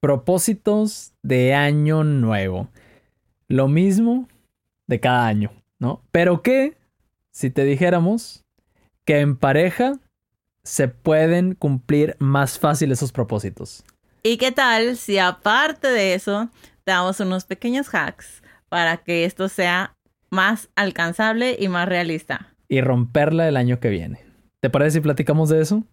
propósitos 0.00 1.12
de 1.22 1.54
año 1.54 2.04
nuevo. 2.04 2.68
Lo 3.48 3.68
mismo 3.68 4.28
de 4.86 5.00
cada 5.00 5.26
año, 5.26 5.52
¿no? 5.78 6.02
Pero 6.10 6.42
¿qué 6.42 6.76
si 7.32 7.50
te 7.50 7.64
dijéramos 7.64 8.44
que 9.04 9.20
en 9.20 9.36
pareja 9.36 9.98
se 10.62 10.88
pueden 10.88 11.54
cumplir 11.54 12.16
más 12.18 12.58
fácil 12.58 12.92
esos 12.92 13.12
propósitos? 13.12 13.84
¿Y 14.22 14.36
qué 14.36 14.52
tal 14.52 14.96
si 14.96 15.18
aparte 15.18 15.88
de 15.88 16.14
eso 16.14 16.50
te 16.84 16.92
damos 16.92 17.20
unos 17.20 17.44
pequeños 17.44 17.88
hacks 17.94 18.42
para 18.68 18.98
que 18.98 19.24
esto 19.24 19.48
sea 19.48 19.94
más 20.30 20.68
alcanzable 20.76 21.56
y 21.58 21.68
más 21.68 21.88
realista? 21.88 22.54
Y 22.68 22.80
romperla 22.80 23.48
el 23.48 23.56
año 23.56 23.80
que 23.80 23.88
viene. 23.88 24.20
¿Te 24.60 24.70
parece 24.70 24.98
si 24.98 25.00
platicamos 25.00 25.48
de 25.48 25.62
eso? 25.62 25.84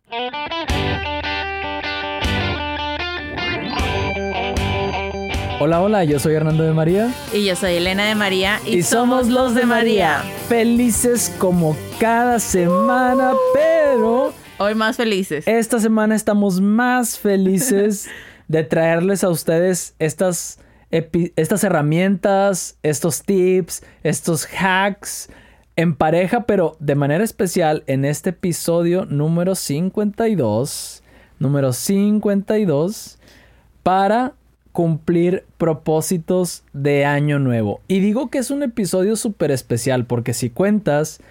Hola, 5.57 5.81
hola, 5.81 6.03
yo 6.03 6.19
soy 6.19 6.33
Hernando 6.33 6.65
de 6.65 6.73
María. 6.73 7.13
Y 7.31 7.45
yo 7.45 7.55
soy 7.55 7.75
Elena 7.75 8.03
de 8.03 8.13
María. 8.13 8.59
Y, 8.65 8.83
somos 8.83 9.29
los 9.29 9.55
de 9.55 9.65
María. 9.65 10.21
Felices 10.49 11.33
como 11.37 11.77
cada 11.97 12.39
semana, 12.39 13.31
pero... 13.53 14.33
Hoy 14.57 14.75
más 14.75 14.97
felices. 14.97 15.47
Esta 15.47 15.79
semana 15.79 16.13
estamos 16.13 16.59
más 16.59 17.17
felices 17.17 18.09
de 18.49 18.63
traerles 18.63 19.23
a 19.23 19.29
ustedes 19.29 19.95
estas, 19.97 20.59
estas 20.91 21.63
herramientas, 21.63 22.77
estos 22.83 23.23
tips, 23.23 23.81
estos 24.03 24.45
hacks 24.59 25.29
en 25.77 25.95
pareja, 25.95 26.41
pero 26.41 26.75
de 26.81 26.95
manera 26.95 27.23
especial 27.23 27.85
en 27.87 28.03
este 28.03 28.31
episodio 28.31 29.05
número 29.05 29.55
52. 29.55 31.01
Número 31.39 31.71
52 31.71 33.19
para 33.83 34.33
cumplir 34.75 35.45
propósitos 35.57 36.65
de 36.73 37.05
año 37.05 37.39
nuevo. 37.39 37.79
Y 37.87 38.01
digo 38.01 38.29
que 38.29 38.39
es 38.39 38.51
un 38.51 38.61
episodio 38.61 39.15
súper 39.15 39.51
especial 39.51 40.05
porque 40.05 40.33
si 40.33 40.49
cuentas 40.49 41.21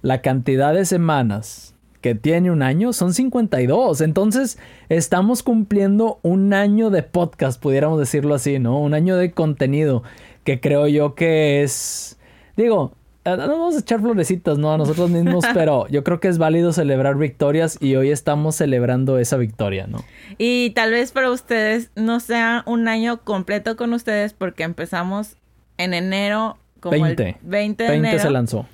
la 0.00 0.22
cantidad 0.22 0.72
de 0.72 0.86
semanas 0.86 1.74
que 2.00 2.14
tiene 2.14 2.50
un 2.50 2.62
año, 2.62 2.94
son 2.94 3.12
52. 3.12 4.00
Entonces 4.00 4.58
estamos 4.88 5.42
cumpliendo 5.42 6.18
un 6.22 6.54
año 6.54 6.88
de 6.88 7.02
podcast, 7.02 7.60
pudiéramos 7.60 7.98
decirlo 7.98 8.34
así, 8.34 8.58
¿no? 8.58 8.80
Un 8.80 8.94
año 8.94 9.18
de 9.18 9.32
contenido 9.32 10.02
que 10.42 10.58
creo 10.58 10.86
yo 10.86 11.14
que 11.14 11.62
es... 11.62 12.18
Digo, 12.56 12.92
no 13.24 13.48
vamos 13.48 13.76
a 13.76 13.80
echar 13.80 14.00
florecitas, 14.00 14.58
¿no? 14.58 14.72
A 14.72 14.78
nosotros 14.78 15.10
mismos, 15.10 15.44
pero 15.54 15.86
yo 15.88 16.04
creo 16.04 16.20
que 16.20 16.28
es 16.28 16.38
válido 16.38 16.72
celebrar 16.72 17.16
victorias 17.16 17.78
y 17.80 17.96
hoy 17.96 18.10
estamos 18.10 18.56
celebrando 18.56 19.18
esa 19.18 19.36
victoria, 19.36 19.86
¿no? 19.86 20.04
Y 20.38 20.70
tal 20.70 20.90
vez 20.90 21.12
para 21.12 21.30
ustedes 21.30 21.90
no 21.96 22.20
sea 22.20 22.62
un 22.66 22.88
año 22.88 23.22
completo 23.22 23.76
con 23.76 23.92
ustedes 23.92 24.32
porque 24.32 24.62
empezamos 24.62 25.36
en 25.78 25.94
enero 25.94 26.58
como 26.80 27.02
20. 27.02 27.28
el 27.28 27.36
20 27.42 27.84
de 27.84 27.90
20 27.90 28.08
enero. 28.08 28.22
se 28.22 28.30
lanzó. 28.30 28.66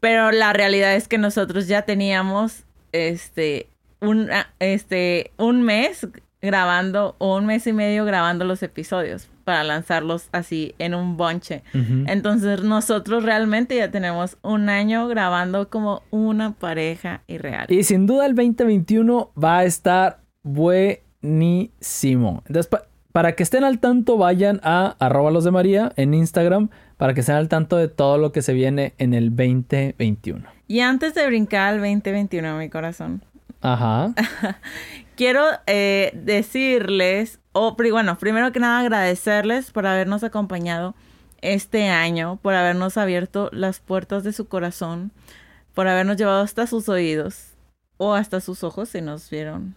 Pero 0.00 0.30
la 0.30 0.52
realidad 0.52 0.94
es 0.94 1.08
que 1.08 1.18
nosotros 1.18 1.66
ya 1.66 1.82
teníamos 1.82 2.64
este 2.92 3.68
un 4.00 4.30
este 4.60 5.32
un 5.36 5.62
mes 5.62 6.06
grabando 6.40 7.16
o 7.18 7.36
un 7.36 7.46
mes 7.46 7.66
y 7.66 7.72
medio 7.72 8.04
grabando 8.04 8.44
los 8.44 8.62
episodios 8.62 9.28
para 9.48 9.64
lanzarlos 9.64 10.28
así 10.32 10.74
en 10.78 10.94
un 10.94 11.16
bonche. 11.16 11.62
Entonces 11.72 12.62
nosotros 12.62 13.22
realmente 13.24 13.76
ya 13.76 13.90
tenemos 13.90 14.36
un 14.42 14.68
año 14.68 15.08
grabando 15.08 15.70
como 15.70 16.02
una 16.10 16.52
pareja 16.52 17.22
irreal. 17.28 17.64
Y 17.70 17.82
sin 17.84 18.06
duda 18.06 18.26
el 18.26 18.34
2021 18.34 19.30
va 19.42 19.60
a 19.60 19.64
estar 19.64 20.18
buenísimo. 21.22 22.42
Entonces, 22.46 22.66
pa- 22.68 22.84
para 23.12 23.32
que 23.32 23.42
estén 23.42 23.64
al 23.64 23.78
tanto, 23.78 24.18
vayan 24.18 24.60
a 24.62 24.96
arroba 24.98 25.30
los 25.30 25.44
de 25.44 25.50
María 25.50 25.92
en 25.96 26.12
Instagram 26.12 26.68
para 26.98 27.14
que 27.14 27.20
estén 27.20 27.36
al 27.36 27.48
tanto 27.48 27.78
de 27.78 27.88
todo 27.88 28.18
lo 28.18 28.32
que 28.32 28.42
se 28.42 28.52
viene 28.52 28.92
en 28.98 29.14
el 29.14 29.30
2021. 29.34 30.44
Y 30.66 30.80
antes 30.80 31.14
de 31.14 31.26
brincar 31.26 31.68
al 31.72 31.76
2021, 31.80 32.58
mi 32.58 32.68
corazón, 32.68 33.22
Ajá. 33.62 34.12
quiero 35.18 35.44
eh, 35.66 36.12
decirles, 36.14 37.40
o 37.52 37.76
pri- 37.76 37.90
bueno, 37.90 38.16
primero 38.18 38.52
que 38.52 38.60
nada 38.60 38.78
agradecerles 38.78 39.72
por 39.72 39.84
habernos 39.84 40.22
acompañado 40.22 40.94
este 41.42 41.88
año, 41.88 42.38
por 42.40 42.54
habernos 42.54 42.96
abierto 42.96 43.50
las 43.52 43.80
puertas 43.80 44.22
de 44.22 44.32
su 44.32 44.46
corazón, 44.48 45.12
por 45.74 45.88
habernos 45.88 46.16
llevado 46.16 46.40
hasta 46.42 46.68
sus 46.68 46.88
oídos 46.88 47.56
o 47.96 48.14
hasta 48.14 48.40
sus 48.40 48.62
ojos 48.62 48.90
si 48.90 49.00
nos 49.00 49.28
vieron 49.28 49.74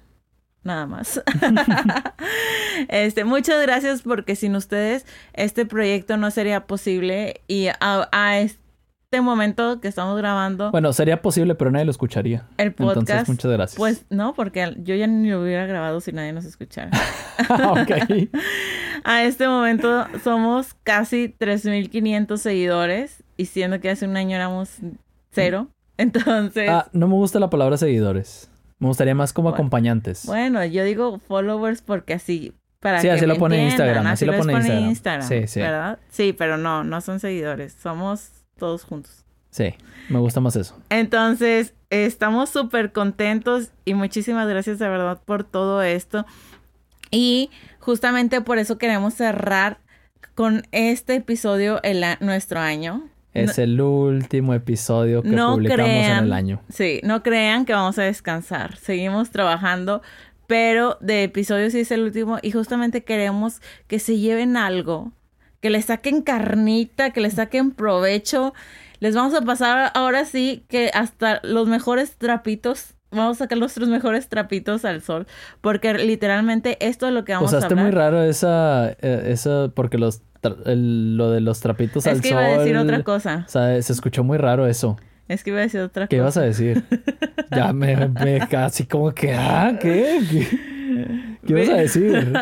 nada 0.63 0.85
más. 0.85 1.21
este, 2.87 3.23
muchas 3.23 3.61
gracias 3.63 4.03
porque 4.03 4.35
sin 4.35 4.55
ustedes 4.55 5.05
este 5.33 5.65
proyecto 5.65 6.17
no 6.17 6.29
sería 6.29 6.67
posible 6.67 7.41
y 7.47 7.67
a, 7.67 7.75
a 8.11 8.39
este 9.13 9.19
momento 9.21 9.81
que 9.81 9.89
estamos 9.89 10.17
grabando 10.17 10.71
Bueno, 10.71 10.93
sería 10.93 11.21
posible, 11.21 11.53
pero 11.55 11.69
nadie 11.69 11.83
lo 11.83 11.91
escucharía. 11.91 12.45
el 12.57 12.71
podcast, 12.73 12.99
Entonces, 13.09 13.27
muchas 13.27 13.51
gracias. 13.51 13.77
pues 13.77 14.05
no, 14.09 14.33
porque 14.33 14.73
yo 14.83 14.95
ya 14.95 15.05
ni 15.05 15.29
lo 15.29 15.41
hubiera 15.43 15.65
grabado 15.65 15.99
si 15.99 16.13
nadie 16.13 16.31
nos 16.31 16.45
escuchara. 16.45 16.91
ok. 17.49 18.29
A 19.03 19.23
este 19.23 19.49
momento 19.49 20.07
somos 20.23 20.75
casi 20.83 21.27
3.500 21.37 22.37
seguidores 22.37 23.21
y 23.35 23.47
siendo 23.47 23.81
que 23.81 23.89
hace 23.89 24.07
un 24.07 24.15
año 24.15 24.33
éramos 24.37 24.77
cero. 25.31 25.67
Entonces, 25.97 26.69
Ah, 26.69 26.87
no 26.93 27.09
me 27.09 27.15
gusta 27.15 27.37
la 27.41 27.49
palabra 27.49 27.75
seguidores. 27.75 28.49
Me 28.79 28.87
gustaría 28.87 29.13
más 29.13 29.33
como 29.33 29.49
Bueno. 29.49 29.55
acompañantes. 29.55 30.25
bueno, 30.25 30.63
yo 30.63 30.85
digo 30.85 31.19
followers 31.19 31.81
porque 31.81 32.13
así, 32.13 32.53
para 32.79 33.01
Sí, 33.01 33.07
que 33.07 33.11
así 33.11 33.25
lo 33.25 33.35
pone 33.35 33.59
en 33.61 33.67
Instagram, 33.67 34.07
así 34.07 34.25
lo 34.25 34.37
pone 34.37 34.53
en 34.53 34.85
Instagram. 34.85 35.27
Sí, 35.27 35.47
sí. 35.47 35.59
¿verdad? 35.59 35.99
Sí, 36.07 36.31
pero 36.31 36.55
no, 36.55 36.85
no 36.85 37.01
son 37.01 37.19
seguidores, 37.19 37.73
somos 37.73 38.31
todos 38.61 38.83
juntos. 38.83 39.25
Sí, 39.49 39.73
me 40.07 40.19
gusta 40.19 40.39
más 40.39 40.55
eso. 40.55 40.77
Entonces, 40.89 41.73
estamos 41.89 42.51
súper 42.51 42.91
contentos 42.91 43.71
y 43.85 43.95
muchísimas 43.95 44.47
gracias 44.47 44.77
de 44.77 44.87
verdad 44.87 45.19
por 45.25 45.43
todo 45.43 45.81
esto. 45.81 46.27
Y 47.09 47.49
justamente 47.79 48.39
por 48.41 48.59
eso 48.59 48.77
queremos 48.77 49.15
cerrar 49.15 49.79
con 50.35 50.61
este 50.71 51.15
episodio 51.15 51.81
el 51.81 52.05
nuestro 52.19 52.59
año. 52.59 53.09
Es 53.33 53.57
el 53.57 53.81
último 53.81 54.53
episodio 54.53 55.23
que 55.23 55.29
No 55.29 55.55
publicamos 55.55 55.89
en 55.89 56.23
el 56.25 56.33
año. 56.33 56.61
Sí, 56.69 57.01
no 57.03 57.23
crean 57.23 57.65
que 57.65 57.73
vamos 57.73 57.97
a 57.97 58.03
descansar. 58.03 58.77
Seguimos 58.77 59.31
trabajando, 59.31 60.03
pero 60.45 60.97
de 61.01 61.23
episodio 61.23 61.71
sí 61.71 61.79
es 61.79 61.91
el 61.91 62.03
último 62.03 62.37
y 62.43 62.51
justamente 62.51 63.03
queremos 63.03 63.59
que 63.87 63.97
se 63.97 64.19
lleven 64.19 64.55
algo, 64.55 65.11
que 65.61 65.69
le 65.69 65.81
saquen 65.81 66.21
carnita, 66.21 67.11
que 67.11 67.21
le 67.21 67.29
saquen 67.31 67.71
provecho. 67.71 68.53
Les 68.99 69.15
vamos 69.15 69.33
a 69.33 69.41
pasar 69.41 69.91
ahora 69.95 70.25
sí 70.25 70.65
que 70.67 70.91
hasta 70.93 71.39
los 71.43 71.67
mejores 71.67 72.17
trapitos, 72.17 72.93
vamos 73.11 73.37
a 73.37 73.45
sacar 73.45 73.57
nuestros 73.57 73.89
mejores 73.89 74.27
trapitos 74.27 74.85
al 74.85 75.01
sol, 75.01 75.25
porque 75.61 75.93
literalmente 75.95 76.77
esto 76.85 77.07
es 77.07 77.13
lo 77.13 77.25
que 77.25 77.33
vamos 77.33 77.53
a 77.53 77.57
Usaste 77.57 77.73
hablar. 77.73 77.85
muy 77.85 77.91
raro 77.95 78.23
esa, 78.23 78.91
eh, 79.01 79.23
esa 79.27 79.69
porque 79.73 79.97
los 79.97 80.21
el- 80.65 81.17
lo 81.17 81.29
de 81.31 81.39
los 81.41 81.59
trapitos 81.61 82.05
es 82.07 82.13
al 82.13 82.21
que 82.21 82.29
sol. 82.29 82.37
iba 82.39 82.45
a 82.47 82.57
decir 82.59 82.75
otra 82.77 83.03
cosa. 83.03 83.45
O 83.47 83.49
sea, 83.51 83.79
se 83.81 83.93
escuchó 83.93 84.23
muy 84.23 84.37
raro 84.39 84.65
eso. 84.67 84.97
Es 85.27 85.43
que 85.43 85.51
iba 85.51 85.59
a 85.59 85.63
decir 85.63 85.81
otra 85.81 86.07
¿Qué 86.07 86.17
cosa. 86.17 86.23
ibas 86.25 86.37
a 86.37 86.41
decir? 86.41 86.83
ya 87.55 87.71
me, 87.73 88.07
me 88.07 88.47
casi 88.49 88.85
como 88.87 89.11
que, 89.13 89.33
ah, 89.33 89.77
¿qué? 89.79 90.19
¿Qué, 90.29 91.30
qué 91.45 91.53
ibas 91.53 91.69
a 91.69 91.73
decir? 91.81 92.33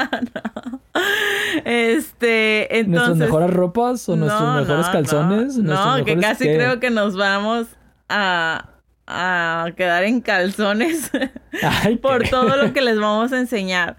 Este, 1.66 2.80
entonces. 2.80 2.88
¿Nuestras 2.88 3.18
mejores 3.18 3.50
ropas 3.52 4.08
o 4.10 4.16
nuestros 4.16 4.42
No, 4.42 4.56
mejores 4.62 4.86
no, 4.86 4.92
calzones? 4.92 5.58
No, 5.58 5.64
¿Nuestros 5.64 5.98
no, 6.00 6.06
que 6.06 6.18
casi 6.18 6.44
qué? 6.46 6.56
creo 6.56 6.80
que 6.80 6.90
nos 6.90 7.16
vamos 7.16 7.68
a, 8.08 8.70
a 9.08 9.66
quedar 9.76 10.04
en 10.04 10.22
calzones 10.22 11.10
Ay, 11.64 11.96
por 12.02 12.24
¿qué? 12.24 12.30
todo 12.30 12.56
lo 12.58 12.74
que 12.74 12.82
les 12.82 13.00
vamos 13.00 13.32
a 13.34 13.40
enseñar. 13.40 13.98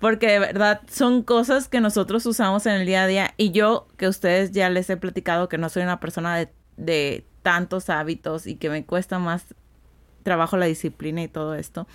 Porque 0.00 0.26
de 0.26 0.38
verdad 0.40 0.80
son 0.90 1.22
cosas 1.22 1.68
que 1.68 1.80
nosotros 1.80 2.26
usamos 2.26 2.66
en 2.66 2.72
el 2.74 2.86
día 2.86 3.04
a 3.04 3.06
día. 3.06 3.34
Y 3.36 3.52
yo, 3.52 3.86
que 3.96 4.08
ustedes 4.08 4.50
ya 4.50 4.68
les 4.68 4.90
he 4.90 4.96
platicado 4.96 5.48
que 5.48 5.58
no 5.58 5.68
soy 5.68 5.84
una 5.84 6.00
persona 6.00 6.36
de, 6.36 6.48
de 6.76 7.24
tantos 7.42 7.88
hábitos 7.88 8.46
y 8.46 8.56
que 8.56 8.68
me 8.68 8.84
cuesta 8.84 9.18
más 9.20 9.44
trabajo 10.24 10.56
la 10.56 10.66
disciplina 10.66 11.22
y 11.22 11.28
todo 11.28 11.54
esto. 11.54 11.86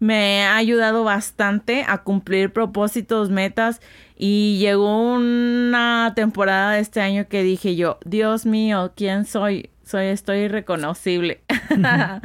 Me 0.00 0.44
ha 0.44 0.56
ayudado 0.56 1.04
bastante 1.04 1.84
a 1.86 1.98
cumplir 1.98 2.52
propósitos, 2.52 3.30
metas 3.30 3.80
y 4.16 4.58
llegó 4.58 5.14
una 5.14 6.12
temporada 6.14 6.72
de 6.72 6.80
este 6.80 7.00
año 7.00 7.26
que 7.28 7.42
dije 7.42 7.74
yo, 7.76 7.98
Dios 8.04 8.46
mío, 8.46 8.92
¿quién 8.96 9.24
soy? 9.24 9.70
Soy, 9.84 10.06
estoy 10.06 10.40
irreconocible. 10.40 11.40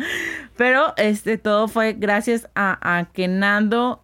Pero 0.58 0.94
este 0.98 1.38
todo 1.38 1.68
fue 1.68 1.94
gracias 1.94 2.50
a, 2.56 2.98
a 3.00 3.06
que 3.06 3.28
Nando 3.28 4.04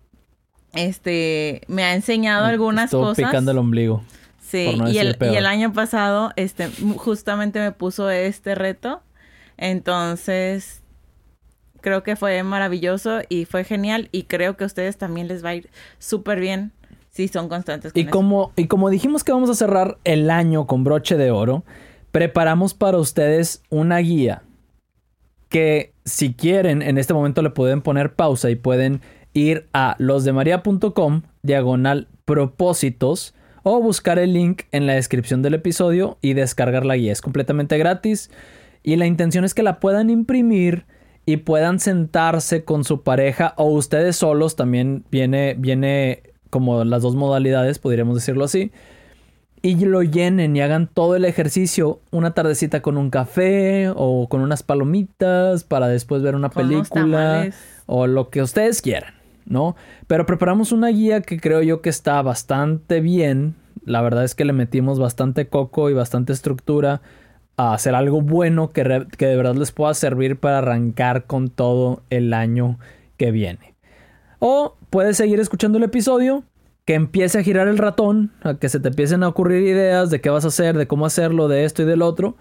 este 0.73 1.61
me 1.67 1.83
ha 1.83 1.93
enseñado 1.93 2.45
algunas 2.45 2.91
cosas. 2.91 3.25
picando 3.25 3.51
el 3.51 3.57
ombligo. 3.57 4.03
Sí, 4.41 4.75
no 4.77 4.89
y, 4.89 4.97
el, 4.97 5.15
y 5.21 5.35
el 5.35 5.45
año 5.45 5.73
pasado, 5.73 6.31
este, 6.35 6.69
justamente 6.97 7.59
me 7.59 7.71
puso 7.71 8.09
este 8.09 8.55
reto. 8.55 9.03
Entonces, 9.57 10.78
creo 11.81 12.03
que 12.03 12.15
fue 12.15 12.41
maravilloso 12.43 13.19
y 13.29 13.45
fue 13.45 13.63
genial. 13.63 14.09
Y 14.11 14.23
creo 14.23 14.57
que 14.57 14.63
a 14.63 14.67
ustedes 14.67 14.97
también 14.97 15.27
les 15.27 15.43
va 15.43 15.49
a 15.49 15.55
ir 15.55 15.69
súper 15.97 16.39
bien 16.39 16.71
si 17.09 17.27
son 17.27 17.49
constantes 17.49 17.93
con 17.93 17.99
Y 17.99 18.03
eso. 18.03 18.11
como, 18.11 18.53
y 18.55 18.67
como 18.67 18.89
dijimos 18.89 19.23
que 19.23 19.31
vamos 19.31 19.49
a 19.49 19.55
cerrar 19.55 19.97
el 20.03 20.29
año 20.29 20.67
con 20.67 20.83
broche 20.83 21.17
de 21.17 21.31
oro, 21.31 21.63
preparamos 22.11 22.73
para 22.73 22.97
ustedes 22.97 23.63
una 23.69 23.97
guía 23.99 24.43
que 25.49 25.93
si 26.05 26.33
quieren 26.33 26.81
en 26.81 26.97
este 26.97 27.13
momento 27.13 27.41
le 27.41 27.49
pueden 27.49 27.81
poner 27.81 28.13
pausa 28.13 28.49
y 28.49 28.55
pueden 28.55 29.01
ir 29.33 29.67
a 29.73 29.95
losdemaria.com 29.97 31.23
diagonal 31.41 32.07
propósitos 32.25 33.33
o 33.63 33.81
buscar 33.81 34.19
el 34.19 34.33
link 34.33 34.63
en 34.71 34.87
la 34.87 34.93
descripción 34.93 35.41
del 35.41 35.55
episodio 35.55 36.17
y 36.21 36.33
descargar 36.33 36.85
la 36.85 36.95
guía. 36.95 37.11
Es 37.11 37.21
completamente 37.21 37.77
gratis 37.77 38.29
y 38.83 38.95
la 38.95 39.05
intención 39.05 39.43
es 39.43 39.53
que 39.53 39.63
la 39.63 39.79
puedan 39.79 40.09
imprimir 40.09 40.85
y 41.29 41.37
puedan 41.37 41.79
sentarse 41.79 42.63
con 42.63 42.83
su 42.83 43.03
pareja 43.03 43.53
o 43.55 43.65
ustedes 43.65 44.15
solos. 44.15 44.55
También 44.55 45.03
viene, 45.11 45.55
viene 45.59 46.23
como 46.49 46.83
las 46.83 47.03
dos 47.03 47.15
modalidades, 47.15 47.77
podríamos 47.77 48.15
decirlo 48.15 48.45
así. 48.45 48.71
Y 49.61 49.75
lo 49.85 50.01
llenen 50.01 50.55
y 50.55 50.61
hagan 50.61 50.87
todo 50.87 51.15
el 51.15 51.25
ejercicio 51.25 51.99
una 52.09 52.33
tardecita 52.33 52.81
con 52.81 52.97
un 52.97 53.11
café 53.11 53.93
o 53.95 54.27
con 54.27 54.41
unas 54.41 54.63
palomitas 54.63 55.63
para 55.65 55.87
después 55.87 56.23
ver 56.23 56.33
una 56.33 56.49
Con 56.49 56.67
película 56.67 57.51
o 57.85 58.07
lo 58.07 58.31
que 58.31 58.41
ustedes 58.41 58.81
quieran, 58.81 59.13
¿no? 59.45 59.75
Pero 60.07 60.25
preparamos 60.25 60.71
una 60.71 60.87
guía 60.87 61.21
que 61.21 61.39
creo 61.39 61.61
yo 61.61 61.83
que 61.83 61.89
está 61.91 62.19
bastante 62.23 63.01
bien. 63.01 63.53
La 63.85 64.01
verdad 64.01 64.23
es 64.23 64.33
que 64.33 64.45
le 64.45 64.53
metimos 64.53 64.97
bastante 64.97 65.47
coco 65.47 65.91
y 65.91 65.93
bastante 65.93 66.33
estructura 66.33 67.01
a 67.59 67.73
hacer 67.73 67.93
algo 67.93 68.21
bueno 68.21 68.69
que, 68.69 69.05
que 69.17 69.25
de 69.25 69.35
verdad 69.35 69.55
les 69.55 69.73
pueda 69.73 69.93
servir 69.93 70.39
para 70.39 70.59
arrancar 70.59 71.25
con 71.25 71.49
todo 71.49 72.03
el 72.09 72.33
año 72.33 72.79
que 73.17 73.31
viene. 73.31 73.75
O 74.39 74.77
puedes 74.89 75.17
seguir 75.17 75.41
escuchando 75.41 75.77
el 75.77 75.83
episodio, 75.83 76.43
que 76.85 76.93
empiece 76.93 77.37
a 77.37 77.43
girar 77.43 77.67
el 77.67 77.77
ratón, 77.77 78.31
a 78.43 78.53
que 78.53 78.69
se 78.69 78.79
te 78.79 78.87
empiecen 78.87 79.23
a 79.23 79.27
ocurrir 79.27 79.61
ideas 79.63 80.09
de 80.09 80.21
qué 80.21 80.29
vas 80.29 80.45
a 80.45 80.47
hacer, 80.47 80.77
de 80.77 80.87
cómo 80.87 81.05
hacerlo, 81.05 81.49
de 81.49 81.65
esto 81.65 81.81
y 81.81 81.85
del 81.85 82.01
otro. 82.01 82.37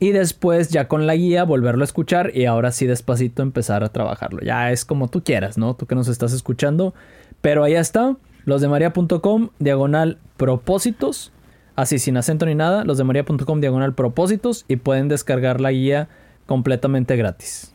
Y 0.00 0.10
después 0.10 0.68
ya 0.70 0.88
con 0.88 1.06
la 1.06 1.14
guía 1.14 1.44
volverlo 1.44 1.82
a 1.82 1.84
escuchar 1.84 2.32
y 2.34 2.46
ahora 2.46 2.72
sí 2.72 2.86
despacito 2.86 3.42
empezar 3.42 3.84
a 3.84 3.90
trabajarlo. 3.90 4.42
Ya 4.42 4.72
es 4.72 4.84
como 4.84 5.06
tú 5.06 5.22
quieras, 5.22 5.58
¿no? 5.58 5.74
Tú 5.74 5.86
que 5.86 5.94
nos 5.94 6.08
estás 6.08 6.32
escuchando. 6.32 6.92
Pero 7.40 7.62
ahí 7.62 7.74
está, 7.74 8.16
losdemaria.com, 8.46 9.50
diagonal 9.60 10.18
propósitos. 10.36 11.32
Así, 11.76 11.98
sin 11.98 12.16
acento 12.16 12.46
ni 12.46 12.54
nada, 12.54 12.84
losdemaria.com, 12.84 13.60
diagonal 13.60 13.94
propósitos. 13.94 14.64
Y 14.66 14.76
pueden 14.76 15.08
descargar 15.08 15.60
la 15.60 15.70
guía 15.72 16.08
completamente 16.46 17.16
gratis. 17.16 17.72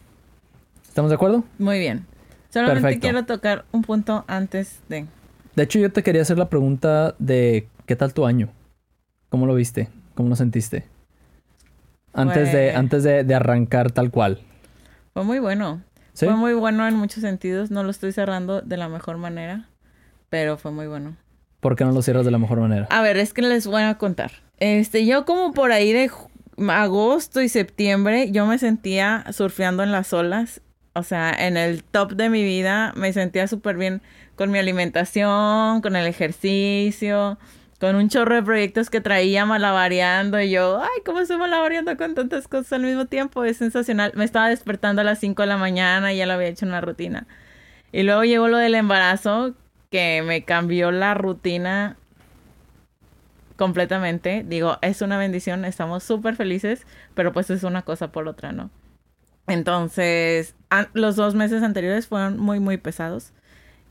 ¿Estamos 0.88 1.10
de 1.10 1.16
acuerdo? 1.16 1.44
Muy 1.60 1.80
bien. 1.80 2.06
Solamente 2.50 2.82
Perfecto. 2.82 3.02
quiero 3.02 3.26
tocar 3.26 3.66
un 3.72 3.84
punto 3.84 4.26
antes 4.28 4.80
de... 4.90 5.06
De 5.56 5.64
hecho, 5.64 5.80
yo 5.80 5.92
te 5.92 6.04
quería 6.04 6.22
hacer 6.24 6.38
la 6.38 6.50
pregunta 6.50 7.16
de 7.20 7.68
¿qué 7.86 7.96
tal 7.96 8.14
tu 8.14 8.26
año? 8.26 8.50
¿Cómo 9.30 9.46
lo 9.46 9.54
viste? 9.56 9.90
¿Cómo 10.16 10.30
lo 10.30 10.36
sentiste? 10.36 10.86
Antes 12.14 12.52
de, 12.52 12.66
Pues- 12.68 12.76
antes 12.76 13.04
de, 13.04 13.24
de 13.24 13.36
arrancar 13.36 13.92
tal 13.92 14.12
cual. 14.12 14.40
Fue 15.14 15.24
muy 15.24 15.40
bueno. 15.40 15.82
¿Sí? 16.14 16.26
Fue 16.26 16.36
muy 16.36 16.54
bueno 16.54 16.88
en 16.88 16.96
muchos 16.96 17.22
sentidos. 17.22 17.72
No 17.72 17.84
lo 17.84 17.90
estoy 17.92 18.12
cerrando 18.12 18.62
de 18.62 18.76
la 18.78 18.90
mejor 18.90 19.18
manera, 19.18 19.70
pero 20.30 20.58
fue 20.58 20.72
muy 20.72 20.88
bueno. 20.88 21.16
¿Por 21.62 21.76
qué 21.76 21.86
no 21.86 21.92
lo 21.92 22.02
cierras 22.02 22.26
de 22.26 22.32
la 22.32 22.40
mejor 22.40 22.60
manera? 22.60 22.88
A 22.90 23.02
ver, 23.02 23.18
es 23.18 23.34
que 23.34 23.44
les 23.44 23.68
voy 23.68 23.84
a 23.84 23.98
contar. 23.98 24.32
Este, 24.58 25.06
yo 25.06 25.26
como 25.26 25.54
por 25.54 25.72
ahí 25.72 25.94
de 25.94 26.12
agosto 26.70 27.40
y 27.42 27.50
septiembre, 27.50 28.32
yo 28.32 28.46
me 28.48 28.58
sentía 28.58 29.26
surfeando 29.32 29.84
en 29.84 29.92
las 29.92 30.12
olas. 30.12 30.62
O 30.94 31.04
sea, 31.04 31.32
en 31.32 31.56
el 31.56 31.84
top 31.84 32.14
de 32.14 32.30
mi 32.30 32.44
vida 32.44 32.94
me 32.98 33.14
sentía 33.14 33.48
súper 33.48 33.78
bien 33.78 34.02
con 34.36 34.52
mi 34.52 34.58
alimentación, 34.58 35.82
con 35.82 35.96
el 35.96 36.08
ejercicio, 36.08 37.38
con 37.80 37.96
un 37.96 38.10
chorro 38.10 38.36
de 38.36 38.44
proyectos 38.44 38.90
que 38.90 39.00
traía 39.00 39.46
malabareando. 39.46 40.42
Y 40.42 40.50
yo, 40.50 40.82
ay, 40.82 41.02
¿cómo 41.06 41.20
estoy 41.20 41.38
malabareando 41.38 41.96
con 41.96 42.16
tantas 42.16 42.48
cosas 42.48 42.74
al 42.74 42.82
mismo 42.82 43.06
tiempo? 43.06 43.44
Es 43.44 43.58
sensacional. 43.58 44.12
Me 44.16 44.26
estaba 44.26 44.50
despertando 44.50 45.02
a 45.02 45.06
las 45.06 45.20
5 45.20 45.44
de 45.44 45.48
la 45.48 45.58
mañana 45.58 46.12
y 46.12 46.18
ya 46.18 46.26
lo 46.26 46.34
había 46.34 46.48
hecho 46.48 46.66
una 46.66 46.82
rutina. 46.82 47.28
Y 47.92 48.04
luego 48.04 48.24
llegó 48.24 48.48
lo 48.48 48.58
del 48.58 48.76
embarazo, 48.76 49.54
que 49.92 50.24
me 50.26 50.44
cambió 50.44 50.92
la 50.92 51.14
rutina 51.14 51.98
completamente. 53.58 54.44
Digo, 54.48 54.78
es 54.82 55.02
una 55.04 55.20
bendición, 55.20 55.66
estamos 55.66 56.04
súper 56.04 56.36
felices, 56.36 56.88
pero 57.14 57.34
pues 57.34 57.52
es 57.52 57.64
una 57.64 57.84
cosa 57.84 58.12
por 58.12 58.28
otra, 58.28 58.54
¿no? 58.54 58.72
Entonces, 59.48 60.56
los 60.94 61.16
dos 61.16 61.36
meses 61.36 61.62
anteriores 61.62 62.08
fueron 62.08 62.40
muy, 62.40 62.60
muy 62.60 62.78
pesados. 62.78 63.34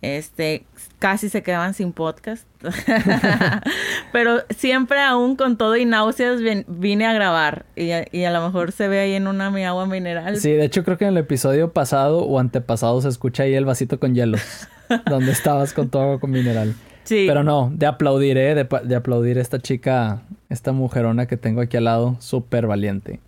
Este, 0.02 0.64
casi 0.98 1.28
se 1.28 1.42
quedaban 1.42 1.74
sin 1.74 1.92
podcast. 1.92 2.46
pero 4.12 4.40
siempre 4.50 5.00
aún 5.00 5.36
con 5.36 5.58
todo 5.58 5.76
y 5.76 5.84
náuseas 5.84 6.40
vine 6.66 7.06
a 7.06 7.12
grabar. 7.12 7.66
Y 7.76 7.90
a, 7.90 8.06
y 8.10 8.24
a 8.24 8.30
lo 8.30 8.42
mejor 8.42 8.72
se 8.72 8.88
ve 8.88 9.00
ahí 9.00 9.14
en 9.14 9.26
una 9.26 9.50
mi 9.50 9.64
agua 9.64 9.86
mineral. 9.86 10.36
Sí, 10.38 10.52
de 10.52 10.64
hecho 10.64 10.84
creo 10.84 10.96
que 10.96 11.04
en 11.04 11.10
el 11.10 11.18
episodio 11.18 11.72
pasado 11.72 12.20
o 12.20 12.38
antepasado 12.38 13.00
se 13.02 13.08
escucha 13.08 13.42
ahí 13.42 13.54
el 13.54 13.64
vasito 13.64 14.00
con 14.00 14.14
hielos. 14.14 14.68
donde 15.06 15.32
estabas 15.32 15.72
con 15.72 15.88
tu 15.88 15.98
agua 15.98 16.18
con 16.18 16.30
mineral. 16.30 16.74
Sí. 17.04 17.24
Pero 17.26 17.42
no, 17.42 17.72
de 17.74 17.86
aplaudir, 17.86 18.36
¿eh? 18.38 18.54
De, 18.54 18.66
de 18.84 18.94
aplaudir 18.94 19.38
a 19.38 19.40
esta 19.40 19.58
chica, 19.58 20.22
esta 20.48 20.72
mujerona 20.72 21.26
que 21.26 21.36
tengo 21.36 21.60
aquí 21.60 21.76
al 21.76 21.84
lado, 21.84 22.16
súper 22.20 22.66
valiente. 22.66 23.20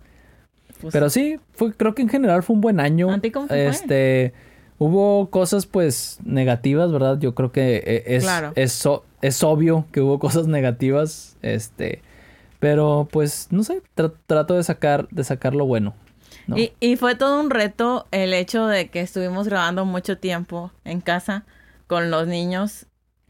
Pues, 0.81 0.91
Pero 0.91 1.09
sí, 1.09 1.39
fue, 1.53 1.73
creo 1.73 1.95
que 1.95 2.01
en 2.01 2.09
general 2.09 2.43
fue 2.43 2.55
un 2.55 2.61
buen 2.61 2.79
año. 2.79 3.09
¿A 3.09 3.19
ti 3.19 3.31
cómo 3.31 3.47
te 3.47 3.71
fue? 3.71 4.33
Hubo 4.79 5.29
cosas 5.29 5.65
pues 5.65 6.19
negativas, 6.23 6.91
¿verdad? 6.91 7.17
Yo 7.19 7.35
creo 7.35 7.51
que 7.51 7.77
eh, 7.85 8.03
es, 8.07 8.23
Claro. 8.23 8.51
es, 8.55 8.87
es 9.21 9.43
obvio 9.43 9.85
que 9.91 10.01
hubo 10.01 10.19
cosas 10.19 10.47
negativas, 10.47 11.37
este, 11.41 12.01
pero 12.59 13.07
pues 13.11 13.47
no 13.51 13.63
sé, 13.63 13.81
tra- 13.95 14.13
trato 14.25 14.55
de 14.55 14.63
sacar, 14.63 15.07
de 15.09 15.23
sacar 15.23 15.53
lo 15.55 15.65
bueno. 15.65 15.93
¿no? 16.47 16.57
Y, 16.57 16.73
y 16.81 16.97
fue 16.97 17.15
todo 17.15 17.39
un 17.39 17.49
reto 17.49 18.07
el 18.11 18.33
hecho 18.33 18.65
de 18.67 18.89
que 18.89 18.99
estuvimos 19.01 19.47
grabando 19.47 19.85
mucho 19.85 20.17
tiempo 20.17 20.71
en 20.83 20.99
casa 21.01 21.45
con 21.87 22.09
los 22.11 22.27
niños. 22.27 22.87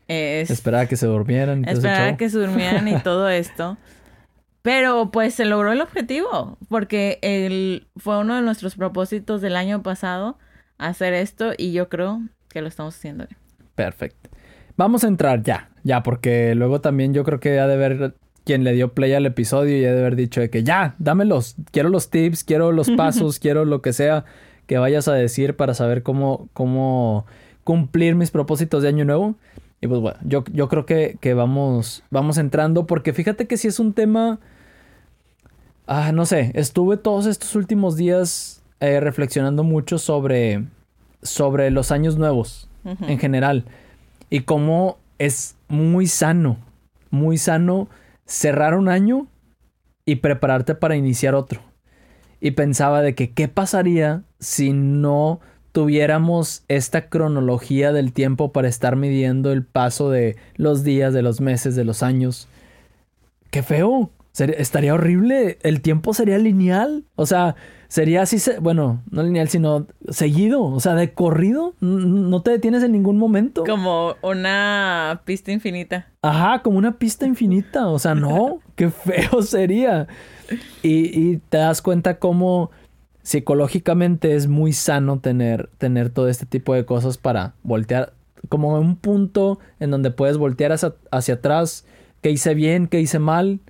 es- 0.07 0.49
Esperaba 0.49 0.87
que 0.87 0.95
se 0.95 1.05
durmieran. 1.05 1.59
y 1.59 1.63
todo 1.65 1.71
ese 1.71 1.79
esperar 1.79 2.01
a 2.01 2.07
show. 2.09 2.17
que 2.17 2.29
se 2.29 2.37
durmieran 2.39 2.87
y 2.87 2.99
todo 3.01 3.29
esto. 3.29 3.77
Pero 4.63 5.11
pues 5.11 5.33
se 5.35 5.43
logró 5.45 5.73
el 5.73 5.81
objetivo, 5.81 6.57
porque 6.69 7.19
el, 7.21 7.85
fue 7.97 8.17
uno 8.17 8.35
de 8.37 8.41
nuestros 8.41 8.75
propósitos 8.75 9.41
del 9.41 9.57
año 9.57 9.83
pasado 9.83 10.37
hacer 10.87 11.13
esto 11.13 11.53
y 11.57 11.71
yo 11.71 11.89
creo 11.89 12.21
que 12.49 12.61
lo 12.61 12.67
estamos 12.67 12.95
haciendo. 12.95 13.25
Perfecto. 13.75 14.29
Vamos 14.75 15.03
a 15.03 15.07
entrar 15.07 15.43
ya, 15.43 15.69
ya, 15.83 16.03
porque 16.03 16.55
luego 16.55 16.81
también 16.81 17.13
yo 17.13 17.23
creo 17.23 17.39
que 17.39 17.59
ha 17.59 17.67
de 17.67 17.77
ver 17.77 18.15
quien 18.43 18.63
le 18.63 18.73
dio 18.73 18.93
play 18.93 19.13
al 19.13 19.25
episodio 19.25 19.77
y 19.77 19.85
ha 19.85 19.93
de 19.93 19.99
haber 19.99 20.15
dicho 20.15 20.41
de 20.41 20.49
que 20.49 20.63
ya, 20.63 20.95
dámelos, 20.99 21.55
quiero 21.71 21.89
los 21.89 22.09
tips, 22.09 22.43
quiero 22.43 22.71
los 22.71 22.89
pasos, 22.97 23.39
quiero 23.39 23.65
lo 23.65 23.81
que 23.81 23.93
sea 23.93 24.25
que 24.67 24.77
vayas 24.77 25.07
a 25.07 25.13
decir 25.13 25.55
para 25.55 25.73
saber 25.73 26.03
cómo, 26.03 26.49
cómo 26.53 27.25
cumplir 27.63 28.15
mis 28.15 28.31
propósitos 28.31 28.81
de 28.81 28.89
año 28.89 29.05
nuevo. 29.05 29.35
Y 29.81 29.87
pues 29.87 29.99
bueno, 29.99 30.17
yo, 30.23 30.43
yo 30.51 30.69
creo 30.69 30.85
que, 30.85 31.17
que 31.19 31.33
vamos, 31.33 32.03
vamos 32.09 32.37
entrando 32.37 32.87
porque 32.87 33.13
fíjate 33.13 33.47
que 33.47 33.57
si 33.57 33.67
es 33.67 33.79
un 33.79 33.93
tema, 33.93 34.39
ah, 35.87 36.11
no 36.13 36.25
sé, 36.25 36.51
estuve 36.55 36.97
todos 36.97 37.25
estos 37.25 37.55
últimos 37.55 37.97
días 37.97 38.62
eh, 38.83 38.99
reflexionando 38.99 39.63
mucho 39.63 39.97
sobre, 39.97 40.65
sobre 41.21 41.71
los 41.71 41.89
años 41.91 42.17
nuevos 42.17 42.67
en 42.83 43.17
general. 43.17 43.63
Y 44.29 44.41
cómo 44.41 44.97
es 45.19 45.55
muy 45.69 46.05
sano, 46.07 46.57
muy 47.09 47.37
sano 47.37 47.87
cerrar 48.25 48.75
un 48.75 48.89
año 48.89 49.27
y 50.05 50.15
prepararte 50.15 50.75
para 50.75 50.97
iniciar 50.97 51.33
otro. 51.33 51.61
Y 52.41 52.51
pensaba 52.51 53.01
de 53.01 53.15
que 53.15 53.31
qué 53.31 53.47
pasaría 53.47 54.23
si 54.39 54.73
no 54.73 55.39
tuviéramos 55.71 56.65
esta 56.67 57.07
cronología 57.07 57.93
del 57.93 58.11
tiempo 58.11 58.51
para 58.51 58.67
estar 58.67 58.97
midiendo 58.97 59.53
el 59.53 59.63
paso 59.63 60.09
de 60.09 60.35
los 60.55 60.83
días, 60.83 61.13
de 61.13 61.21
los 61.21 61.39
meses, 61.39 61.77
de 61.77 61.85
los 61.85 62.03
años. 62.03 62.49
Qué 63.49 63.63
feo. 63.63 64.09
Sería- 64.33 64.55
estaría 64.57 64.93
horrible. 64.93 65.57
El 65.63 65.81
tiempo 65.81 66.13
sería 66.13 66.37
lineal. 66.39 67.05
O 67.15 67.25
sea, 67.25 67.55
sería 67.87 68.23
así, 68.23 68.39
se- 68.39 68.59
bueno, 68.59 69.01
no 69.11 69.23
lineal, 69.23 69.47
sino 69.47 69.87
seguido. 70.09 70.63
O 70.63 70.79
sea, 70.79 70.95
de 70.95 71.13
corrido. 71.13 71.75
No 71.79 72.41
te 72.41 72.51
detienes 72.51 72.83
en 72.83 72.91
ningún 72.91 73.17
momento. 73.17 73.63
Como 73.63 74.15
una 74.23 75.21
pista 75.23 75.51
infinita. 75.51 76.07
Ajá, 76.21 76.61
como 76.63 76.77
una 76.79 76.97
pista 76.97 77.25
infinita. 77.27 77.87
O 77.87 77.99
sea, 77.99 78.15
no, 78.15 78.59
qué 78.75 78.89
feo 78.89 79.41
sería. 79.43 80.07
Y, 80.81 81.17
y 81.31 81.37
te 81.49 81.57
das 81.59 81.81
cuenta 81.81 82.19
cómo 82.19 82.71
psicológicamente 83.21 84.35
es 84.35 84.47
muy 84.47 84.73
sano 84.73 85.19
tener, 85.19 85.69
tener 85.77 86.09
todo 86.09 86.27
este 86.27 86.45
tipo 86.45 86.73
de 86.73 86.85
cosas 86.85 87.17
para 87.17 87.53
voltear, 87.63 88.13
como 88.49 88.77
un 88.77 88.97
punto 88.97 89.59
en 89.79 89.91
donde 89.91 90.11
puedes 90.11 90.37
voltear 90.37 90.71
hacia, 90.73 90.93
hacia 91.09 91.35
atrás, 91.35 91.85
qué 92.21 92.29
hice 92.31 92.53
bien, 92.53 92.87
qué 92.87 92.99
hice 92.99 93.19
mal, 93.19 93.61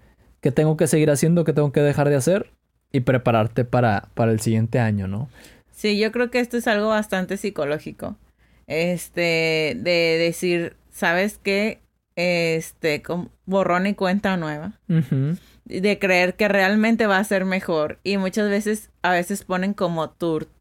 qué 0.44 0.52
tengo 0.52 0.78
que 0.78 0.86
seguir 0.86 1.10
haciendo, 1.10 1.44
qué 1.46 1.54
tengo 1.54 1.72
que 1.72 1.80
dejar 1.82 2.10
de 2.10 2.16
hacer 2.16 2.52
y 2.92 3.00
prepararte 3.00 3.66
para, 3.66 4.10
para 4.14 4.32
el 4.32 4.40
siguiente 4.40 4.80
año, 4.80 5.08
¿no? 5.08 5.30
Sí, 5.72 5.98
yo 5.98 6.12
creo 6.12 6.30
que 6.30 6.40
esto 6.40 6.58
es 6.58 6.68
algo 6.68 6.90
bastante 6.90 7.38
psicológico. 7.38 8.16
Este, 8.68 9.76
de 9.80 10.18
decir, 10.20 10.76
¿sabes 10.92 11.40
qué? 11.42 11.80
este, 12.16 13.02
con 13.02 13.32
borrón 13.48 13.88
y 13.88 13.96
cuenta 13.96 14.38
nueva. 14.38 14.74
De 15.66 15.98
creer 15.98 16.36
que 16.36 16.48
realmente 16.48 17.08
va 17.08 17.18
a 17.18 17.24
ser 17.24 17.44
mejor. 17.46 17.98
Y 18.04 18.18
muchas 18.18 18.50
veces, 18.50 18.92
a 19.02 19.12
veces 19.14 19.44
ponen 19.44 19.74
como 19.74 20.12
tur- 20.12 20.46
tu- 20.46 20.52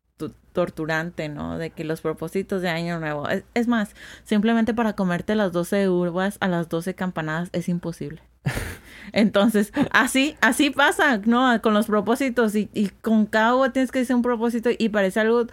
torturante, 0.53 1.29
¿no? 1.29 1.59
De 1.59 1.71
que 1.71 1.85
los 1.85 2.01
propósitos 2.01 2.63
de 2.63 2.69
año 2.69 2.99
nuevo. 3.01 3.29
Es, 3.29 3.45
es 3.55 3.69
más, 3.69 3.95
simplemente 4.25 4.75
para 4.75 4.95
comerte 4.95 5.35
las 5.35 5.53
12 5.53 5.89
uvas 5.89 6.37
a 6.41 6.49
las 6.49 6.69
12 6.69 6.95
campanadas 6.95 7.49
es 7.53 7.69
imposible. 7.69 8.23
Entonces, 9.13 9.73
así, 9.91 10.37
así 10.41 10.71
pasa, 10.71 11.19
¿no? 11.25 11.61
Con 11.63 11.75
los 11.75 11.87
propósitos 11.87 12.55
y, 12.55 12.69
y 12.73 12.89
con 12.89 13.27
cada 13.27 13.57
uva 13.57 13.73
tienes 13.73 13.91
que 13.91 14.01
decir 14.01 14.17
un 14.17 14.23
propósito 14.23 14.71
y 14.77 14.89
parece 14.89 15.21
algo 15.21 15.47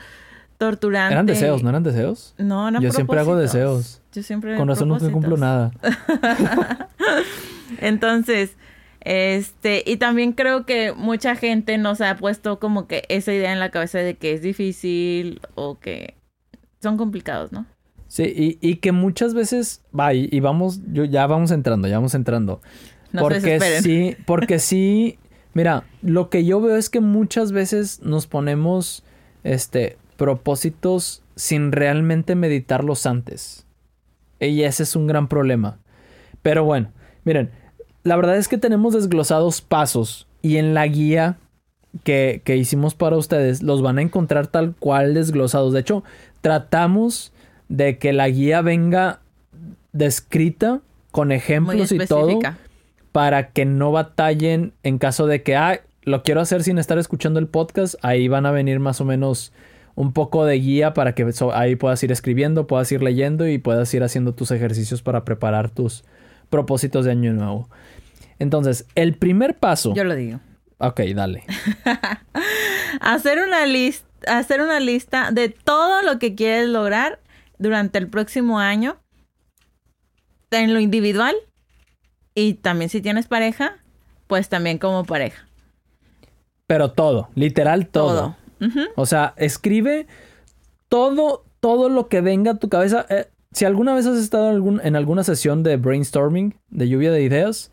torturante. 0.57 1.13
Eran 1.13 1.25
deseos, 1.25 1.63
¿no 1.63 1.69
eran 1.69 1.83
deseos? 1.83 2.35
No, 2.37 2.69
no 2.69 2.81
Yo 2.81 2.91
siempre 2.91 3.19
hago 3.19 3.35
deseos. 3.35 4.01
Yo 4.11 4.23
siempre 4.23 4.57
Con 4.57 4.67
razón 4.67 4.89
nunca 4.89 5.09
cumplo 5.11 5.37
nada. 5.37 5.71
Entonces, 7.79 8.55
este, 9.11 9.81
y 9.87 9.97
también 9.97 10.33
creo 10.33 10.67
que 10.67 10.93
mucha 10.93 11.35
gente 11.35 11.79
nos 11.79 11.99
ha 11.99 12.15
puesto 12.17 12.59
como 12.59 12.85
que 12.85 13.05
esa 13.09 13.33
idea 13.33 13.51
en 13.51 13.57
la 13.57 13.71
cabeza 13.71 13.97
de 13.97 14.13
que 14.13 14.33
es 14.33 14.43
difícil 14.43 15.41
o 15.55 15.79
que 15.79 16.13
son 16.79 16.95
complicados, 16.95 17.51
¿no? 17.51 17.65
Sí, 18.07 18.23
y, 18.23 18.59
y 18.61 18.75
que 18.75 18.91
muchas 18.91 19.33
veces, 19.33 19.81
va, 19.99 20.13
y, 20.13 20.29
y 20.31 20.41
vamos, 20.41 20.81
yo, 20.93 21.05
ya 21.05 21.25
vamos 21.25 21.49
entrando, 21.49 21.87
ya 21.87 21.95
vamos 21.95 22.13
entrando. 22.13 22.61
No 23.11 23.23
porque 23.23 23.59
sí, 23.81 24.15
porque 24.27 24.59
sí, 24.59 25.17
mira, 25.55 25.85
lo 26.03 26.29
que 26.29 26.45
yo 26.45 26.61
veo 26.61 26.75
es 26.75 26.91
que 26.91 26.99
muchas 26.99 27.51
veces 27.51 28.03
nos 28.03 28.27
ponemos, 28.27 29.03
este, 29.43 29.97
propósitos 30.17 31.23
sin 31.35 31.71
realmente 31.71 32.35
meditarlos 32.35 33.07
antes. 33.07 33.65
Y 34.39 34.61
ese 34.61 34.83
es 34.83 34.95
un 34.95 35.07
gran 35.07 35.27
problema. 35.27 35.79
Pero 36.43 36.63
bueno, 36.63 36.91
miren, 37.23 37.49
la 38.03 38.15
verdad 38.15 38.37
es 38.37 38.47
que 38.47 38.57
tenemos 38.57 38.93
desglosados 38.93 39.61
pasos 39.61 40.27
y 40.41 40.57
en 40.57 40.73
la 40.73 40.87
guía 40.87 41.37
que, 42.03 42.41
que 42.43 42.55
hicimos 42.57 42.93
para 42.95 43.17
ustedes 43.17 43.61
los 43.63 43.81
van 43.81 43.97
a 43.97 44.01
encontrar 44.01 44.47
tal 44.47 44.75
cual 44.77 45.13
desglosados. 45.13 45.73
De 45.73 45.79
hecho, 45.81 46.03
tratamos 46.41 47.31
de 47.67 47.97
que 47.97 48.13
la 48.13 48.29
guía 48.29 48.61
venga 48.61 49.19
descrita 49.91 50.81
con 51.11 51.31
ejemplos 51.31 51.91
y 51.91 51.97
todo 52.07 52.27
para 53.11 53.49
que 53.49 53.65
no 53.65 53.91
batallen 53.91 54.73
en 54.83 54.97
caso 54.99 55.25
de 55.27 55.41
que, 55.41 55.55
ah, 55.55 55.81
lo 56.03 56.23
quiero 56.23 56.41
hacer 56.41 56.63
sin 56.63 56.77
estar 56.77 56.97
escuchando 56.97 57.39
el 57.39 57.47
podcast. 57.47 57.95
Ahí 58.03 58.27
van 58.27 58.45
a 58.45 58.51
venir 58.51 58.79
más 58.79 59.01
o 59.01 59.05
menos 59.05 59.51
un 59.95 60.13
poco 60.13 60.45
de 60.45 60.59
guía 60.59 60.93
para 60.93 61.13
que 61.13 61.31
so- 61.33 61.53
ahí 61.53 61.75
puedas 61.75 62.01
ir 62.03 62.11
escribiendo, 62.11 62.67
puedas 62.67 62.91
ir 62.91 63.01
leyendo 63.01 63.47
y 63.47 63.57
puedas 63.57 63.93
ir 63.93 64.03
haciendo 64.03 64.33
tus 64.33 64.51
ejercicios 64.51 65.01
para 65.01 65.25
preparar 65.25 65.69
tus 65.69 66.03
propósitos 66.49 67.05
de 67.05 67.11
año 67.11 67.33
nuevo. 67.33 67.69
Entonces, 68.39 68.85
el 68.95 69.15
primer 69.15 69.57
paso. 69.57 69.93
Yo 69.93 70.03
lo 70.03 70.15
digo. 70.15 70.39
Ok, 70.77 71.01
dale. 71.13 71.43
Hacer 73.01 73.39
una 73.45 73.65
lista, 73.65 74.07
hacer 74.27 74.61
una 74.61 74.79
lista 74.79 75.31
de 75.31 75.49
todo 75.49 76.01
lo 76.01 76.19
que 76.19 76.35
quieres 76.35 76.67
lograr 76.67 77.19
durante 77.57 77.97
el 77.99 78.07
próximo 78.07 78.59
año 78.59 78.97
en 80.51 80.73
lo 80.73 80.79
individual 80.79 81.35
y 82.33 82.55
también 82.55 82.89
si 82.89 83.01
tienes 83.01 83.27
pareja, 83.27 83.77
pues 84.27 84.49
también 84.49 84.77
como 84.77 85.03
pareja. 85.03 85.47
Pero 86.67 86.91
todo, 86.91 87.29
literal 87.35 87.87
todo. 87.87 88.35
Todo. 88.59 88.87
O 88.95 89.05
sea, 89.05 89.33
escribe 89.37 90.07
todo, 90.87 91.45
todo 91.59 91.89
lo 91.89 92.07
que 92.07 92.21
venga 92.21 92.51
a 92.51 92.55
tu 92.55 92.69
cabeza. 92.69 93.05
Eh, 93.09 93.27
si 93.51 93.65
alguna 93.65 93.93
vez 93.95 94.05
has 94.05 94.17
estado 94.17 94.49
en, 94.49 94.55
algún- 94.55 94.81
en 94.83 94.95
alguna 94.95 95.23
sesión 95.23 95.63
de 95.63 95.77
brainstorming, 95.77 96.55
de 96.69 96.87
lluvia 96.89 97.11
de 97.11 97.23
ideas, 97.23 97.71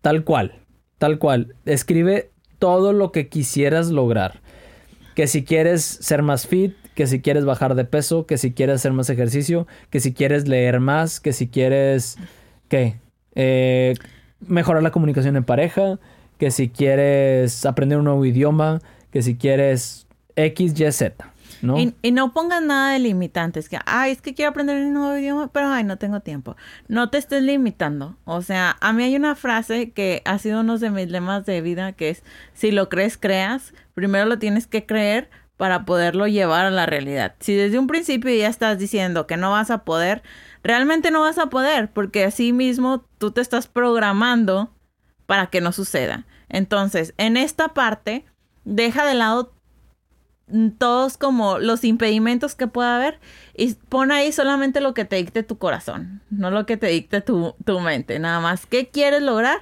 tal 0.00 0.24
cual, 0.24 0.54
tal 0.98 1.18
cual. 1.18 1.54
Escribe 1.64 2.30
todo 2.58 2.92
lo 2.92 3.12
que 3.12 3.28
quisieras 3.28 3.90
lograr. 3.90 4.40
Que 5.14 5.26
si 5.26 5.44
quieres 5.44 5.82
ser 5.82 6.22
más 6.22 6.46
fit, 6.46 6.74
que 6.94 7.06
si 7.08 7.20
quieres 7.20 7.44
bajar 7.44 7.74
de 7.74 7.84
peso, 7.84 8.26
que 8.26 8.38
si 8.38 8.52
quieres 8.52 8.76
hacer 8.76 8.92
más 8.92 9.10
ejercicio, 9.10 9.66
que 9.90 10.00
si 10.00 10.12
quieres 10.12 10.46
leer 10.48 10.78
más, 10.80 11.20
que 11.20 11.32
si 11.32 11.48
quieres, 11.48 12.16
¿qué? 12.68 12.96
Eh, 13.34 13.94
mejorar 14.46 14.82
la 14.82 14.90
comunicación 14.92 15.36
en 15.36 15.44
pareja, 15.44 15.98
que 16.38 16.50
si 16.52 16.68
quieres 16.68 17.66
aprender 17.66 17.98
un 17.98 18.04
nuevo 18.04 18.24
idioma, 18.24 18.80
que 19.10 19.22
si 19.22 19.36
quieres 19.36 20.06
X, 20.36 20.78
Y, 20.78 20.92
Z, 20.92 21.32
¿no? 21.62 21.78
Y, 21.78 21.94
y 22.02 22.12
no 22.12 22.32
pongas 22.32 22.62
nada 22.62 22.92
de 22.92 22.98
limitantes. 22.98 23.68
Que, 23.68 23.78
ay, 23.86 24.12
es 24.12 24.22
que 24.22 24.34
quiero 24.34 24.50
aprender 24.50 24.84
un 24.84 24.94
nuevo 24.94 25.16
idioma, 25.16 25.52
pero 25.52 25.68
ay, 25.68 25.84
no 25.84 25.98
tengo 25.98 26.20
tiempo. 26.20 26.56
No 26.88 27.10
te 27.10 27.18
estés 27.18 27.42
limitando. 27.42 28.16
O 28.24 28.42
sea, 28.42 28.76
a 28.80 28.92
mí 28.92 29.02
hay 29.02 29.16
una 29.16 29.34
frase 29.34 29.90
que 29.92 30.22
ha 30.24 30.38
sido 30.38 30.60
uno 30.60 30.78
de 30.78 30.90
mis 30.90 31.10
lemas 31.10 31.46
de 31.46 31.60
vida, 31.60 31.92
que 31.92 32.10
es, 32.10 32.22
si 32.54 32.70
lo 32.70 32.88
crees, 32.88 33.16
creas. 33.18 33.72
Primero 33.94 34.26
lo 34.26 34.38
tienes 34.38 34.66
que 34.66 34.86
creer 34.86 35.30
para 35.58 35.84
poderlo 35.84 36.26
llevar 36.28 36.66
a 36.66 36.70
la 36.70 36.86
realidad. 36.86 37.34
Si 37.40 37.54
desde 37.54 37.78
un 37.78 37.88
principio 37.88 38.32
ya 38.32 38.48
estás 38.48 38.78
diciendo 38.78 39.26
que 39.26 39.36
no 39.36 39.50
vas 39.50 39.70
a 39.70 39.84
poder, 39.84 40.22
realmente 40.62 41.10
no 41.10 41.20
vas 41.20 41.36
a 41.36 41.50
poder, 41.50 41.90
porque 41.90 42.24
así 42.24 42.52
mismo 42.52 43.04
tú 43.18 43.32
te 43.32 43.40
estás 43.40 43.66
programando 43.66 44.72
para 45.26 45.48
que 45.48 45.60
no 45.60 45.72
suceda. 45.72 46.26
Entonces, 46.48 47.12
en 47.18 47.36
esta 47.36 47.68
parte, 47.74 48.24
deja 48.64 49.04
de 49.04 49.14
lado 49.14 49.52
todos 50.78 51.16
como 51.18 51.58
los 51.58 51.84
impedimentos 51.84 52.54
que 52.54 52.66
pueda 52.66 52.96
haber 52.96 53.18
y 53.54 53.74
pon 53.74 54.10
ahí 54.12 54.32
solamente 54.32 54.80
lo 54.80 54.94
que 54.94 55.04
te 55.04 55.16
dicte 55.16 55.42
tu 55.42 55.58
corazón, 55.58 56.22
no 56.30 56.50
lo 56.50 56.64
que 56.66 56.76
te 56.76 56.86
dicte 56.88 57.20
tu, 57.20 57.54
tu 57.64 57.80
mente, 57.80 58.18
nada 58.18 58.40
más 58.40 58.66
qué 58.66 58.88
quieres 58.88 59.22
lograr 59.22 59.58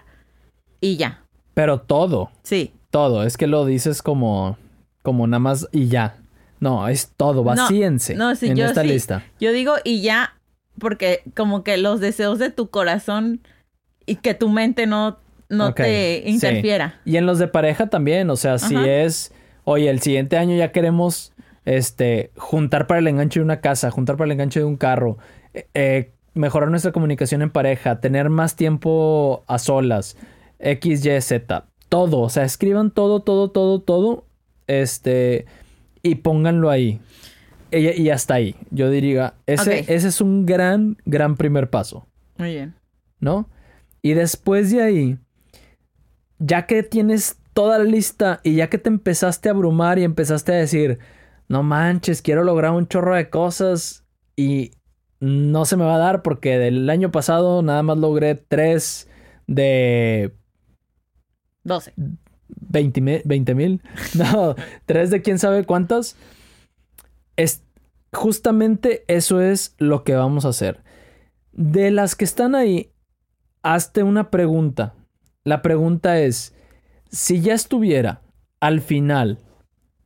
y 0.80 0.96
ya. 0.96 1.22
Pero 1.54 1.80
todo, 1.80 2.30
Sí. 2.42 2.72
todo. 2.90 3.22
Es 3.24 3.36
que 3.36 3.46
lo 3.46 3.64
dices 3.64 4.02
como, 4.02 4.58
como 5.02 5.26
nada 5.26 5.38
más 5.40 5.68
y 5.72 5.88
ya. 5.88 6.16
No, 6.60 6.88
es 6.88 7.12
todo. 7.16 7.44
Vacíense 7.44 8.14
No, 8.14 8.34
sí, 8.34 8.48
en 8.48 8.56
yo 8.56 8.66
esta 8.66 8.82
sí. 8.82 8.88
lista. 8.88 9.24
Yo 9.40 9.52
digo 9.52 9.74
y 9.84 10.00
ya 10.02 10.34
porque 10.78 11.22
como 11.34 11.64
que 11.64 11.76
los 11.78 12.00
deseos 12.00 12.38
de 12.38 12.50
tu 12.50 12.68
corazón 12.68 13.40
y 14.06 14.16
que 14.16 14.34
tu 14.34 14.48
mente 14.48 14.86
no 14.86 15.18
no 15.48 15.74
te 15.74 16.22
sí. 16.24 16.30
interfiera. 16.30 17.00
Y 17.04 17.16
en 17.18 17.26
los 17.26 17.38
de 17.38 17.46
pareja 17.48 17.86
también. 17.88 18.30
O 18.30 18.36
sea, 18.36 18.58
si 18.58 18.74
es, 18.76 19.32
oye, 19.66 19.90
el 19.90 20.00
siguiente 20.00 20.38
año 20.38 20.56
ya 20.56 20.72
queremos 20.72 21.34
este, 21.66 22.30
juntar 22.36 22.86
para 22.86 23.00
el 23.00 23.08
enganche 23.08 23.40
de 23.40 23.44
una 23.44 23.60
casa, 23.60 23.90
juntar 23.90 24.16
para 24.16 24.26
el 24.26 24.32
enganche 24.32 24.60
de 24.60 24.66
un 24.66 24.76
carro, 24.76 25.18
eh, 25.52 25.66
eh, 25.74 26.12
mejorar 26.34 26.70
nuestra 26.70 26.92
comunicación 26.92 27.42
en 27.42 27.50
pareja, 27.50 28.00
tener 28.00 28.30
más 28.30 28.56
tiempo 28.56 29.44
a 29.46 29.58
solas, 29.58 30.16
X, 30.58 31.04
Y, 31.04 31.20
Z. 31.20 31.66
Todo. 31.88 32.20
O 32.20 32.28
sea, 32.28 32.44
escriban 32.44 32.90
todo, 32.90 33.20
todo, 33.20 33.50
todo, 33.50 33.80
todo. 33.80 34.24
Este. 34.66 35.46
Y 36.02 36.16
pónganlo 36.16 36.70
ahí. 36.70 37.00
Y, 37.70 38.02
y 38.02 38.10
hasta 38.10 38.34
ahí. 38.34 38.56
Yo 38.70 38.90
diría. 38.90 39.34
Ese, 39.46 39.80
ese 39.80 40.08
es 40.08 40.20
un 40.20 40.46
gran, 40.46 40.96
gran 41.04 41.36
primer 41.36 41.70
paso. 41.70 42.06
Muy 42.38 42.54
bien. 42.54 42.74
¿no? 43.20 43.48
Y 44.02 44.14
después 44.14 44.70
de 44.70 44.82
ahí, 44.82 45.18
ya 46.38 46.66
que 46.66 46.82
tienes 46.82 47.38
toda 47.56 47.78
la 47.78 47.84
lista 47.84 48.40
y 48.42 48.56
ya 48.56 48.68
que 48.68 48.76
te 48.76 48.90
empezaste 48.90 49.48
a 49.48 49.52
abrumar 49.52 49.98
y 49.98 50.04
empezaste 50.04 50.52
a 50.52 50.56
decir, 50.56 50.98
no 51.48 51.62
manches, 51.62 52.20
quiero 52.20 52.44
lograr 52.44 52.72
un 52.72 52.86
chorro 52.86 53.14
de 53.14 53.30
cosas 53.30 54.04
y 54.36 54.72
no 55.20 55.64
se 55.64 55.78
me 55.78 55.84
va 55.86 55.94
a 55.94 55.98
dar 55.98 56.20
porque 56.20 56.58
del 56.58 56.90
año 56.90 57.10
pasado 57.10 57.62
nada 57.62 57.82
más 57.82 57.96
logré 57.96 58.34
tres 58.34 59.08
de 59.46 60.34
12. 61.64 61.94
20 62.68 63.00
mil. 63.54 63.80
No, 64.14 64.54
tres 64.84 65.08
de 65.08 65.22
quién 65.22 65.38
sabe 65.38 65.64
cuántas. 65.64 66.14
Es, 67.36 67.62
justamente 68.12 69.02
eso 69.08 69.40
es 69.40 69.74
lo 69.78 70.04
que 70.04 70.14
vamos 70.14 70.44
a 70.44 70.50
hacer. 70.50 70.82
De 71.52 71.90
las 71.90 72.16
que 72.16 72.26
están 72.26 72.54
ahí, 72.54 72.92
hazte 73.62 74.02
una 74.02 74.30
pregunta. 74.30 74.92
La 75.42 75.62
pregunta 75.62 76.20
es, 76.20 76.52
si 77.10 77.40
ya 77.40 77.54
estuviera 77.54 78.22
al 78.60 78.80
final 78.80 79.38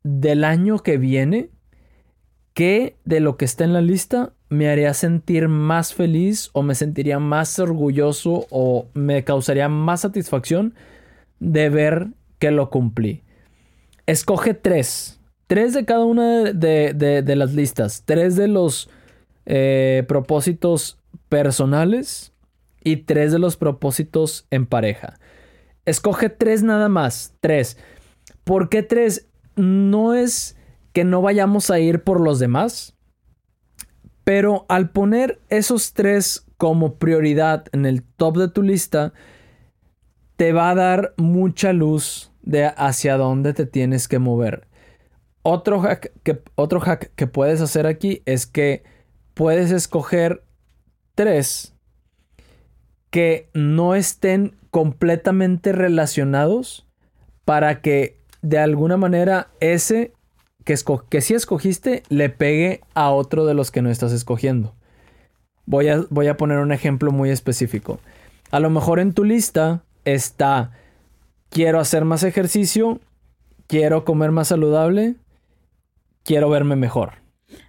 del 0.02 0.45
año 0.45 0.78
que 0.78 0.99
viene, 0.99 1.50
¿qué 2.54 2.97
de 3.04 3.21
lo 3.21 3.37
que 3.37 3.45
está 3.45 3.64
en 3.64 3.73
la 3.73 3.80
lista 3.80 4.33
me 4.49 4.69
haría 4.69 4.92
sentir 4.95 5.49
más 5.49 5.95
feliz 5.95 6.50
o 6.52 6.62
me 6.62 6.75
sentiría 6.75 7.19
más 7.19 7.59
orgulloso 7.59 8.47
o 8.50 8.88
me 8.95 9.25
causaría 9.25 9.69
más 9.69 10.00
satisfacción 10.00 10.75
de 11.38 11.69
ver 11.71 12.09
que 12.38 12.50
lo 12.50 12.71
cumplí? 12.71 13.23
Escoge 14.07 14.54
tres. 14.54 15.21
Tres 15.47 15.75
de 15.75 15.85
cada 15.85 16.04
una 16.04 16.45
de, 16.52 16.95
de- 16.95 17.37
las 17.37 17.54
listas. 17.54 18.02
Tres 18.04 18.37
de 18.37 18.49
los 18.49 18.88
eh, 19.47 20.04
propósitos 20.07 20.99
personales 21.28 22.33
y 22.83 22.99
tres 22.99 23.33
de 23.33 23.38
los 23.38 23.57
propósitos 23.57 24.47
en 24.50 24.66
pareja. 24.66 25.19
Escoge 25.84 26.28
tres 26.28 26.62
nada 26.62 26.88
más. 26.88 27.34
Tres. 27.40 27.78
¿Por 28.44 28.68
qué 28.68 28.82
tres? 28.82 29.28
No 29.56 30.14
es 30.14 30.56
que 30.92 31.04
no 31.04 31.22
vayamos 31.22 31.70
a 31.70 31.78
ir 31.78 32.02
por 32.02 32.20
los 32.20 32.38
demás. 32.38 32.96
Pero 34.25 34.66
al 34.68 34.90
poner 34.90 35.40
esos 35.49 35.92
tres 35.92 36.46
como 36.56 36.96
prioridad 36.96 37.64
en 37.72 37.87
el 37.87 38.02
top 38.02 38.37
de 38.37 38.49
tu 38.49 38.62
lista, 38.62 39.12
te 40.37 40.52
va 40.52 40.70
a 40.70 40.75
dar 40.75 41.14
mucha 41.16 41.72
luz 41.72 42.32
de 42.42 42.66
hacia 42.66 43.16
dónde 43.16 43.54
te 43.54 43.66
tienes 43.66 44.08
que 44.08 44.18
mover. 44.18 44.68
Otro 45.42 45.80
hack 45.80 46.12
que, 46.22 46.42
otro 46.54 46.80
hack 46.80 47.12
que 47.14 47.26
puedes 47.26 47.60
hacer 47.60 47.87
aquí 47.87 48.22
es 48.26 48.46
que 48.46 48.82
puedes 49.34 49.70
escoger 49.70 50.44
tres 51.14 51.75
que 53.10 53.50
no 53.54 53.94
estén 53.94 54.60
completamente 54.70 55.72
relacionados 55.72 56.86
para 57.44 57.80
que 57.80 58.16
de 58.42 58.58
alguna 58.58 58.96
manera 58.96 59.48
ese 59.60 60.12
que, 60.64 60.74
que 61.08 61.20
sí 61.20 61.34
escogiste 61.34 62.02
le 62.08 62.28
pegue 62.28 62.80
a 62.94 63.10
otro 63.10 63.46
de 63.46 63.54
los 63.54 63.70
que 63.70 63.82
no 63.82 63.90
estás 63.90 64.12
escogiendo. 64.12 64.74
Voy 65.66 65.88
a, 65.88 66.04
voy 66.10 66.28
a 66.28 66.36
poner 66.36 66.58
un 66.58 66.72
ejemplo 66.72 67.12
muy 67.12 67.30
específico. 67.30 68.00
A 68.50 68.60
lo 68.60 68.70
mejor 68.70 68.98
en 68.98 69.12
tu 69.12 69.24
lista 69.24 69.82
está 70.04 70.72
quiero 71.50 71.80
hacer 71.80 72.04
más 72.04 72.22
ejercicio, 72.22 73.00
quiero 73.66 74.04
comer 74.04 74.30
más 74.30 74.48
saludable, 74.48 75.16
quiero 76.24 76.48
verme 76.48 76.76
mejor. 76.76 77.14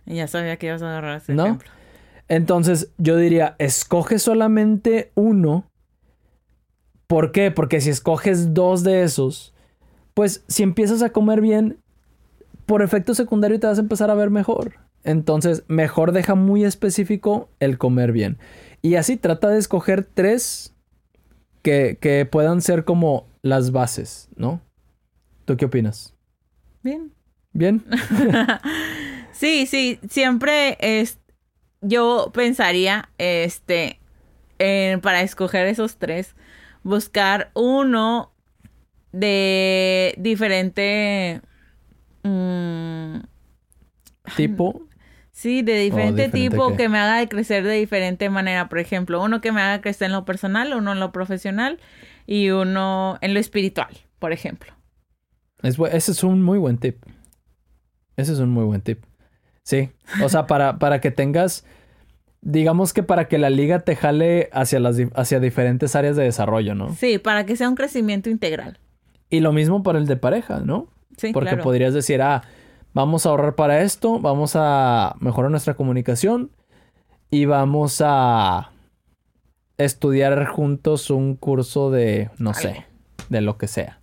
Ya 0.06 0.28
sabía 0.28 0.58
que 0.58 0.68
ibas 0.68 0.82
a 0.82 0.90
agarrar 0.90 1.18
ese 1.18 1.34
ejemplo. 1.34 1.70
Entonces 2.28 2.92
yo 2.98 3.18
diría, 3.18 3.56
escoge 3.60 4.20
solamente 4.20 5.12
uno. 5.16 5.66
¿Por 7.12 7.34
qué? 7.34 7.52
Porque 7.52 7.82
si 7.82 7.90
escoges 7.90 8.54
dos 8.54 8.84
de 8.84 9.04
esos, 9.04 9.54
pues 10.14 10.46
si 10.48 10.64
empiezas 10.64 11.02
a 11.02 11.10
comer 11.10 11.42
bien, 11.42 11.78
por 12.66 12.82
efecto 12.82 13.14
secundario 13.14 13.60
te 13.60 13.68
vas 13.68 13.80
a 13.80 13.82
empezar 13.82 14.10
a 14.10 14.16
ver 14.16 14.30
mejor. 14.30 14.76
Entonces, 15.04 15.66
mejor 15.68 16.14
deja 16.14 16.36
muy 16.36 16.64
específico 16.64 17.50
el 17.60 17.78
comer 17.78 18.14
bien. 18.14 18.38
Y 18.82 18.96
así 18.96 19.18
trata 19.18 19.50
de 19.50 19.60
escoger 19.60 20.06
tres 20.06 20.74
que, 21.64 21.98
que 22.00 22.26
puedan 22.26 22.62
ser 22.62 22.86
como 22.86 23.28
las 23.42 23.74
bases, 23.74 24.30
¿no? 24.38 24.62
¿Tú 25.44 25.58
qué 25.58 25.66
opinas? 25.66 26.16
Bien. 26.82 27.12
¿Bien? 27.52 27.84
sí, 29.34 29.66
sí, 29.66 30.00
siempre 30.10 30.78
es, 30.80 31.20
yo 31.82 32.32
pensaría, 32.34 33.10
este, 33.18 34.00
para 35.02 35.24
escoger 35.24 35.68
esos 35.68 35.98
tres, 35.98 36.36
buscar 36.84 37.52
uno 37.54 38.32
de 39.12 40.16
diferente 40.18 41.42
mm, 42.24 43.18
tipo. 44.36 44.88
Sí, 45.32 45.62
de 45.62 45.80
diferente, 45.80 46.30
tipo 46.30 46.76
que 46.76 46.90
me 46.90 47.00
haga 47.00 47.28
crecer 47.28 47.64
de 47.64 47.74
diferente 47.74 48.30
manera. 48.30 48.70
Por 48.70 48.80
ejemplo, 48.80 49.24
uno 49.24 49.42
que 49.42 49.52
me 49.52 49.62
haga 49.62 49.82
crecer 49.82 50.08
en 50.08 50.12
lo 50.12 50.26
personal, 50.26 50.74
uno 50.74 50.92
en 50.92 51.00
lo 51.00 51.12
profesional 51.12 51.80
y 52.28 52.50
uno 52.50 53.18
en 53.22 53.34
lo 53.34 53.40
espiritual, 53.40 53.90
por 54.20 54.34
ejemplo. 54.34 54.74
ese 55.64 56.12
es 56.12 56.24
un 56.24 56.44
muy 56.44 56.60
buen 56.60 56.78
tip. 56.78 57.04
Ese 58.18 58.34
es 58.34 58.40
un 58.40 58.50
muy 58.50 58.66
buen 58.66 58.82
tip. 58.82 59.04
Sí. 59.64 59.90
O 60.24 60.30
sea, 60.30 60.48
para, 60.48 60.78
para 60.80 61.02
que 61.02 61.12
tengas. 61.12 61.66
Digamos 62.42 62.94
que 62.94 63.04
para 63.04 63.28
que 63.28 63.38
la 63.38 63.50
liga 63.50 63.80
te 63.80 63.96
jale 63.96 64.50
hacia, 64.52 64.80
las, 64.80 64.98
hacia 65.16 65.40
diferentes 65.40 65.96
áreas 65.96 66.16
de 66.16 66.24
desarrollo, 66.24 66.74
¿no? 66.74 66.94
Sí, 66.96 67.20
para 67.20 67.46
que 67.46 67.56
sea 67.56 67.70
un 67.70 67.76
crecimiento 67.76 68.30
integral. 68.30 68.80
Y 69.30 69.40
lo 69.40 69.54
mismo 69.54 69.84
para 69.84 70.00
el 70.00 70.08
de 70.08 70.18
pareja, 70.18 70.60
¿no? 70.60 70.88
Sí, 71.18 71.32
Porque 71.34 71.58
podrías 71.58 71.94
decir, 71.94 72.22
ah, 72.22 72.42
vamos 72.94 73.26
a 73.26 73.30
ahorrar 73.30 73.56
para 73.56 73.82
esto, 73.82 74.20
vamos 74.20 74.54
a 74.56 75.16
mejorar 75.20 75.52
nuestra 75.52 75.76
comunicación 75.76 76.52
y 77.30 77.46
vamos 77.46 78.02
a 78.04 78.72
estudiar 79.78 80.46
juntos 80.48 81.10
un 81.10 81.36
curso 81.36 81.92
de, 81.92 82.30
no 82.38 82.54
sé, 82.54 82.86
de 83.30 83.42
lo 83.42 83.58
que 83.58 83.68
sea, 83.68 84.02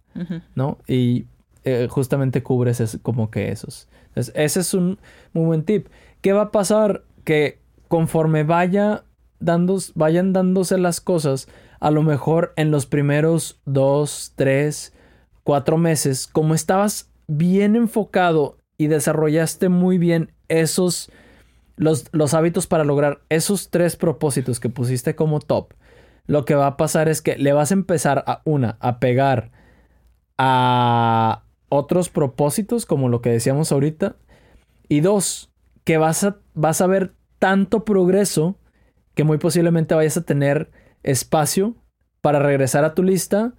¿no? 0.54 0.78
Y 0.86 1.26
eh, 1.64 1.88
justamente 1.90 2.42
cubres 2.42 2.98
como 3.02 3.30
que 3.30 3.50
esos. 3.50 3.88
Entonces, 4.08 4.32
ese 4.34 4.60
es 4.60 4.74
un 4.74 4.98
muy 5.32 5.44
buen 5.44 5.64
tip. 5.64 5.88
¿Qué 6.20 6.32
va 6.32 6.42
a 6.42 6.50
pasar? 6.50 7.04
Que 7.24 7.60
conforme 7.88 8.44
vaya 8.44 9.04
dando, 9.40 9.78
vayan 9.94 10.32
dándose 10.32 10.78
las 10.78 11.00
cosas, 11.00 11.48
a 11.80 11.90
lo 11.90 12.02
mejor 12.02 12.52
en 12.56 12.70
los 12.70 12.86
primeros 12.86 13.60
dos, 13.64 14.32
tres, 14.36 14.92
cuatro 15.44 15.78
meses, 15.78 16.26
como 16.26 16.54
estabas 16.54 17.10
bien 17.26 17.76
enfocado 17.76 18.58
y 18.76 18.86
desarrollaste 18.88 19.68
muy 19.68 19.98
bien 19.98 20.32
esos, 20.48 21.10
los, 21.76 22.06
los 22.12 22.34
hábitos 22.34 22.66
para 22.66 22.84
lograr 22.84 23.20
esos 23.28 23.70
tres 23.70 23.96
propósitos 23.96 24.60
que 24.60 24.68
pusiste 24.68 25.14
como 25.14 25.40
top, 25.40 25.72
lo 26.26 26.44
que 26.44 26.54
va 26.54 26.66
a 26.66 26.76
pasar 26.76 27.08
es 27.08 27.22
que 27.22 27.36
le 27.36 27.52
vas 27.52 27.70
a 27.70 27.74
empezar 27.74 28.24
a 28.26 28.42
una, 28.44 28.76
a 28.80 29.00
pegar 29.00 29.50
a 30.36 31.44
otros 31.68 32.08
propósitos, 32.08 32.86
como 32.86 33.08
lo 33.08 33.20
que 33.20 33.30
decíamos 33.30 33.72
ahorita, 33.72 34.16
y 34.88 35.00
dos, 35.00 35.50
que 35.84 35.98
vas 35.98 36.24
a, 36.24 36.36
vas 36.54 36.80
a 36.80 36.86
ver 36.86 37.14
tanto 37.38 37.84
progreso 37.84 38.56
que 39.14 39.24
muy 39.24 39.38
posiblemente 39.38 39.94
vayas 39.94 40.16
a 40.16 40.22
tener 40.22 40.70
espacio 41.02 41.74
para 42.20 42.38
regresar 42.38 42.84
a 42.84 42.94
tu 42.94 43.02
lista 43.02 43.54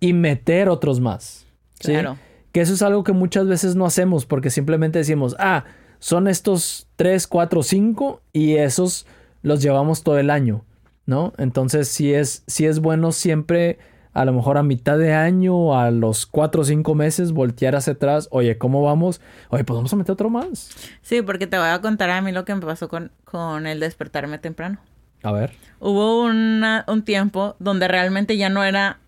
y 0.00 0.12
meter 0.12 0.68
otros 0.68 1.00
más. 1.00 1.46
Claro. 1.78 2.18
Que 2.52 2.60
eso 2.60 2.74
es 2.74 2.82
algo 2.82 3.04
que 3.04 3.12
muchas 3.12 3.46
veces 3.46 3.74
no 3.74 3.86
hacemos 3.86 4.26
porque 4.26 4.50
simplemente 4.50 4.98
decimos, 4.98 5.36
ah, 5.38 5.64
son 5.98 6.28
estos 6.28 6.88
3, 6.96 7.26
4, 7.26 7.62
5 7.62 8.22
y 8.32 8.56
esos 8.56 9.06
los 9.42 9.62
llevamos 9.62 10.02
todo 10.02 10.18
el 10.18 10.30
año, 10.30 10.64
¿no? 11.06 11.32
Entonces 11.38 11.88
sí 11.88 12.12
es, 12.12 12.42
sí 12.46 12.66
es 12.66 12.80
bueno 12.80 13.12
siempre, 13.12 13.78
a 14.12 14.24
lo 14.24 14.32
mejor 14.32 14.58
a 14.58 14.62
mitad 14.62 14.98
de 14.98 15.12
año, 15.12 15.78
a 15.78 15.90
los 15.90 16.26
4 16.26 16.62
o 16.62 16.64
5 16.64 16.94
meses, 16.94 17.32
voltear 17.32 17.76
hacia 17.76 17.94
atrás, 17.94 18.28
oye, 18.30 18.58
¿cómo 18.58 18.82
vamos? 18.82 19.20
Oye, 19.50 19.64
pues 19.64 19.76
vamos 19.76 19.92
a 19.92 19.96
meter 19.96 20.12
otro 20.12 20.30
más. 20.30 20.70
Sí, 21.02 21.22
porque 21.22 21.46
te 21.46 21.58
voy 21.58 21.68
a 21.68 21.80
contar 21.80 22.10
a 22.10 22.20
mí 22.20 22.32
lo 22.32 22.44
que 22.44 22.54
me 22.54 22.60
pasó 22.60 22.88
con, 22.88 23.10
con 23.24 23.66
el 23.66 23.80
despertarme 23.80 24.38
temprano. 24.38 24.78
A 25.22 25.32
ver. 25.32 25.52
Hubo 25.78 26.24
un 26.24 27.02
tiempo 27.04 27.56
donde 27.58 27.86
realmente 27.88 28.36
ya 28.36 28.48
no 28.48 28.64
era 28.64 28.98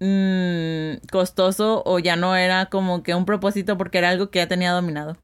Mm, 0.00 0.96
costoso 1.10 1.82
o 1.86 1.98
ya 1.98 2.16
no 2.16 2.36
era 2.36 2.66
como 2.66 3.02
que 3.02 3.14
un 3.14 3.24
propósito 3.24 3.78
porque 3.78 3.98
era 3.98 4.10
algo 4.10 4.30
que 4.30 4.40
ya 4.40 4.48
tenía 4.48 4.72
dominado. 4.72 5.16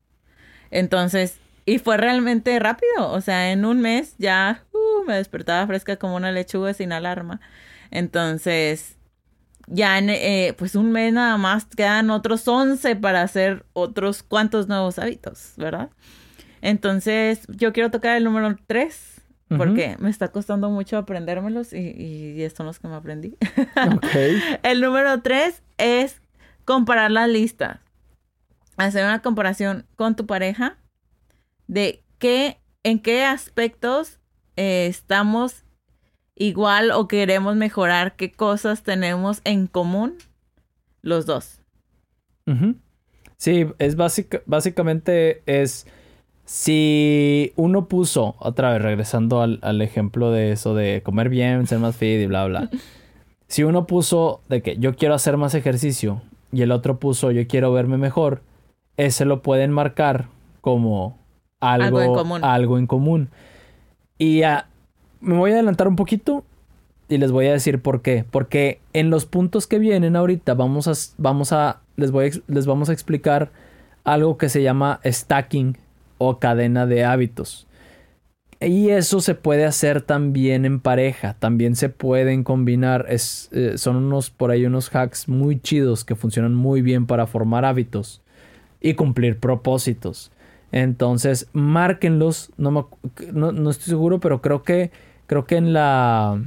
Entonces, 0.70 1.38
y 1.66 1.78
fue 1.78 1.96
realmente 1.96 2.58
rápido, 2.58 3.10
o 3.12 3.20
sea, 3.20 3.52
en 3.52 3.64
un 3.64 3.80
mes 3.80 4.14
ya 4.18 4.64
uh, 4.72 5.04
me 5.06 5.16
despertaba 5.16 5.66
fresca 5.66 5.96
como 5.96 6.16
una 6.16 6.32
lechuga 6.32 6.72
sin 6.74 6.92
alarma. 6.92 7.40
Entonces, 7.90 8.96
ya 9.66 9.98
en 9.98 10.10
eh, 10.10 10.54
pues 10.58 10.74
un 10.74 10.92
mes 10.92 11.12
nada 11.12 11.36
más 11.36 11.66
quedan 11.66 12.10
otros 12.10 12.46
11 12.46 12.96
para 12.96 13.22
hacer 13.22 13.64
otros 13.72 14.22
cuantos 14.22 14.68
nuevos 14.68 14.98
hábitos, 14.98 15.52
¿verdad? 15.56 15.90
Entonces, 16.60 17.46
yo 17.48 17.72
quiero 17.72 17.90
tocar 17.90 18.16
el 18.16 18.24
número 18.24 18.56
3 18.66 19.20
porque 19.56 19.96
me 19.98 20.10
está 20.10 20.28
costando 20.28 20.70
mucho 20.70 20.96
aprendérmelos 20.96 21.72
y, 21.72 21.78
y, 21.78 22.42
estos 22.42 22.58
son 22.58 22.66
los 22.66 22.78
que 22.78 22.86
me 22.86 22.94
aprendí. 22.94 23.36
El 24.62 24.80
número 24.80 25.20
tres 25.22 25.64
es 25.76 26.22
comparar 26.64 27.10
las 27.10 27.28
listas. 27.28 27.80
Hacer 28.76 29.04
una 29.04 29.22
comparación 29.22 29.86
con 29.96 30.14
tu 30.14 30.24
pareja 30.26 30.78
de 31.66 32.04
qué, 32.18 32.60
en 32.84 33.00
qué 33.00 33.24
aspectos 33.24 34.20
eh, 34.56 34.86
estamos 34.86 35.64
igual 36.40 36.90
o 36.90 37.06
queremos 37.06 37.54
mejorar, 37.54 38.16
qué 38.16 38.32
cosas 38.32 38.82
tenemos 38.82 39.42
en 39.44 39.66
común 39.66 40.14
los 41.02 41.26
dos. 41.26 41.60
Sí, 43.36 43.66
es 43.78 43.94
básicamente 44.46 45.42
es 45.46 45.86
si 46.46 47.52
uno 47.54 47.86
puso, 47.86 48.34
otra 48.38 48.72
vez 48.72 48.82
regresando 48.82 49.40
al, 49.40 49.82
ejemplo 49.82 50.32
de 50.32 50.50
eso 50.50 50.74
de 50.74 51.02
comer 51.04 51.28
bien, 51.28 51.66
ser 51.68 51.78
más 51.78 51.94
fit 51.94 52.20
y 52.20 52.26
bla, 52.26 52.46
bla. 52.46 52.70
si 53.46 53.62
uno 53.62 53.86
puso 53.86 54.40
de 54.48 54.62
que 54.62 54.76
yo 54.78 54.96
quiero 54.96 55.14
hacer 55.14 55.36
más 55.36 55.54
ejercicio 55.54 56.22
y 56.50 56.62
el 56.62 56.72
otro 56.72 56.98
puso 56.98 57.30
yo 57.30 57.46
quiero 57.46 57.72
verme 57.72 57.98
mejor, 57.98 58.42
ese 58.96 59.26
lo 59.26 59.42
pueden 59.42 59.70
marcar 59.70 60.26
como 60.62 61.18
algo, 61.60 61.98
algo 62.42 62.78
en 62.78 62.86
común. 62.86 63.28
Y 64.18 64.42
me 65.20 65.36
voy 65.36 65.50
a 65.50 65.54
adelantar 65.54 65.88
un 65.88 65.96
poquito 65.96 66.44
y 67.08 67.18
les 67.18 67.32
voy 67.32 67.46
a 67.46 67.52
decir 67.52 67.80
por 67.80 68.02
qué. 68.02 68.24
Porque 68.30 68.80
en 68.92 69.10
los 69.10 69.26
puntos 69.26 69.66
que 69.66 69.78
vienen 69.78 70.16
ahorita 70.16 70.54
vamos 70.54 70.88
a, 70.88 70.92
vamos 71.18 71.52
a, 71.52 71.80
les, 71.96 72.10
voy 72.10 72.42
les 72.46 72.66
vamos 72.66 72.88
a 72.88 72.92
explicar 72.92 73.50
algo 74.04 74.38
que 74.38 74.48
se 74.48 74.62
llama 74.62 75.00
stacking 75.04 75.76
o 76.18 76.38
cadena 76.38 76.86
de 76.86 77.04
hábitos. 77.04 77.66
Y 78.62 78.90
eso 78.90 79.20
se 79.20 79.34
puede 79.34 79.64
hacer 79.64 80.02
también 80.02 80.66
en 80.66 80.80
pareja, 80.80 81.34
también 81.38 81.76
se 81.76 81.88
pueden 81.88 82.44
combinar. 82.44 83.06
Es, 83.08 83.48
eh, 83.52 83.78
son 83.78 83.96
unos 83.96 84.28
por 84.28 84.50
ahí 84.50 84.66
unos 84.66 84.94
hacks 84.94 85.28
muy 85.28 85.58
chidos 85.58 86.04
que 86.04 86.14
funcionan 86.14 86.54
muy 86.54 86.82
bien 86.82 87.06
para 87.06 87.26
formar 87.26 87.64
hábitos 87.64 88.20
y 88.80 88.94
cumplir 88.94 89.38
propósitos. 89.38 90.30
Entonces, 90.72 91.48
márquenlos. 91.54 92.52
No, 92.58 92.90
no, 93.32 93.70
estoy 93.70 93.88
seguro, 93.88 94.20
pero 94.20 94.42
creo 94.42 94.62
que 94.62 94.90
creo 95.30 95.44
que 95.44 95.54
en 95.54 95.72
la, 95.72 96.42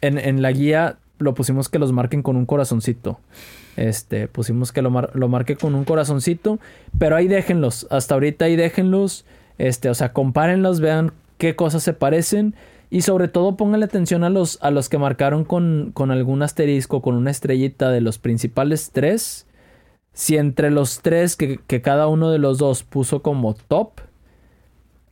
en, 0.00 0.18
en 0.18 0.42
la 0.42 0.50
guía 0.50 0.98
lo 1.18 1.34
pusimos 1.34 1.68
que 1.68 1.78
los 1.78 1.92
marquen 1.92 2.22
con 2.22 2.34
un 2.36 2.46
corazoncito. 2.46 3.20
Este, 3.76 4.26
pusimos 4.26 4.72
que 4.72 4.82
lo, 4.82 4.90
mar- 4.90 5.12
lo 5.14 5.28
marque 5.28 5.54
con 5.54 5.76
un 5.76 5.84
corazoncito, 5.84 6.58
pero 6.98 7.14
ahí 7.14 7.28
déjenlos, 7.28 7.86
hasta 7.90 8.14
ahorita 8.14 8.46
ahí 8.46 8.56
déjenlos, 8.56 9.24
este, 9.58 9.88
o 9.88 9.94
sea, 9.94 10.12
compárenlos, 10.12 10.80
vean 10.80 11.12
qué 11.36 11.54
cosas 11.54 11.84
se 11.84 11.92
parecen 11.92 12.56
y 12.90 13.02
sobre 13.02 13.28
todo 13.28 13.56
pónganle 13.56 13.84
atención 13.86 14.24
a 14.24 14.30
los, 14.30 14.58
a 14.62 14.72
los 14.72 14.88
que 14.88 14.98
marcaron 14.98 15.44
con, 15.44 15.92
con 15.94 16.10
algún 16.10 16.42
asterisco, 16.42 17.02
con 17.02 17.14
una 17.14 17.30
estrellita 17.30 17.90
de 17.90 18.00
los 18.00 18.18
principales 18.18 18.90
tres. 18.92 19.46
Si 20.12 20.36
entre 20.36 20.72
los 20.72 21.02
tres 21.02 21.36
que, 21.36 21.60
que 21.68 21.82
cada 21.82 22.08
uno 22.08 22.32
de 22.32 22.38
los 22.40 22.58
dos 22.58 22.82
puso 22.82 23.22
como 23.22 23.54
top, 23.54 24.00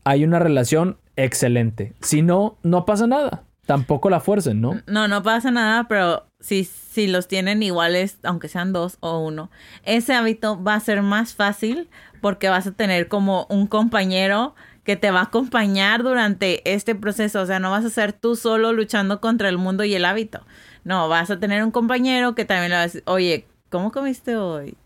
hay 0.02 0.24
una 0.24 0.40
relación 0.40 0.96
excelente. 1.16 1.94
Si 2.00 2.22
no, 2.22 2.56
no 2.62 2.84
pasa 2.84 3.06
nada. 3.06 3.42
Tampoco 3.66 4.10
la 4.10 4.20
fuercen, 4.20 4.60
¿no? 4.60 4.80
No, 4.86 5.08
no 5.08 5.24
pasa 5.24 5.50
nada, 5.50 5.88
pero 5.88 6.26
si, 6.38 6.62
si 6.64 7.08
los 7.08 7.26
tienen 7.26 7.64
iguales, 7.64 8.18
aunque 8.22 8.48
sean 8.48 8.72
dos 8.72 8.96
o 9.00 9.18
uno, 9.18 9.50
ese 9.82 10.14
hábito 10.14 10.62
va 10.62 10.74
a 10.74 10.80
ser 10.80 11.02
más 11.02 11.34
fácil 11.34 11.88
porque 12.20 12.48
vas 12.48 12.68
a 12.68 12.72
tener 12.72 13.08
como 13.08 13.46
un 13.50 13.66
compañero 13.66 14.54
que 14.84 14.94
te 14.94 15.10
va 15.10 15.18
a 15.18 15.24
acompañar 15.24 16.04
durante 16.04 16.72
este 16.72 16.94
proceso. 16.94 17.42
O 17.42 17.46
sea, 17.46 17.58
no 17.58 17.72
vas 17.72 17.84
a 17.84 17.90
ser 17.90 18.12
tú 18.12 18.36
solo 18.36 18.72
luchando 18.72 19.20
contra 19.20 19.48
el 19.48 19.58
mundo 19.58 19.82
y 19.82 19.94
el 19.94 20.04
hábito. 20.04 20.46
No, 20.84 21.08
vas 21.08 21.28
a 21.30 21.40
tener 21.40 21.64
un 21.64 21.72
compañero 21.72 22.36
que 22.36 22.44
también 22.44 22.70
le 22.70 22.76
va 22.76 22.82
a 22.82 22.86
decir, 22.86 23.02
oye, 23.06 23.46
¿cómo 23.68 23.90
comiste 23.90 24.36
hoy? 24.36 24.76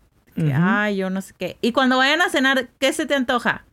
Ay, 0.55 0.95
yo 0.95 1.11
no 1.11 1.21
sé 1.21 1.35
qué. 1.37 1.57
Y 1.61 1.71
cuando 1.71 1.97
vayan 1.97 2.21
a 2.21 2.29
cenar, 2.29 2.69
¿qué 2.79 2.93
se 2.93 3.05
te 3.05 3.13
antoja? 3.13 3.63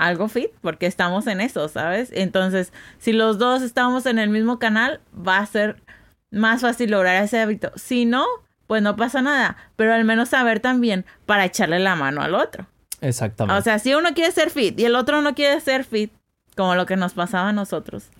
Algo 0.00 0.28
fit, 0.28 0.50
porque 0.62 0.86
estamos 0.86 1.26
en 1.26 1.40
eso, 1.40 1.68
¿sabes? 1.68 2.10
Entonces, 2.12 2.72
si 2.98 3.12
los 3.12 3.38
dos 3.38 3.62
estamos 3.62 4.06
en 4.06 4.18
el 4.18 4.30
mismo 4.30 4.58
canal, 4.58 5.00
va 5.14 5.38
a 5.38 5.46
ser 5.46 5.82
más 6.30 6.62
fácil 6.62 6.90
lograr 6.90 7.22
ese 7.22 7.40
hábito. 7.40 7.72
Si 7.76 8.06
no, 8.06 8.24
pues 8.66 8.82
no 8.82 8.96
pasa 8.96 9.20
nada, 9.22 9.56
pero 9.76 9.94
al 9.94 10.04
menos 10.04 10.30
saber 10.30 10.60
también 10.60 11.04
para 11.26 11.44
echarle 11.44 11.78
la 11.78 11.96
mano 11.96 12.22
al 12.22 12.34
otro. 12.34 12.66
Exactamente. 13.00 13.58
O 13.58 13.62
sea, 13.62 13.78
si 13.78 13.94
uno 13.94 14.14
quiere 14.14 14.32
ser 14.32 14.50
fit 14.50 14.78
y 14.78 14.84
el 14.84 14.94
otro 14.94 15.22
no 15.22 15.34
quiere 15.34 15.60
ser 15.60 15.84
fit, 15.84 16.12
como 16.56 16.74
lo 16.74 16.86
que 16.86 16.96
nos 16.96 17.14
pasaba 17.14 17.50
a 17.50 17.52
nosotros. 17.52 18.10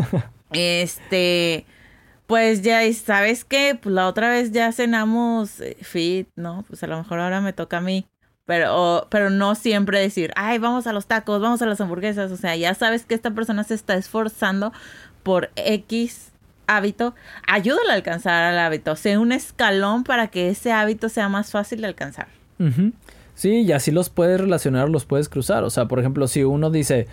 este, 0.52 1.66
pues 2.26 2.62
ya, 2.62 2.80
¿sabes 2.92 3.44
qué? 3.44 3.78
Pues 3.80 3.94
la 3.94 4.06
otra 4.08 4.28
vez 4.28 4.52
ya 4.52 4.72
cenamos 4.72 5.60
eh, 5.60 5.76
fit, 5.82 6.28
¿no? 6.34 6.64
Pues 6.68 6.82
a 6.82 6.86
lo 6.86 6.98
mejor 6.98 7.20
ahora 7.20 7.40
me 7.40 7.52
toca 7.52 7.78
a 7.78 7.80
mí. 7.80 8.06
Pero, 8.46 8.74
o- 8.76 9.06
pero 9.10 9.28
no 9.30 9.54
siempre 9.54 10.00
decir, 10.00 10.32
ay, 10.36 10.58
vamos 10.58 10.86
a 10.86 10.92
los 10.92 11.06
tacos, 11.06 11.40
vamos 11.40 11.60
a 11.62 11.66
las 11.66 11.80
hamburguesas. 11.80 12.30
O 12.32 12.36
sea, 12.36 12.54
ya 12.56 12.74
sabes 12.74 13.04
que 13.04 13.14
esta 13.14 13.32
persona 13.32 13.64
se 13.64 13.74
está 13.74 13.94
esforzando 13.96 14.72
por 15.22 15.50
X 15.56 16.30
hábito. 16.68 17.14
Ayúdale 17.46 17.90
a 17.90 17.94
alcanzar 17.94 18.44
al 18.44 18.58
hábito. 18.58 18.94
Sea 18.96 19.18
un 19.20 19.32
escalón 19.32 20.04
para 20.04 20.28
que 20.28 20.48
ese 20.48 20.72
hábito 20.72 21.08
sea 21.08 21.28
más 21.28 21.50
fácil 21.50 21.80
de 21.80 21.88
alcanzar. 21.88 22.28
Sí, 23.34 23.62
y 23.62 23.72
así 23.72 23.90
los 23.90 24.08
puedes 24.10 24.40
relacionar, 24.40 24.88
los 24.88 25.04
puedes 25.04 25.28
cruzar. 25.28 25.64
O 25.64 25.70
sea, 25.70 25.86
por 25.86 25.98
ejemplo, 25.98 26.26
si 26.28 26.42
uno 26.44 26.70
dice, 26.70 27.06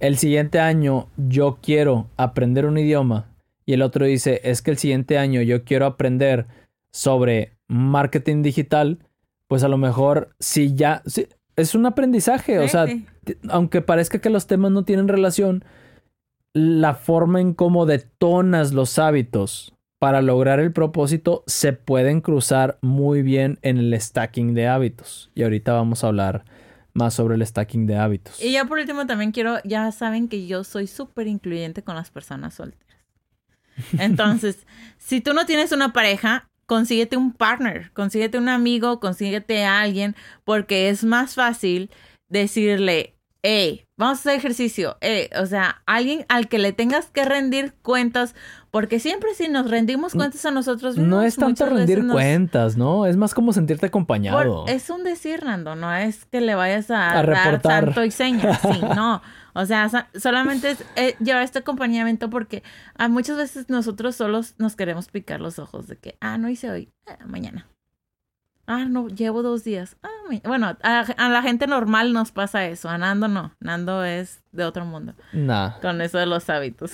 el 0.00 0.18
siguiente 0.18 0.60
año 0.60 1.08
yo 1.16 1.58
quiero 1.62 2.08
aprender 2.16 2.66
un 2.66 2.76
idioma 2.78 3.26
y 3.64 3.72
el 3.74 3.82
otro 3.82 4.04
dice, 4.06 4.40
es 4.44 4.60
que 4.60 4.72
el 4.72 4.78
siguiente 4.78 5.18
año 5.18 5.40
yo 5.42 5.64
quiero 5.64 5.86
aprender 5.86 6.46
sobre 6.90 7.52
marketing 7.68 8.42
digital, 8.42 8.98
pues 9.50 9.64
a 9.64 9.68
lo 9.68 9.78
mejor 9.78 10.32
si 10.38 10.76
ya... 10.76 11.02
es 11.56 11.74
un 11.74 11.84
aprendizaje, 11.84 12.60
o 12.60 12.68
sea, 12.68 12.86
sí. 12.86 13.04
aunque 13.48 13.80
parezca 13.80 14.20
que 14.20 14.30
los 14.30 14.46
temas 14.46 14.70
no 14.70 14.84
tienen 14.84 15.08
relación, 15.08 15.64
la 16.52 16.94
forma 16.94 17.40
en 17.40 17.54
cómo 17.54 17.84
detonas 17.84 18.72
los 18.72 19.00
hábitos 19.00 19.74
para 19.98 20.22
lograr 20.22 20.60
el 20.60 20.72
propósito 20.72 21.42
se 21.48 21.72
pueden 21.72 22.20
cruzar 22.20 22.78
muy 22.80 23.22
bien 23.22 23.58
en 23.62 23.78
el 23.78 24.00
stacking 24.00 24.54
de 24.54 24.68
hábitos. 24.68 25.32
Y 25.34 25.42
ahorita 25.42 25.72
vamos 25.72 26.04
a 26.04 26.06
hablar 26.06 26.44
más 26.94 27.14
sobre 27.14 27.34
el 27.34 27.44
stacking 27.44 27.88
de 27.88 27.96
hábitos. 27.96 28.40
Y 28.40 28.52
ya 28.52 28.66
por 28.66 28.78
último 28.78 29.08
también 29.08 29.32
quiero, 29.32 29.56
ya 29.64 29.90
saben 29.90 30.28
que 30.28 30.46
yo 30.46 30.62
soy 30.62 30.86
súper 30.86 31.26
incluyente 31.26 31.82
con 31.82 31.96
las 31.96 32.12
personas 32.12 32.54
solteras. 32.54 32.86
Entonces, 33.98 34.64
si 34.98 35.20
tú 35.20 35.34
no 35.34 35.44
tienes 35.44 35.72
una 35.72 35.92
pareja, 35.92 36.49
consíguete 36.70 37.16
un 37.16 37.32
partner, 37.32 37.90
consíguete 37.94 38.38
un 38.38 38.48
amigo, 38.48 39.00
consíguete 39.00 39.64
a 39.64 39.80
alguien, 39.80 40.14
porque 40.44 40.88
es 40.88 41.02
más 41.02 41.34
fácil 41.34 41.90
decirle, 42.28 43.16
hey, 43.42 43.86
vamos 43.96 44.18
a 44.18 44.20
hacer 44.20 44.34
ejercicio, 44.38 44.96
eh, 45.00 45.30
o 45.40 45.46
sea, 45.46 45.82
alguien 45.86 46.24
al 46.28 46.48
que 46.48 46.60
le 46.60 46.72
tengas 46.72 47.06
que 47.06 47.24
rendir 47.24 47.74
cuentas, 47.82 48.36
porque 48.70 49.00
siempre 49.00 49.34
si 49.34 49.48
nos 49.48 49.68
rendimos 49.68 50.12
cuentas 50.14 50.46
a 50.46 50.52
nosotros 50.52 50.96
mismos, 50.96 51.10
no 51.10 51.22
es 51.22 51.34
tanto 51.34 51.66
rendir 51.66 52.04
nos- 52.04 52.14
cuentas, 52.14 52.76
¿no? 52.76 53.04
Es 53.06 53.16
más 53.16 53.34
como 53.34 53.52
sentirte 53.52 53.80
por- 53.80 53.88
acompañado. 53.88 54.64
es 54.68 54.90
un 54.90 55.02
decir, 55.02 55.42
Nando, 55.44 55.74
no 55.74 55.92
es 55.92 56.24
que 56.26 56.40
le 56.40 56.54
vayas 56.54 56.88
a, 56.92 57.10
A 57.10 57.14
dar 57.16 57.26
reportar. 57.26 57.84
santo 57.86 58.04
y 58.04 58.12
seña, 58.12 58.54
sí, 58.54 58.80
no. 58.94 59.20
O 59.54 59.64
sea, 59.66 60.08
solamente 60.14 60.70
es 60.70 60.84
eh, 60.96 61.16
llevar 61.20 61.42
este 61.42 61.58
acompañamiento 61.60 62.30
porque 62.30 62.62
ah, 62.96 63.08
muchas 63.08 63.36
veces 63.36 63.68
nosotros 63.68 64.16
solos 64.16 64.54
nos 64.58 64.76
queremos 64.76 65.08
picar 65.08 65.40
los 65.40 65.58
ojos 65.58 65.86
de 65.88 65.96
que, 65.96 66.16
ah, 66.20 66.38
no 66.38 66.48
hice 66.48 66.70
hoy, 66.70 66.92
ah, 67.06 67.18
mañana. 67.26 67.66
Ah, 68.66 68.84
no, 68.84 69.08
llevo 69.08 69.42
dos 69.42 69.64
días. 69.64 69.96
Ah, 70.02 70.08
bueno, 70.44 70.76
a, 70.82 71.00
a 71.00 71.28
la 71.28 71.42
gente 71.42 71.66
normal 71.66 72.12
nos 72.12 72.30
pasa 72.30 72.66
eso, 72.66 72.88
a 72.88 72.98
Nando 72.98 73.26
no. 73.26 73.52
Nando 73.58 74.04
es 74.04 74.42
de 74.52 74.64
otro 74.64 74.84
mundo 74.84 75.14
Nah. 75.32 75.80
con 75.80 76.00
eso 76.00 76.18
de 76.18 76.26
los 76.26 76.48
hábitos. 76.48 76.92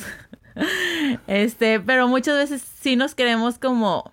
este, 1.27 1.81
pero 1.81 2.09
muchas 2.09 2.37
veces 2.37 2.62
sí 2.62 2.97
nos 2.97 3.14
queremos 3.14 3.59
como 3.59 4.12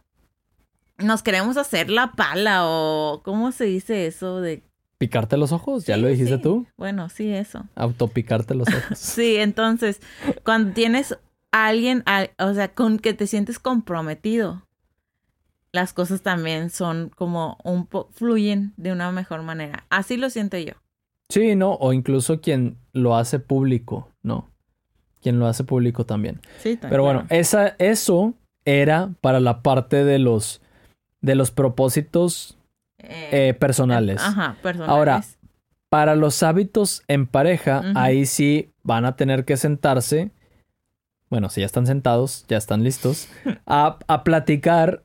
nos 0.97 1.23
queremos 1.23 1.57
hacer 1.57 1.89
la 1.89 2.11
pala 2.11 2.61
o 2.65 3.21
¿cómo 3.23 3.51
se 3.51 3.65
dice 3.65 4.07
eso 4.07 4.41
de 4.41 4.63
¿Picarte 5.07 5.35
los 5.37 5.51
ojos? 5.51 5.85
¿Ya 5.85 5.95
Sí, 5.95 6.01
lo 6.01 6.07
dijiste 6.07 6.37
sí. 6.37 6.41
tú? 6.41 6.65
Bueno, 6.77 7.09
sí, 7.09 7.29
eso. 7.33 7.65
Autopicarte 7.75 8.55
los 8.55 8.67
ojos. 8.69 8.81
Sí, 8.97 9.35
entonces, 9.35 9.99
cuando 10.45 10.73
tienes 10.73 11.17
a 11.51 11.67
alguien, 11.67 12.03
a- 12.05 12.29
o 12.39 12.53
sea, 12.53 12.73
con 12.73 12.99
que 12.99 13.13
te 13.13 13.27
sientes 13.27 13.59
comprometido, 13.59 14.65
las 15.73 15.91
cosas 15.93 16.21
también 16.21 16.69
son 16.69 17.09
como 17.09 17.57
un 17.63 17.85
po 17.87 18.07
fluyen 18.13 18.73
de 18.77 18.91
una 18.91 19.11
mejor 19.11 19.41
manera. 19.41 19.85
Así 19.89 20.17
lo 20.17 20.29
siento 20.29 20.57
yo. 20.57 20.73
Sí, 21.29 21.55
¿no? 21.55 21.73
O 21.73 21.93
incluso 21.93 22.41
quien 22.41 22.77
lo 22.93 23.15
hace 23.17 23.39
público, 23.39 24.09
¿no? 24.21 24.49
Quien 25.21 25.39
lo 25.39 25.47
hace 25.47 25.63
público 25.63 26.05
también. 26.05 26.41
Sí, 26.59 26.77
Pero 26.79 27.03
bueno, 27.03 27.25
esa, 27.29 27.75
eso 27.79 28.33
era 28.65 29.09
para 29.19 29.39
la 29.39 29.61
parte 29.63 30.03
de 30.03 30.19
los, 30.19 30.61
de 31.21 31.35
los 31.35 31.51
propósitos 31.51 32.57
eh, 33.03 33.53
personales. 33.53 34.21
Ajá, 34.21 34.57
personales. 34.61 34.89
Ahora, 34.89 35.23
Para 35.89 36.15
los 36.15 36.41
hábitos 36.41 37.03
en 37.07 37.27
pareja, 37.27 37.83
ahí 37.93 38.25
sí 38.25 38.73
van 38.81 39.05
a 39.05 39.15
tener 39.15 39.45
que 39.45 39.57
sentarse. 39.57 40.31
Bueno, 41.29 41.49
si 41.49 41.61
ya 41.61 41.67
están 41.67 41.85
sentados, 41.85 42.45
ya 42.47 42.57
están 42.57 42.83
listos. 42.83 43.27
A, 43.67 43.99
a 44.07 44.23
platicar 44.23 45.03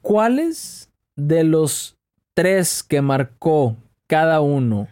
cuáles 0.00 0.90
de 1.16 1.42
los 1.42 1.96
tres 2.34 2.84
que 2.84 3.02
marcó 3.02 3.76
cada 4.06 4.40
uno 4.40 4.86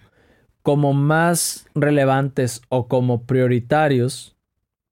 como 0.63 0.93
más 0.93 1.67
relevantes 1.77 2.61
o 2.69 2.89
como 2.89 3.23
prioritarios 3.23 4.37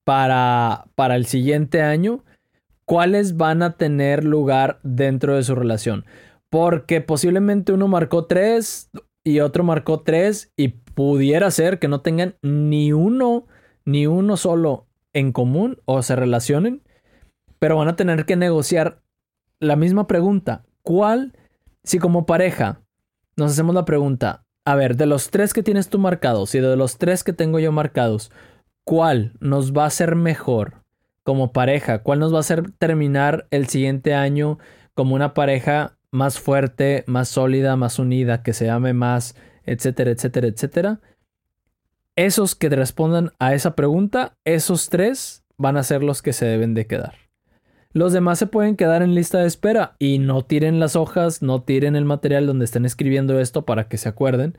para, 0.04 0.84
para 0.94 1.16
el 1.16 1.26
siguiente 1.26 1.82
año, 1.82 2.22
cuáles 2.84 3.37
van 3.37 3.62
a 3.62 3.72
tener 3.72 4.22
lugar 4.22 4.78
dentro 4.84 5.34
de 5.34 5.42
su 5.42 5.56
relación. 5.56 6.04
Porque 6.55 7.01
posiblemente 7.01 7.73
uno 7.73 7.88
marcó 7.88 8.27
tres 8.27 8.88
y 9.25 9.40
otro 9.40 9.64
marcó 9.64 10.03
tres 10.03 10.53
y 10.57 10.69
pudiera 10.69 11.51
ser 11.51 11.81
que 11.81 11.88
no 11.88 12.01
tengan 12.01 12.37
ni 12.43 12.93
uno, 12.93 13.49
ni 13.85 14.07
uno 14.07 14.37
solo 14.37 14.87
en 15.12 15.33
común 15.33 15.81
o 15.85 16.01
se 16.03 16.14
relacionen, 16.14 16.85
pero 17.59 17.77
van 17.77 17.88
a 17.88 17.97
tener 17.97 18.25
que 18.25 18.37
negociar 18.37 19.03
la 19.59 19.75
misma 19.75 20.07
pregunta. 20.07 20.64
¿Cuál, 20.83 21.37
si 21.83 21.99
como 21.99 22.25
pareja 22.25 22.83
nos 23.37 23.51
hacemos 23.51 23.75
la 23.75 23.85
pregunta, 23.85 24.45
a 24.64 24.77
ver, 24.77 24.95
de 24.95 25.07
los 25.07 25.31
tres 25.31 25.55
que 25.55 25.64
tienes 25.64 25.88
tú 25.88 25.99
marcados 25.99 26.55
y 26.55 26.61
de 26.61 26.77
los 26.77 26.99
tres 26.99 27.25
que 27.25 27.33
tengo 27.33 27.59
yo 27.59 27.73
marcados, 27.73 28.31
¿cuál 28.85 29.33
nos 29.40 29.73
va 29.73 29.87
a 29.87 29.90
ser 29.90 30.14
mejor 30.14 30.85
como 31.25 31.53
pareja? 31.53 32.05
¿Cuál 32.05 32.21
nos 32.21 32.33
va 32.33 32.37
a 32.37 32.47
hacer 32.47 32.71
terminar 32.79 33.49
el 33.51 33.67
siguiente 33.67 34.14
año 34.14 34.61
como 34.95 35.17
una 35.17 35.35
pareja 35.35 35.99
más 36.14 36.38
fuerte, 36.38 37.03
más 37.09 37.29
sólida, 37.29 37.77
más 37.77 37.98
unida, 37.98 38.42
que 38.44 38.53
se 38.53 38.70
ame 38.70 38.92
más, 38.92 39.35
etcétera, 39.64 40.12
etcétera, 40.12 40.46
etcétera? 40.46 41.00
Esos 42.14 42.55
que 42.55 42.68
respondan 42.68 43.33
a 43.40 43.55
esa 43.55 43.74
pregunta, 43.74 44.37
esos 44.44 44.88
tres 44.88 45.44
van 45.57 45.77
a 45.77 45.83
ser 45.83 46.05
los 46.05 46.22
que 46.22 46.33
se 46.33 46.46
deben 46.46 46.72
de 46.74 46.87
quedar. 46.87 47.14
Los 47.92 48.12
demás 48.12 48.38
se 48.38 48.46
pueden 48.46 48.77
quedar 48.77 49.03
en 49.03 49.14
lista 49.14 49.38
de 49.38 49.48
espera 49.48 49.96
y 49.98 50.18
no 50.18 50.42
tiren 50.44 50.79
las 50.79 50.94
hojas, 50.94 51.42
no 51.42 51.62
tiren 51.62 51.96
el 51.96 52.05
material 52.05 52.46
donde 52.46 52.64
estén 52.64 52.85
escribiendo 52.85 53.40
esto 53.40 53.64
para 53.64 53.88
que 53.88 53.98
se 53.98 54.09
acuerden. 54.09 54.57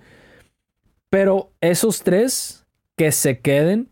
Pero 1.10 1.54
esos 1.62 2.04
tres 2.04 2.66
que 2.98 3.14
se 3.14 3.40
queden 3.40 3.92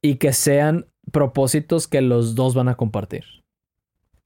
y 0.00 0.16
que 0.16 0.32
sean 0.32 0.86
propósitos 1.12 1.88
que 1.88 2.00
los 2.00 2.34
dos 2.34 2.54
van 2.54 2.68
a 2.68 2.76
compartir. 2.76 3.39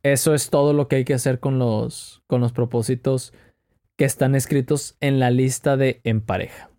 Eso 0.05 0.35
es 0.35 0.51
todo 0.51 0.73
lo 0.75 0.87
que 0.87 0.97
hay 0.97 1.05
que 1.05 1.15
hacer 1.15 1.41
con 1.41 1.59
los, 1.59 2.23
con 2.29 2.41
los 2.41 2.53
propósitos 2.53 3.33
que 3.97 4.05
están 4.05 4.35
escritos 4.37 4.97
en 5.01 5.19
la 5.19 5.31
lista 5.31 5.77
de 5.77 6.01
en 6.05 6.21
pareja. 6.21 6.71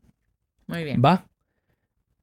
Muy 0.68 0.84
bien. 0.86 1.02
¿Va? 1.04 1.26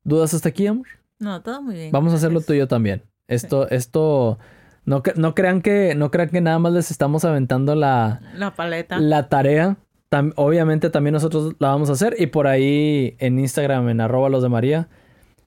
¿Dudas 0.05 0.33
hasta 0.33 0.49
aquí, 0.49 0.67
amor? 0.67 0.87
No, 1.19 1.43
todo 1.43 1.61
muy 1.61 1.75
bien. 1.75 1.93
Vamos 1.93 2.12
a 2.12 2.17
hacerlo 2.17 2.41
tú 2.41 2.53
y 2.55 2.59
yo 2.59 2.69
también. 2.69 3.03
Esto, 3.29 3.69
esto, 3.71 4.38
no, 4.85 5.03
no 5.17 5.35
crean 5.35 5.61
que, 5.62 5.95
no 5.95 6.11
crean 6.11 6.29
que 6.31 6.41
nada 6.41 6.59
más 6.59 6.73
les 6.73 6.91
estamos 6.91 7.25
aventando 7.25 7.75
la, 7.75 8.21
La 8.35 8.55
paleta. 8.55 8.99
la 8.99 9.29
tarea. 9.29 9.77
Tam- 10.11 10.33
obviamente 10.37 10.91
también 10.91 11.15
nosotros 11.15 11.55
la 11.59 11.69
vamos 11.69 11.88
a 11.88 11.95
hacer 11.95 12.15
y 12.19 12.27
por 12.27 12.47
ahí 12.47 13.17
en 13.19 13.38
Instagram, 13.41 13.88
en 13.88 14.01
arroba 14.01 14.29
los 14.29 14.43
de 14.43 14.49
María, 14.51 14.88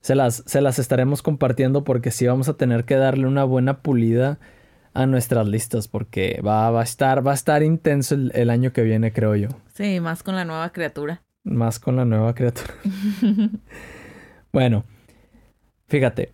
se 0.01 0.15
las, 0.15 0.43
se 0.47 0.59
las 0.61 0.79
estaremos 0.79 1.21
compartiendo 1.21 1.83
porque 1.83 2.11
sí 2.11 2.25
vamos 2.27 2.49
a 2.49 2.55
tener 2.57 2.83
que 2.85 2.95
darle 2.95 3.27
una 3.27 3.43
buena 3.43 3.81
pulida 3.81 4.39
a 4.95 5.05
nuestras 5.05 5.47
listas 5.47 5.87
porque 5.87 6.41
va, 6.45 6.71
va 6.71 6.81
a 6.81 6.83
estar, 6.83 7.25
va 7.25 7.31
a 7.31 7.35
estar 7.35 7.61
intenso 7.61 8.15
el, 8.15 8.31
el 8.33 8.49
año 8.49 8.73
que 8.73 8.81
viene, 8.81 9.13
creo 9.13 9.35
yo. 9.35 9.49
Sí, 9.73 9.99
más 9.99 10.23
con 10.23 10.35
la 10.35 10.45
nueva 10.45 10.71
criatura. 10.71 11.21
Más 11.43 11.77
con 11.79 11.95
la 11.97 12.05
nueva 12.05 12.33
criatura. 12.33 12.73
Bueno, 14.55 14.85
fíjate. 15.89 16.31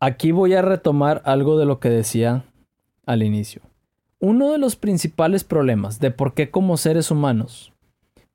Aquí 0.00 0.32
voy 0.32 0.52
a 0.52 0.60
retomar 0.60 1.22
algo 1.24 1.58
de 1.58 1.64
lo 1.64 1.80
que 1.80 1.88
decía 1.88 2.44
al 3.06 3.22
inicio. 3.22 3.62
Uno 4.20 4.52
de 4.52 4.58
los 4.58 4.76
principales 4.76 5.44
problemas 5.44 5.98
de 5.98 6.10
por 6.10 6.34
qué 6.34 6.50
como 6.50 6.76
seres 6.76 7.10
humanos 7.10 7.72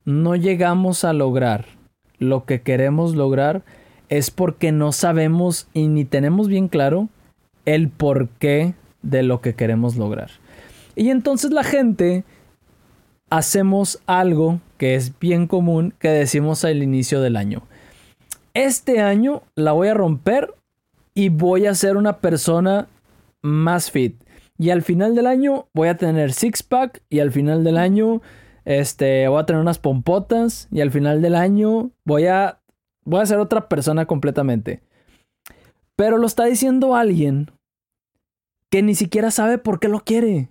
no 0.04 0.36
llegamos 0.36 1.04
a 1.04 1.14
lograr 1.14 1.66
lo 2.18 2.46
que 2.46 2.64
queremos 2.64 3.14
lograr 3.14 3.64
es 4.10 4.32
porque 4.32 4.72
no 4.72 4.92
sabemos 4.94 5.68
y 5.72 5.88
ni 5.88 6.04
tenemos 6.04 6.48
bien 6.48 6.70
claro 6.70 7.10
el 7.66 7.90
porqué 7.90 8.76
de 9.02 9.24
lo 9.24 9.42
que 9.42 9.56
queremos 9.56 9.96
lograr. 9.96 10.32
Y 10.96 11.10
entonces 11.10 11.52
la 11.52 11.64
gente 11.64 12.24
hacemos 13.30 14.00
algo 14.06 14.60
que 14.78 14.96
es 14.96 15.18
bien 15.20 15.48
común 15.48 15.94
que 16.00 16.10
decimos 16.10 16.64
al 16.66 16.84
inicio 16.84 17.22
del 17.22 17.36
año. 17.36 17.64
Este 18.54 19.02
año 19.02 19.42
la 19.56 19.72
voy 19.72 19.88
a 19.88 19.94
romper 19.94 20.54
y 21.16 21.30
voy 21.30 21.66
a 21.66 21.74
ser 21.74 21.98
una 21.98 22.20
persona 22.20 22.88
más 23.42 23.90
fit. 23.92 24.24
Y 24.58 24.70
al 24.70 24.84
final 24.84 25.16
del 25.16 25.26
año 25.26 25.68
voy 25.74 25.88
a 25.88 25.98
tener 25.98 26.34
six 26.34 26.62
pack 26.62 27.02
y 27.10 27.20
al 27.20 27.32
final 27.32 27.64
del 27.64 27.78
año 27.78 28.22
este 28.66 29.28
voy 29.28 29.42
a 29.42 29.46
tener 29.46 29.62
unas 29.62 29.80
pompotas 29.80 30.68
y 30.72 30.82
al 30.82 30.92
final 30.92 31.22
del 31.22 31.36
año 31.36 31.92
voy 32.06 32.28
a 32.28 32.62
voy 33.04 33.22
a 33.22 33.26
ser 33.26 33.40
otra 33.40 33.68
persona 33.68 34.06
completamente. 34.06 34.82
Pero 35.96 36.18
lo 36.18 36.28
está 36.28 36.46
diciendo 36.46 36.96
alguien 36.96 37.52
que 38.70 38.82
ni 38.82 38.96
siquiera 38.96 39.32
sabe 39.32 39.58
por 39.58 39.80
qué 39.80 39.88
lo 39.88 40.00
quiere. 40.00 40.50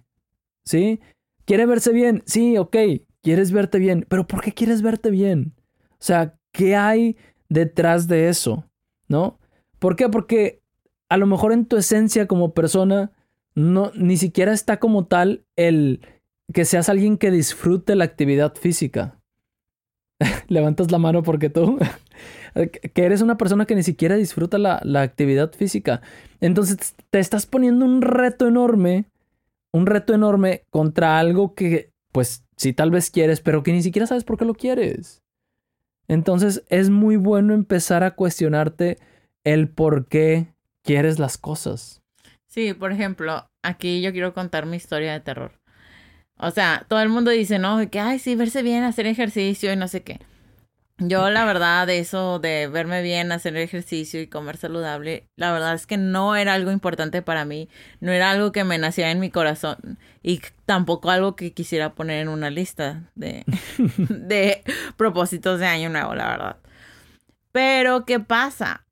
¿Sí? 0.65 1.01
¿Quiere 1.45 1.67
verse 1.67 1.93
bien? 1.93 2.23
Sí, 2.25 2.57
ok, 2.57 2.77
quieres 3.23 3.51
verte 3.53 3.79
bien, 3.79 4.07
pero 4.09 4.27
¿por 4.27 4.43
qué 4.43 4.53
quieres 4.53 4.83
verte 4.83 5.11
bien? 5.11 5.55
O 5.93 6.05
sea, 6.05 6.39
¿qué 6.53 6.77
hay 6.77 7.17
detrás 7.49 8.07
de 8.07 8.29
eso? 8.29 8.65
¿No? 9.09 9.39
¿Por 9.79 9.97
qué? 9.97 10.09
Porque 10.09 10.63
a 11.09 11.17
lo 11.17 11.27
mejor 11.27 11.53
en 11.53 11.67
tu 11.67 11.77
esencia 11.77 12.27
como 12.27 12.55
persona 12.55 13.13
no 13.55 13.91
ni 13.95 14.17
siquiera 14.17 14.53
está 14.53 14.79
como 14.79 15.07
tal 15.07 15.45
el 15.57 16.01
que 16.53 16.65
seas 16.65 16.89
alguien 16.89 17.19
que 17.19 17.31
disfrute 17.31 17.97
la 17.97 18.05
actividad 18.05 18.55
física. 18.55 19.21
Levantas 20.49 20.91
la 20.91 20.99
mano 20.99 21.23
porque 21.23 21.51
tú 21.51 21.79
que 22.95 23.05
eres 23.05 23.23
una 23.23 23.39
persona 23.39 23.67
que 23.67 23.75
ni 23.75 23.83
siquiera 23.83 24.17
disfruta 24.17 24.59
la, 24.59 24.81
la 24.85 25.03
actividad 25.03 25.53
física. 25.53 26.03
Entonces 26.41 26.95
te 27.11 27.19
estás 27.19 27.47
poniendo 27.47 27.85
un 27.85 28.03
reto 28.03 28.47
enorme 28.47 29.07
un 29.73 29.87
reto 29.87 30.15
enorme 30.15 30.65
contra 30.71 31.19
algo 31.19 31.55
que, 31.55 31.91
pues, 32.13 32.45
sí 32.57 32.73
tal 32.73 32.91
vez 32.91 33.11
quieres, 33.11 33.41
pero 33.41 33.63
que 33.63 33.73
ni 33.73 33.83
siquiera 33.83 34.07
sabes 34.07 34.25
por 34.25 34.39
qué 34.39 34.45
lo 34.45 34.55
quieres. 34.55 35.23
Entonces 36.09 36.63
es 36.69 36.91
muy 36.91 37.17
bueno 37.17 37.55
empezar 37.55 38.05
a 38.05 38.15
cuestionarte 38.15 38.99
el 39.45 39.69
por 39.69 40.07
qué 40.07 40.53
quieres 40.85 41.19
las 41.19 41.39
cosas. 41.39 42.03
Sí, 42.49 42.75
por 42.75 42.93
ejemplo, 42.93 43.47
aquí 43.63 44.03
yo 44.03 44.13
quiero 44.13 44.35
contar 44.35 44.67
mi 44.67 44.77
historia 44.77 45.13
de 45.13 45.21
terror. 45.21 45.53
O 46.43 46.51
sea, 46.51 46.85
todo 46.89 47.01
el 47.01 47.09
mundo 47.09 47.31
dice, 47.31 47.61
¿no? 47.61 47.89
Que, 47.89 48.01
ay, 48.01 48.19
sí, 48.19 48.35
verse 48.35 48.63
bien, 48.63 48.83
hacer 48.83 49.07
ejercicio 49.07 49.73
y 49.73 49.77
no 49.77 49.87
sé 49.87 50.03
qué. 50.03 50.19
Yo, 50.99 51.31
la 51.31 51.45
verdad, 51.45 51.87
de 51.87 52.01
eso 52.01 52.41
de 52.41 52.67
verme 52.67 53.01
bien, 53.01 53.31
hacer 53.31 53.57
ejercicio 53.57 54.21
y 54.21 54.27
comer 54.27 54.57
saludable, 54.57 55.29
la 55.37 55.53
verdad 55.53 55.75
es 55.75 55.87
que 55.87 55.97
no 55.97 56.35
era 56.35 56.55
algo 56.55 56.73
importante 56.73 57.23
para 57.23 57.45
mí, 57.45 57.69
no 58.01 58.11
era 58.11 58.33
algo 58.33 58.51
que 58.51 58.65
me 58.65 58.77
nacía 58.77 59.13
en 59.13 59.21
mi 59.21 59.31
corazón 59.31 59.99
y 60.23 60.41
tampoco 60.67 61.11
algo 61.11 61.37
que 61.37 61.53
quisiera 61.53 61.95
poner 61.95 62.21
en 62.23 62.29
una 62.29 62.51
lista 62.51 63.09
de, 63.15 63.45
de 64.09 64.65
propósitos 64.97 65.61
de 65.61 65.67
año 65.67 65.91
nuevo, 65.91 66.15
la 66.17 66.29
verdad. 66.29 66.57
Pero, 67.53 68.05
¿qué 68.05 68.19
pasa? 68.19 68.85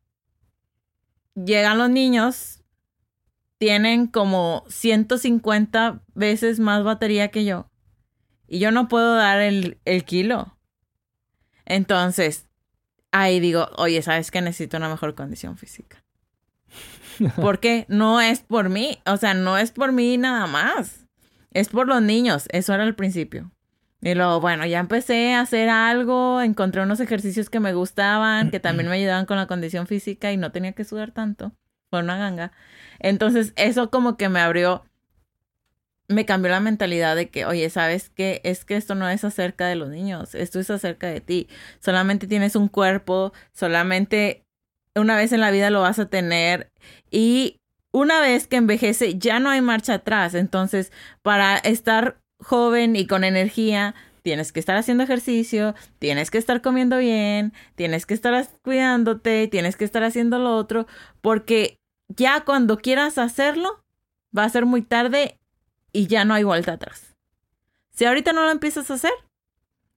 Llegan 1.35 1.79
los 1.79 1.91
niños, 1.91 2.60
tienen 3.61 4.07
como 4.07 4.65
150 4.69 6.03
veces 6.15 6.61
más 6.61 6.83
batería 6.83 7.29
que 7.29 7.45
yo 7.45 7.71
y 8.49 8.59
yo 8.59 8.71
no 8.71 8.89
puedo 8.89 9.15
dar 9.17 9.39
el, 9.41 9.79
el 9.85 10.05
kilo. 10.05 10.57
Entonces, 11.67 12.49
ahí 13.13 13.39
digo, 13.39 13.69
oye, 13.77 14.01
¿sabes 14.01 14.31
que 14.31 14.41
necesito 14.41 14.79
una 14.79 14.89
mejor 14.89 15.15
condición 15.15 15.59
física? 15.59 16.03
Porque 17.37 17.85
no 17.89 18.23
es 18.23 18.41
por 18.41 18.71
mí, 18.71 18.99
o 19.05 19.19
sea, 19.19 19.35
no 19.35 19.59
es 19.59 19.73
por 19.73 19.93
mí 19.93 20.17
nada 20.17 20.47
más. 20.47 21.07
Es 21.53 21.69
por 21.69 21.87
los 21.87 22.01
niños, 22.01 22.49
eso 22.53 22.73
era 22.73 22.85
al 22.85 22.95
principio. 22.95 23.53
Y 24.01 24.15
luego, 24.15 24.41
bueno, 24.41 24.65
ya 24.65 24.79
empecé 24.79 25.35
a 25.35 25.43
hacer 25.43 25.69
algo, 25.69 26.41
encontré 26.41 26.83
unos 26.83 27.01
ejercicios 27.01 27.51
que 27.51 27.61
me 27.61 27.75
gustaban, 27.75 28.51
que 28.51 28.59
también 28.59 28.89
me 28.89 28.97
ayudaban 28.97 29.27
con 29.27 29.37
la 29.37 29.47
condición 29.47 29.87
física 29.87 30.33
y 30.33 30.39
no 30.39 30.51
tenía 30.51 30.73
que 30.73 30.85
sudar 30.85 31.11
tanto. 31.11 31.53
Fue 31.91 32.01
una 32.01 32.17
ganga. 32.17 32.53
Entonces, 33.01 33.53
eso 33.57 33.91
como 33.91 34.17
que 34.17 34.29
me 34.29 34.41
abrió, 34.41 34.85
me 36.09 36.25
cambió 36.25 36.51
la 36.51 36.61
mentalidad 36.61 37.17
de 37.17 37.29
que, 37.31 37.45
oye, 37.45 37.69
¿sabes 37.71 38.11
qué? 38.11 38.41
Es 38.45 38.65
que 38.65 38.77
esto 38.77 38.95
no 38.95 39.09
es 39.09 39.25
acerca 39.25 39.67
de 39.67 39.77
los 39.77 39.89
niños, 39.89 40.35
esto 40.35 40.61
es 40.61 40.71
acerca 40.71 41.09
de 41.09 41.21
ti. 41.21 41.49
Solamente 41.81 42.27
tienes 42.27 42.57
un 42.57 42.69
cuerpo, 42.69 43.33
solamente 43.53 44.45
una 44.95 45.17
vez 45.17 45.33
en 45.33 45.41
la 45.41 45.51
vida 45.51 45.71
lo 45.71 45.83
vas 45.83 45.99
a 45.99 46.09
tener 46.09 46.71
y 47.11 47.61
una 47.93 48.21
vez 48.21 48.47
que 48.47 48.57
envejece 48.57 49.19
ya 49.19 49.41
no 49.41 49.51
hay 49.51 49.61
marcha 49.61 49.95
atrás. 49.95 50.35
Entonces, 50.35 50.93
para 51.23 51.57
estar 51.59 52.21
joven 52.39 52.97
y 52.97 53.07
con 53.07 53.25
energía, 53.25 53.95
tienes 54.23 54.53
que 54.53 54.61
estar 54.61 54.77
haciendo 54.77 55.05
ejercicio, 55.05 55.75
tienes 55.99 56.31
que 56.31 56.39
estar 56.39 56.63
comiendo 56.63 56.99
bien, 56.99 57.53
tienes 57.75 58.07
que 58.07 58.15
estar 58.15 58.47
cuidándote, 58.63 59.49
tienes 59.49 59.77
que 59.77 59.85
estar 59.85 60.03
haciendo 60.05 60.39
lo 60.39 60.57
otro, 60.57 60.87
porque 61.21 61.80
ya 62.17 62.45
cuando 62.45 62.79
quieras 62.79 63.19
hacerlo, 63.19 63.85
va 64.37 64.45
a 64.45 64.49
ser 64.49 64.67
muy 64.67 64.83
tarde 64.83 65.39
y 65.93 66.07
ya 66.07 66.25
no 66.25 66.35
hay 66.35 66.45
vuelta 66.45 66.73
atrás. 66.73 67.15
Si 67.91 68.05
ahorita 68.05 68.33
no 68.33 68.43
lo 68.43 68.51
empiezas 68.51 68.91
a 68.91 68.95
hacer, 68.95 69.13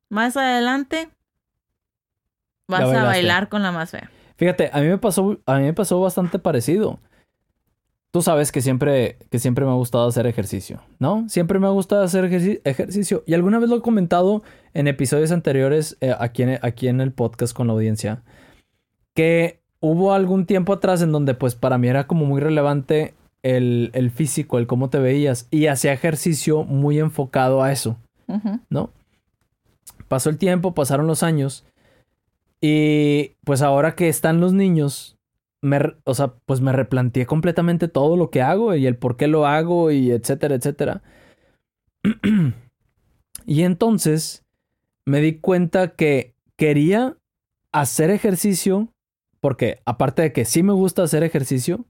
más 0.09 0.37
adelante 0.37 1.09
vas 2.67 2.83
a 2.91 3.03
bailar 3.03 3.49
con 3.49 3.61
la 3.63 3.71
más 3.71 3.91
fea. 3.91 4.09
Fíjate, 4.37 4.69
a 4.73 4.79
mí 4.81 4.87
me 4.87 4.97
pasó, 4.97 5.37
a 5.45 5.57
mí 5.57 5.63
me 5.63 5.73
pasó 5.73 5.99
bastante 6.01 6.39
parecido. 6.39 6.99
Tú 8.11 8.21
sabes 8.21 8.51
que 8.51 8.61
siempre, 8.61 9.17
que 9.31 9.39
siempre 9.39 9.65
me 9.65 9.71
ha 9.71 9.75
gustado 9.75 10.07
hacer 10.07 10.27
ejercicio, 10.27 10.83
¿no? 10.99 11.27
Siempre 11.29 11.57
me 11.57 11.65
ha 11.65 11.71
gustado 11.71 12.03
hacer 12.03 12.25
ejerci- 12.25 12.61
ejercicio. 12.63 13.23
Y 13.25 13.33
alguna 13.33 13.57
vez 13.57 13.69
lo 13.69 13.77
he 13.77 13.81
comentado 13.81 14.43
en 14.75 14.87
episodios 14.87 15.31
anteriores 15.31 15.97
eh, 15.99 16.15
aquí, 16.19 16.43
en, 16.43 16.59
aquí 16.61 16.87
en 16.89 17.01
el 17.01 17.11
podcast 17.11 17.55
con 17.55 17.67
la 17.67 17.73
audiencia. 17.73 18.21
Que 19.15 19.62
hubo 19.83 20.13
algún 20.13 20.45
tiempo 20.45 20.71
atrás 20.71 21.01
en 21.01 21.11
donde 21.11 21.33
pues 21.33 21.55
para 21.55 21.77
mí 21.77 21.89
era 21.89 22.07
como 22.07 22.25
muy 22.25 22.39
relevante 22.39 23.15
el, 23.41 23.91
el 23.93 24.11
físico, 24.11 24.57
el 24.57 24.65
cómo 24.65 24.89
te 24.89 24.97
veías. 24.97 25.49
Y 25.51 25.67
hacía 25.67 25.91
ejercicio 25.91 26.63
muy 26.63 26.99
enfocado 26.99 27.61
a 27.61 27.73
eso. 27.73 27.97
¿no? 28.69 28.91
Pasó 30.07 30.29
el 30.29 30.37
tiempo, 30.37 30.73
pasaron 30.73 31.05
los 31.05 31.21
años 31.21 31.65
y 32.61 33.35
pues 33.43 33.61
ahora 33.61 33.93
que 33.93 34.07
están 34.07 34.39
los 34.39 34.53
niños, 34.53 35.17
me, 35.61 35.81
o 36.05 36.13
sea, 36.13 36.35
pues 36.45 36.61
me 36.61 36.71
replanteé 36.71 37.25
completamente 37.25 37.89
todo 37.89 38.15
lo 38.15 38.29
que 38.29 38.41
hago 38.41 38.73
y 38.75 38.87
el 38.87 38.95
por 38.95 39.17
qué 39.17 39.27
lo 39.27 39.45
hago 39.45 39.91
y 39.91 40.11
etcétera, 40.11 40.55
etcétera. 40.55 41.03
y 43.45 43.63
entonces 43.63 44.45
me 45.05 45.19
di 45.19 45.39
cuenta 45.39 45.89
que 45.89 46.35
quería 46.55 47.17
hacer 47.73 48.11
ejercicio 48.11 48.92
porque 49.43 49.81
aparte 49.83 50.21
de 50.21 50.31
que 50.31 50.45
sí 50.45 50.63
me 50.63 50.71
gusta 50.71 51.03
hacer 51.03 51.21
ejercicio, 51.21 51.83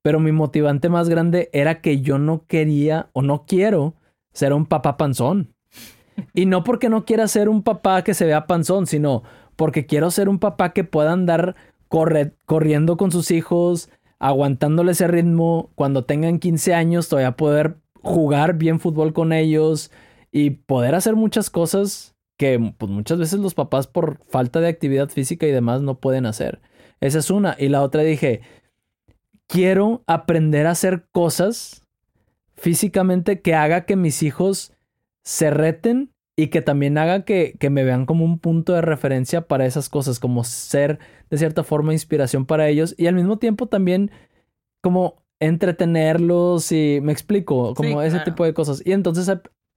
pero 0.00 0.20
mi 0.20 0.32
motivante 0.32 0.88
más 0.88 1.10
grande 1.10 1.50
era 1.52 1.82
que 1.82 2.00
yo 2.00 2.18
no 2.18 2.46
quería 2.46 3.10
o 3.12 3.20
no 3.20 3.44
quiero 3.44 3.92
ser 4.32 4.54
un 4.54 4.64
papá 4.64 4.96
panzón. 4.96 5.52
Y 6.32 6.46
no 6.46 6.64
porque 6.64 6.88
no 6.88 7.04
quiera 7.04 7.28
ser 7.28 7.50
un 7.50 7.62
papá 7.62 8.02
que 8.04 8.14
se 8.14 8.24
vea 8.24 8.46
panzón, 8.46 8.86
sino 8.86 9.22
porque 9.54 9.84
quiero 9.84 10.10
ser 10.10 10.30
un 10.30 10.38
papá 10.38 10.72
que 10.72 10.82
pueda 10.82 11.12
andar 11.12 11.56
corriendo 11.88 12.96
con 12.96 13.10
sus 13.10 13.32
hijos, 13.32 13.90
aguantándole 14.18 14.92
ese 14.92 15.08
ritmo, 15.08 15.68
cuando 15.74 16.06
tengan 16.06 16.38
15 16.38 16.72
años 16.72 17.10
todavía 17.10 17.36
poder 17.36 17.76
jugar 18.00 18.54
bien 18.54 18.80
fútbol 18.80 19.12
con 19.12 19.34
ellos 19.34 19.90
y 20.32 20.52
poder 20.52 20.94
hacer 20.94 21.16
muchas 21.16 21.50
cosas 21.50 22.16
que 22.38 22.58
pues, 22.78 22.90
muchas 22.90 23.18
veces 23.18 23.40
los 23.40 23.52
papás 23.52 23.86
por 23.86 24.20
falta 24.26 24.60
de 24.60 24.68
actividad 24.68 25.10
física 25.10 25.46
y 25.46 25.50
demás 25.50 25.82
no 25.82 25.96
pueden 25.96 26.24
hacer. 26.24 26.62
Esa 27.00 27.18
es 27.18 27.30
una. 27.30 27.56
Y 27.58 27.68
la 27.68 27.82
otra 27.82 28.02
dije, 28.02 28.40
quiero 29.46 30.02
aprender 30.06 30.66
a 30.66 30.72
hacer 30.72 31.06
cosas 31.12 31.82
físicamente 32.54 33.40
que 33.40 33.54
haga 33.54 33.84
que 33.84 33.96
mis 33.96 34.22
hijos 34.22 34.72
se 35.24 35.50
reten 35.50 36.10
y 36.36 36.48
que 36.48 36.62
también 36.62 36.98
haga 36.98 37.24
que, 37.24 37.56
que, 37.58 37.70
me 37.70 37.82
vean 37.84 38.06
como 38.06 38.24
un 38.24 38.38
punto 38.38 38.72
de 38.72 38.80
referencia 38.80 39.42
para 39.42 39.66
esas 39.66 39.88
cosas, 39.88 40.20
como 40.20 40.44
ser 40.44 40.98
de 41.30 41.38
cierta 41.38 41.64
forma 41.64 41.92
inspiración 41.92 42.46
para 42.46 42.68
ellos 42.68 42.94
y 42.96 43.08
al 43.08 43.14
mismo 43.14 43.38
tiempo 43.38 43.66
también 43.66 44.12
como 44.80 45.22
entretenerlos 45.40 46.72
y 46.72 47.00
me 47.02 47.12
explico, 47.12 47.74
como 47.74 48.02
ese 48.02 48.20
tipo 48.20 48.44
de 48.44 48.54
cosas. 48.54 48.82
Y 48.84 48.92
entonces, 48.92 49.30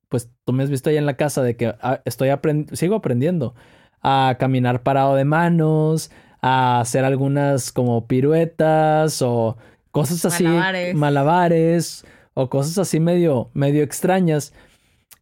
pues 0.10 0.29
tú 0.45 0.53
me 0.53 0.63
has 0.63 0.69
visto 0.69 0.89
ahí 0.89 0.97
en 0.97 1.05
la 1.05 1.17
casa 1.17 1.43
de 1.43 1.55
que 1.55 1.73
ah, 1.81 2.01
estoy 2.05 2.29
aprendiendo, 2.29 2.75
sigo 2.75 2.95
aprendiendo 2.95 3.55
a 4.01 4.36
caminar 4.39 4.84
parado 4.84 5.15
de 5.15 5.25
manos, 5.25 6.12
a 6.41 6.80
hacer 6.80 7.06
algunas 7.06 7.71
como 7.71 8.08
piruetas 8.08 9.21
o 9.21 9.58
cosas 9.91 10.25
así, 10.25 10.43
malabares, 10.43 10.95
malabares 10.95 12.06
o 12.34 12.49
cosas 12.49 12.77
así 12.77 12.99
medio, 12.99 13.49
medio 13.54 13.84
extrañas. 13.84 14.54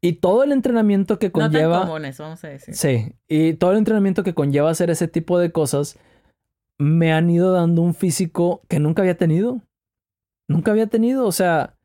Y 0.01 0.13
todo 0.13 0.43
el 0.43 0.53
entrenamiento 0.53 1.19
que 1.19 1.32
conlleva. 1.32 1.79
No 1.79 1.86
comunes, 1.88 2.17
vamos 2.17 2.43
a 2.43 2.47
decir. 2.47 2.73
Sí. 2.73 3.13
Y 3.27 3.53
todo 3.53 3.71
el 3.71 3.79
entrenamiento 3.79 4.23
que 4.23 4.34
conlleva 4.34 4.69
hacer 4.69 4.89
ese 4.89 5.10
tipo 5.10 5.38
de 5.39 5.51
cosas 5.51 5.99
me 6.77 7.12
han 7.12 7.29
ido 7.29 7.51
dando 7.51 7.82
un 7.82 7.93
físico 7.93 8.62
que 8.69 8.79
nunca 8.79 9.01
había 9.01 9.17
tenido. 9.17 9.62
Nunca 10.47 10.71
había 10.71 10.88
tenido. 10.88 11.25
O 11.25 11.34
sea, 11.34 11.75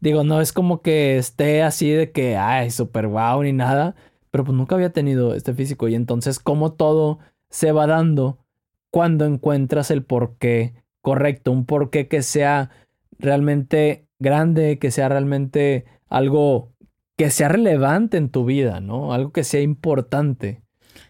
digo, 0.00 0.22
no 0.22 0.40
es 0.40 0.52
como 0.52 0.82
que 0.82 1.18
esté 1.18 1.62
así 1.62 1.90
de 1.90 2.12
que, 2.12 2.36
ay, 2.36 2.70
súper 2.70 3.08
guau 3.08 3.42
ni 3.42 3.52
nada. 3.52 3.96
Pero 4.30 4.44
pues 4.44 4.56
nunca 4.56 4.76
había 4.76 4.92
tenido 4.92 5.34
este 5.34 5.52
físico. 5.52 5.88
Y 5.88 5.96
entonces, 5.96 6.38
como 6.38 6.74
todo 6.74 7.18
se 7.50 7.72
va 7.72 7.88
dando 7.88 8.38
cuando 8.94 9.24
encuentras 9.24 9.90
el 9.90 10.04
porqué 10.04 10.72
correcto. 11.00 11.50
Un 11.50 11.66
porqué 11.66 12.06
que 12.06 12.22
sea 12.22 12.70
realmente 13.18 14.06
grande, 14.20 14.78
que 14.78 14.92
sea 14.92 15.08
realmente 15.08 15.84
algo 16.08 16.72
que 17.16 17.30
sea 17.30 17.48
relevante 17.48 18.18
en 18.18 18.30
tu 18.30 18.44
vida, 18.44 18.78
¿no? 18.78 19.12
Algo 19.12 19.32
que 19.32 19.42
sea 19.42 19.62
importante. 19.62 20.62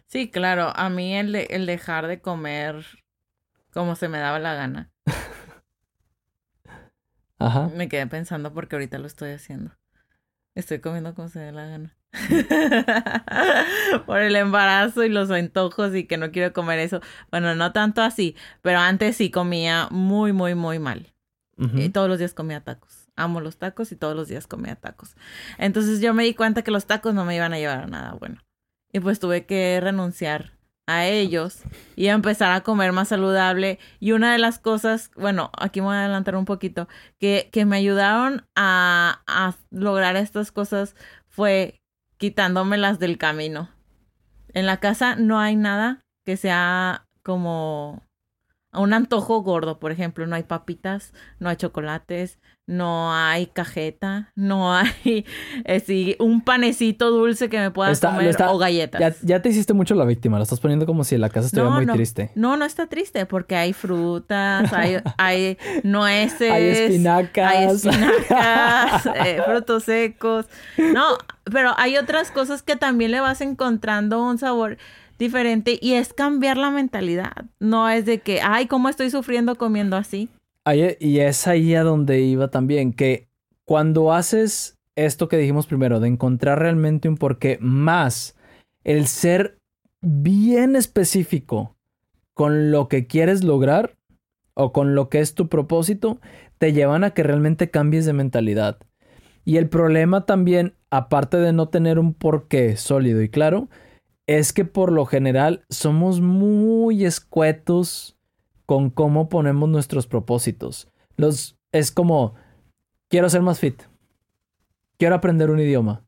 Sí, 0.07 0.31
claro. 0.31 0.73
A 0.75 0.89
mí 0.89 1.15
el, 1.15 1.35
el 1.35 1.67
dejar 1.67 2.07
de 2.07 2.23
comer 2.23 2.87
como 3.75 3.97
se 3.97 4.09
me 4.09 4.17
daba 4.17 4.39
la 4.39 4.55
gana. 4.55 4.91
Ajá. 7.39 7.69
Me 7.69 7.91
quedé 7.91 8.07
pensando 8.07 8.55
porque 8.55 8.77
ahorita 8.77 8.97
lo 8.97 9.07
estoy 9.07 9.33
haciendo. 9.33 9.73
Estoy 10.55 10.79
comiendo 10.79 11.15
como 11.15 11.29
se 11.29 11.39
me 11.39 11.45
da 11.45 11.53
la 11.53 11.67
gana. 11.67 11.99
Por 14.07 14.21
el 14.21 14.37
embarazo 14.37 15.05
y 15.05 15.09
los 15.09 15.31
antojos 15.31 15.95
y 15.95 16.05
que 16.05 16.17
no 16.17 16.31
quiero 16.31 16.53
comer 16.53 16.79
eso. 16.79 17.01
Bueno, 17.31 17.55
no 17.55 17.73
tanto 17.73 18.03
así, 18.03 18.37
pero 18.63 18.79
antes 18.79 19.17
sí 19.17 19.31
comía 19.31 19.89
muy, 19.91 20.33
muy, 20.33 20.55
muy 20.55 20.79
mal. 20.79 21.13
Y 21.57 21.89
todos 21.91 22.09
los 22.09 22.19
días 22.19 22.35
comía 22.35 22.63
tacos 22.63 23.05
amo 23.17 23.41
los 23.41 23.59
tacos 23.59 23.93
y 23.93 23.97
todos 23.97 24.17
los 24.17 24.29
días 24.29 24.47
comía 24.47 24.77
tacos. 24.77 25.17
Entonces 25.59 26.01
yo 26.01 26.15
me 26.15 26.25
di 26.25 26.35
cuenta 26.35 26.63
que 26.63 26.71
los 26.71 26.87
tacos 26.87 27.15
no 27.15 27.25
me 27.25 27.37
iban 27.37 27.53
a 27.53 27.59
llevar 27.59 27.85
a 27.85 27.87
nada 27.87 28.13
bueno. 28.15 28.41
Y 28.93 29.01
pues 29.01 29.19
tuve 29.21 29.47
que 29.47 29.81
renunciar 29.81 30.53
a 30.87 31.07
ellos 31.07 31.63
y 31.97 32.09
empezar 32.09 32.53
a 32.53 32.63
comer 32.63 32.93
más 32.93 33.09
saludable. 33.09 33.79
Y 34.01 34.13
una 34.13 34.33
de 34.33 34.39
las 34.39 34.59
cosas, 34.59 35.11
bueno, 35.17 35.51
aquí 35.59 35.81
me 35.81 35.87
voy 35.87 35.97
a 35.97 36.01
adelantar 36.01 36.37
un 36.37 36.45
poquito, 36.45 36.89
que, 37.19 37.49
que 37.53 37.65
me 37.65 37.77
ayudaron 37.77 38.47
a, 38.55 39.23
a 39.27 39.55
lograr 39.71 40.17
estas 40.17 40.53
cosas 40.53 40.95
fue 41.29 41.81
quitándomelas 42.19 42.99
del 42.99 43.19
camino. 43.19 43.71
En 44.53 44.67
la 44.67 44.79
casa 44.79 45.17
no 45.17 45.41
hay 45.41 45.57
nada 45.57 46.01
que 46.25 46.37
sea 46.37 47.07
como 47.23 48.07
un 48.73 48.93
antojo 48.93 49.43
gordo, 49.43 49.79
por 49.79 49.93
ejemplo, 49.93 50.27
no 50.27 50.37
hay 50.37 50.43
papitas, 50.45 51.13
no 51.39 51.49
hay 51.49 51.57
chocolates, 51.57 52.39
no 52.67 53.13
hay 53.13 53.47
cajeta, 53.47 54.33
no 54.35 54.75
hay 54.75 55.27
eh, 55.65 56.17
un 56.19 56.41
panecito 56.43 57.11
dulce 57.11 57.49
que 57.49 57.59
me 57.59 57.71
pueda 57.71 57.95
comer 57.95 58.37
o 58.49 58.59
galletas. 58.59 59.21
Ya, 59.23 59.43
te 59.43 59.49
hiciste 59.51 59.75
mucho 59.75 59.95
la 59.95 60.05
víctima, 60.05 60.39
lo 60.39 60.45
estás 60.45 60.61
poniendo 60.61 60.87
como 60.87 61.05
si 61.05 61.19
la 61.19 61.29
casa 61.29 61.47
estuviera 61.47 61.71
muy 61.71 61.87
triste. 61.87 62.31
No, 62.35 62.57
no 62.57 62.65
está 62.65 62.87
triste 62.87 63.27
porque 63.27 63.57
hay 63.57 63.73
frutas, 63.73 64.73
hay, 64.73 64.97
hay 65.19 65.59
nueces, 65.83 66.51
hay 66.51 66.65
espinacas, 66.65 67.53
hay 67.53 67.65
espinacas 67.75 69.07
eh, 69.15 69.43
frutos 69.45 69.85
secos. 69.85 70.47
No, 70.79 71.19
pero 71.45 71.73
hay 71.77 71.97
otras 71.97 72.31
cosas 72.31 72.63
que 72.63 72.77
también 72.77 73.11
le 73.11 73.21
vas 73.21 73.41
encontrando 73.41 74.23
un 74.23 74.39
sabor 74.39 74.79
diferente 75.19 75.79
y 75.81 75.95
es 75.95 76.13
cambiar 76.13 76.57
la 76.57 76.71
mentalidad. 76.71 77.45
No 77.61 77.89
es 77.89 78.07
de 78.07 78.21
que, 78.21 78.41
ay, 78.43 78.67
¿cómo 78.67 78.89
estoy 78.89 79.11
sufriendo 79.11 79.57
comiendo 79.57 79.97
así? 79.97 80.29
Y 81.01 81.19
es 81.19 81.47
ahí 81.47 81.75
a 81.75 81.83
donde 81.83 82.21
iba 82.21 82.49
también, 82.49 82.93
que 82.93 83.29
cuando 83.65 84.13
haces 84.13 84.79
esto 84.97 85.29
que 85.29 85.37
dijimos 85.37 85.67
primero, 85.67 86.01
de 86.01 86.09
encontrar 86.09 86.61
realmente 86.61 87.09
un 87.09 87.17
porqué, 87.17 87.59
más 87.61 88.37
el 88.85 89.07
ser 89.07 89.59
bien 90.01 90.77
específico 90.77 91.77
con 92.35 92.71
lo 92.71 92.89
que 92.89 93.07
quieres 93.07 93.45
lograr 93.45 93.97
o 94.55 94.73
con 94.73 94.95
lo 94.95 95.09
que 95.09 95.21
es 95.21 95.35
tu 95.35 95.49
propósito, 95.49 96.21
te 96.59 96.73
llevan 96.73 97.05
a 97.05 97.11
que 97.11 97.23
realmente 97.23 97.71
cambies 97.71 98.07
de 98.07 98.13
mentalidad. 98.13 98.79
Y 99.45 99.57
el 99.57 99.69
problema 99.69 100.27
también, 100.27 100.75
aparte 100.91 101.37
de 101.39 101.53
no 101.53 101.69
tener 101.69 101.99
un 101.99 102.15
porqué 102.15 102.77
sólido 102.77 103.21
y 103.23 103.29
claro, 103.29 103.69
es 104.27 104.53
que 104.53 104.65
por 104.65 104.93
lo 104.93 105.05
general 105.05 105.65
somos 105.69 106.21
muy 106.21 107.05
escuetos 107.05 108.17
con 108.67 108.91
cómo 108.91 109.29
ponemos 109.29 109.69
nuestros 109.69 110.07
propósitos. 110.07 110.89
Los, 111.17 111.57
es 111.73 111.93
como, 111.93 112.35
quiero 113.09 113.29
ser 113.31 113.43
más 113.43 113.59
fit, 113.59 113.83
quiero 114.99 115.15
aprender 115.15 115.51
un 115.51 115.61
idioma, 115.61 116.05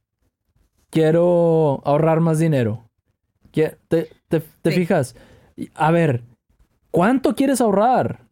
quiero 0.90 1.82
ahorrar 1.84 2.20
más 2.20 2.38
dinero. 2.38 2.82
¿Te, 3.52 4.10
te, 4.28 4.70
fijas? 4.70 5.16
A 5.74 5.90
ver, 5.90 6.24
¿cuánto 6.90 7.34
quieres 7.34 7.62
ahorrar? 7.62 8.26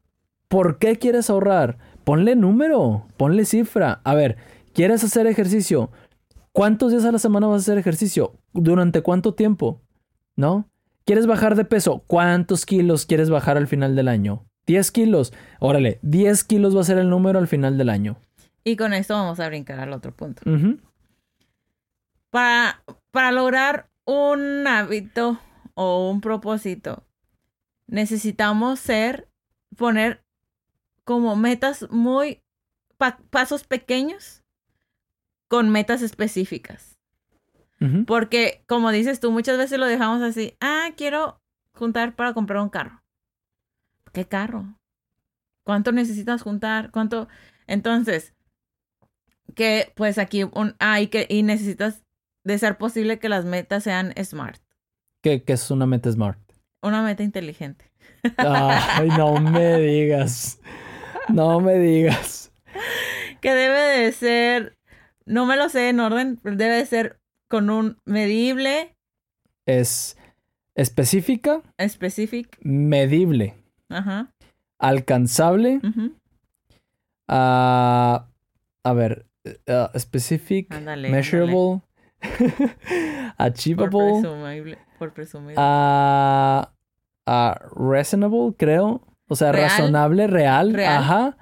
¿Por 0.49 0.79
qué 0.79 0.99
quieres 0.99 1.31
ahorrar? 1.31 1.79
Ponle 2.05 2.37
número, 2.37 3.07
ponle 3.17 3.47
cifra. 3.47 4.03
A 4.05 4.15
ver, 4.15 4.37
¿quieres 4.75 5.03
hacer 5.03 5.27
ejercicio? 5.27 5.91
¿Cuántos 6.53 6.93
días 6.93 7.07
a 7.07 7.13
la 7.13 7.19
semana 7.19 7.47
vas 7.47 7.63
a 7.63 7.65
hacer 7.65 7.79
ejercicio? 7.79 8.35
¿Durante 8.53 9.01
cuánto 9.01 9.35
tiempo? 9.35 9.81
¿No? 10.37 10.69
¿Quieres 11.05 11.27
bajar 11.27 11.55
de 11.55 11.65
peso? 11.65 12.03
¿Cuántos 12.07 12.65
kilos 12.65 13.05
quieres 13.05 13.29
bajar 13.29 13.59
al 13.59 13.67
final 13.67 13.95
del 13.95 14.09
año? 14.09 14.47
10 14.67 14.91
kilos. 14.91 15.35
Órale, 15.61 15.99
10 16.03 16.45
kilos 16.45 16.75
va 16.75 16.81
a 16.81 16.85
ser 16.85 16.97
el 16.97 17.11
número 17.11 17.39
al 17.39 17.47
final 17.47 17.77
del 17.77 17.91
año. 17.91 18.17
Y 18.65 18.77
con 18.77 18.95
esto 18.95 19.15
vamos 19.15 19.39
a 19.39 19.49
brincar 19.49 19.79
al 19.79 19.93
otro 19.93 20.13
punto. 20.13 20.43
para, 22.31 22.83
para 23.11 23.33
lograr 23.33 23.91
un 24.07 24.67
hábito 24.67 25.39
o 25.75 26.11
un 26.11 26.23
propósito, 26.23 27.05
necesitamos 27.87 28.81
ser, 28.81 29.29
poner 29.77 30.25
como 31.05 31.37
metas 31.37 31.87
muy, 31.91 32.41
pasos 33.31 33.65
pequeños 33.65 34.43
con 35.49 35.69
metas 35.69 36.01
específicas. 36.01 36.94
Porque, 38.07 38.65
como 38.67 38.91
dices 38.93 39.21
tú, 39.21 39.31
muchas 39.31 39.59
veces 39.59 39.79
lo 39.79 39.87
dejamos 39.87 40.23
así. 40.23 40.57
Ah, 40.61 40.91
quiero 40.97 41.43
juntar 41.75 42.17
para 42.17 42.33
comprar 42.33 42.63
un 42.63 42.71
carro. 42.71 43.03
¿Qué 44.13 44.27
carro? 44.27 44.79
¿Cuánto 45.65 45.93
necesitas 45.93 46.41
juntar? 46.41 46.91
¿Cuánto? 46.91 47.29
Entonces, 47.67 48.35
que 49.55 49.93
pues 49.97 50.19
aquí 50.19 50.45
un, 50.45 50.75
ah, 50.79 51.01
y 51.01 51.09
que 51.09 51.27
y 51.29 51.43
necesitas 51.43 52.05
de 52.45 52.59
ser 52.59 52.79
posible 52.79 53.19
que 53.19 53.29
las 53.29 53.45
metas 53.45 53.85
sean 53.85 54.15
smart. 54.23 54.63
¿Qué, 55.23 55.43
qué 55.43 55.55
es 55.55 55.71
una 55.71 55.87
meta 55.87 56.11
smart? 56.11 56.39
Una 56.83 57.03
meta 57.03 57.23
inteligente. 57.23 57.91
Ay, 58.37 59.09
no 59.17 59.41
me 59.41 59.79
digas. 59.79 60.61
No 61.29 61.61
me 61.61 61.79
digas. 61.79 62.53
Que 63.41 63.53
debe 63.53 63.79
de 63.79 64.13
ser, 64.13 64.79
no 65.27 65.45
me 65.45 65.57
lo 65.57 65.69
sé 65.69 65.91
en 65.91 66.01
orden, 66.01 66.41
debe 66.43 66.77
de 66.77 66.87
ser 66.87 67.21
con 67.55 67.71
un 67.71 67.99
medible. 68.05 68.97
Es 69.65 70.17
específica. 70.75 71.63
Específica. 71.79 72.59
Medible. 72.63 73.55
Ajá. 73.89 74.33
Alcanzable. 74.81 75.81
Ah, 77.29 78.27
a 78.83 78.93
ver. 78.93 79.27
Uh, 79.69 79.97
specific. 79.97 80.69
measurable. 80.81 81.83
achievable. 83.39 84.77
Por 84.99 85.13
presumir. 85.13 85.57
Uh, 85.57 86.65
reasonable, 87.77 88.55
creo. 88.59 89.01
O 89.29 89.37
sea, 89.37 89.53
Real. 89.53 89.71
razonable, 89.71 90.27
real, 90.27 90.75
Real. 90.75 90.97
Ajá. 91.05 91.37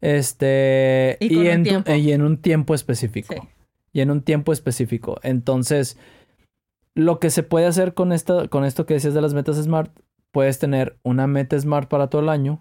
Este. 0.00 1.18
Y 1.20 1.48
en 1.48 1.66
y 1.86 2.12
en 2.12 2.22
un 2.22 2.38
tiempo 2.38 2.74
específico. 2.74 3.34
Sí. 3.34 3.59
Y 3.92 4.00
en 4.00 4.10
un 4.10 4.22
tiempo 4.22 4.52
específico. 4.52 5.18
Entonces, 5.22 5.98
lo 6.94 7.18
que 7.18 7.30
se 7.30 7.42
puede 7.42 7.66
hacer 7.66 7.94
con, 7.94 8.12
esta, 8.12 8.48
con 8.48 8.64
esto 8.64 8.86
que 8.86 8.94
decías 8.94 9.14
de 9.14 9.20
las 9.22 9.34
metas 9.34 9.56
SMART, 9.56 9.90
puedes 10.32 10.58
tener 10.58 10.98
una 11.02 11.26
meta 11.26 11.58
SMART 11.58 11.88
para 11.88 12.08
todo 12.08 12.22
el 12.22 12.28
año 12.28 12.60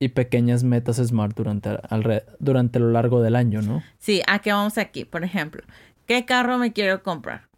y 0.00 0.08
pequeñas 0.08 0.64
metas 0.64 0.96
SMART 0.96 1.36
durante, 1.36 1.70
alre- 1.70 2.24
durante 2.38 2.78
lo 2.78 2.90
largo 2.90 3.20
del 3.22 3.36
año, 3.36 3.60
¿no? 3.62 3.82
Sí, 3.98 4.22
¿a 4.26 4.38
qué 4.40 4.52
vamos 4.52 4.78
aquí? 4.78 5.04
Por 5.04 5.22
ejemplo, 5.24 5.62
¿qué 6.06 6.24
carro 6.24 6.58
me 6.58 6.72
quiero 6.72 7.02
comprar? 7.02 7.48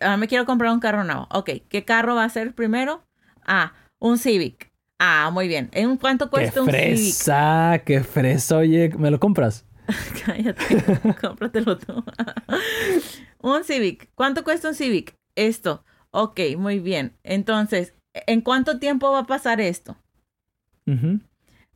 Ah, 0.00 0.16
me 0.16 0.28
quiero 0.28 0.46
comprar 0.46 0.72
un 0.72 0.80
carro 0.80 1.04
nuevo. 1.04 1.26
Ok, 1.30 1.50
¿qué 1.68 1.84
carro 1.84 2.14
va 2.14 2.24
a 2.24 2.28
ser 2.28 2.54
primero? 2.54 3.02
Ah, 3.44 3.72
un 3.98 4.16
Civic. 4.18 4.70
Ah, 4.98 5.30
muy 5.32 5.46
bien. 5.48 5.68
¿En 5.72 5.96
cuánto 5.96 6.26
¡Qué 6.26 6.30
cuesta 6.30 6.62
un 6.62 6.66
Civic? 6.70 6.78
fresa! 6.96 7.82
¡Qué 7.84 8.00
fresa! 8.02 8.56
Oye, 8.58 8.90
¿me 8.96 9.10
lo 9.10 9.20
compras? 9.20 9.66
Cállate, 10.26 10.64
cómpratelo 11.20 11.78
tú. 11.78 12.04
un 13.40 13.64
Civic. 13.64 14.10
¿Cuánto 14.14 14.44
cuesta 14.44 14.68
un 14.68 14.74
Civic? 14.74 15.16
Esto. 15.34 15.84
Ok, 16.10 16.40
muy 16.56 16.78
bien. 16.78 17.16
Entonces, 17.22 17.94
¿en 18.12 18.40
cuánto 18.40 18.78
tiempo 18.78 19.12
va 19.12 19.20
a 19.20 19.26
pasar 19.26 19.60
esto? 19.60 19.96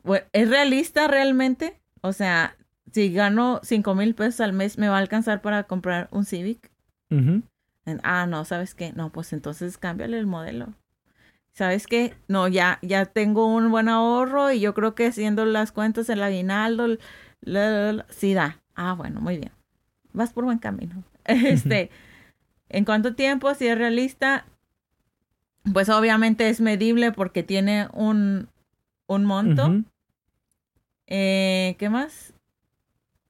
Bueno, 0.02 0.26
¿Es 0.32 0.48
realista 0.48 1.06
realmente? 1.06 1.80
O 2.00 2.12
sea, 2.12 2.56
si 2.92 3.12
gano 3.12 3.60
5 3.62 3.94
mil 3.94 4.14
pesos 4.14 4.40
al 4.40 4.52
mes, 4.52 4.76
¿me 4.76 4.88
va 4.88 4.96
a 4.96 5.00
alcanzar 5.00 5.40
para 5.40 5.64
comprar 5.64 6.08
un 6.10 6.24
Civic? 6.24 6.70
Ah, 8.02 8.26
no, 8.26 8.44
¿sabes 8.44 8.74
qué? 8.74 8.92
No, 8.92 9.12
pues 9.12 9.32
entonces 9.32 9.78
cámbiale 9.78 10.18
el 10.18 10.26
modelo. 10.26 10.74
¿Sabes 11.52 11.86
qué? 11.86 12.14
No, 12.26 12.48
ya, 12.48 12.80
ya 12.82 13.06
tengo 13.06 13.46
un 13.46 13.70
buen 13.70 13.88
ahorro 13.88 14.50
y 14.50 14.58
yo 14.58 14.74
creo 14.74 14.96
que 14.96 15.06
haciendo 15.06 15.44
las 15.44 15.70
cuentas, 15.70 16.08
el 16.08 16.22
aguinaldo, 16.22 16.98
la, 17.44 17.70
la, 17.70 17.92
la, 17.92 18.06
sí 18.08 18.34
da. 18.34 18.60
Ah, 18.74 18.94
bueno, 18.94 19.20
muy 19.20 19.38
bien. 19.38 19.52
Vas 20.12 20.32
por 20.32 20.44
buen 20.44 20.58
camino. 20.58 21.02
Este, 21.24 21.90
¿en 22.68 22.84
cuánto 22.84 23.14
tiempo? 23.14 23.54
Si 23.54 23.66
es 23.66 23.78
realista, 23.78 24.44
pues 25.72 25.88
obviamente 25.88 26.48
es 26.50 26.60
medible 26.60 27.12
porque 27.12 27.42
tiene 27.42 27.88
un, 27.94 28.48
un 29.06 29.24
monto. 29.24 29.82
Eh, 31.06 31.76
¿Qué 31.78 31.88
más? 31.88 32.34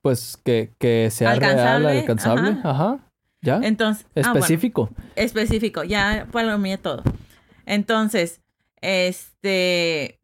Pues 0.03 0.37
que, 0.45 0.73
que 0.79 1.09
sea 1.11 1.31
Alcanzable, 1.33 1.87
real, 1.87 1.99
alcanzable. 1.99 2.51
ajá. 2.51 2.71
Ajá. 2.71 2.99
¿Ya? 3.43 3.61
Entonces, 3.63 4.07
ah, 4.17 4.31
bueno. 4.31 4.39
Específico. 4.39 4.91
específico, 5.17 5.85
ya 5.85 6.27
palomé 6.33 6.79
todo. 6.79 7.03
Entonces, 7.67 8.41
este, 8.81 10.19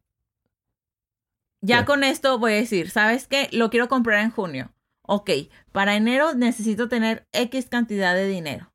ya 1.61 1.85
con 1.85 2.05
esto 2.05 2.39
voy 2.39 2.53
a 2.53 2.57
decir, 2.57 2.91
¿sabes 2.91 3.27
qué? 3.27 3.49
Lo 3.53 3.71
quiero 3.71 3.89
comprar 3.89 4.25
en 4.25 4.31
junio. 4.31 4.73
Ok, 5.03 5.31
para 5.73 5.97
enero 5.97 6.35
necesito 6.35 6.89
tener 6.89 7.27
X 7.33 7.67
cantidad 7.67 8.15
de 8.15 8.27
dinero. 8.27 8.73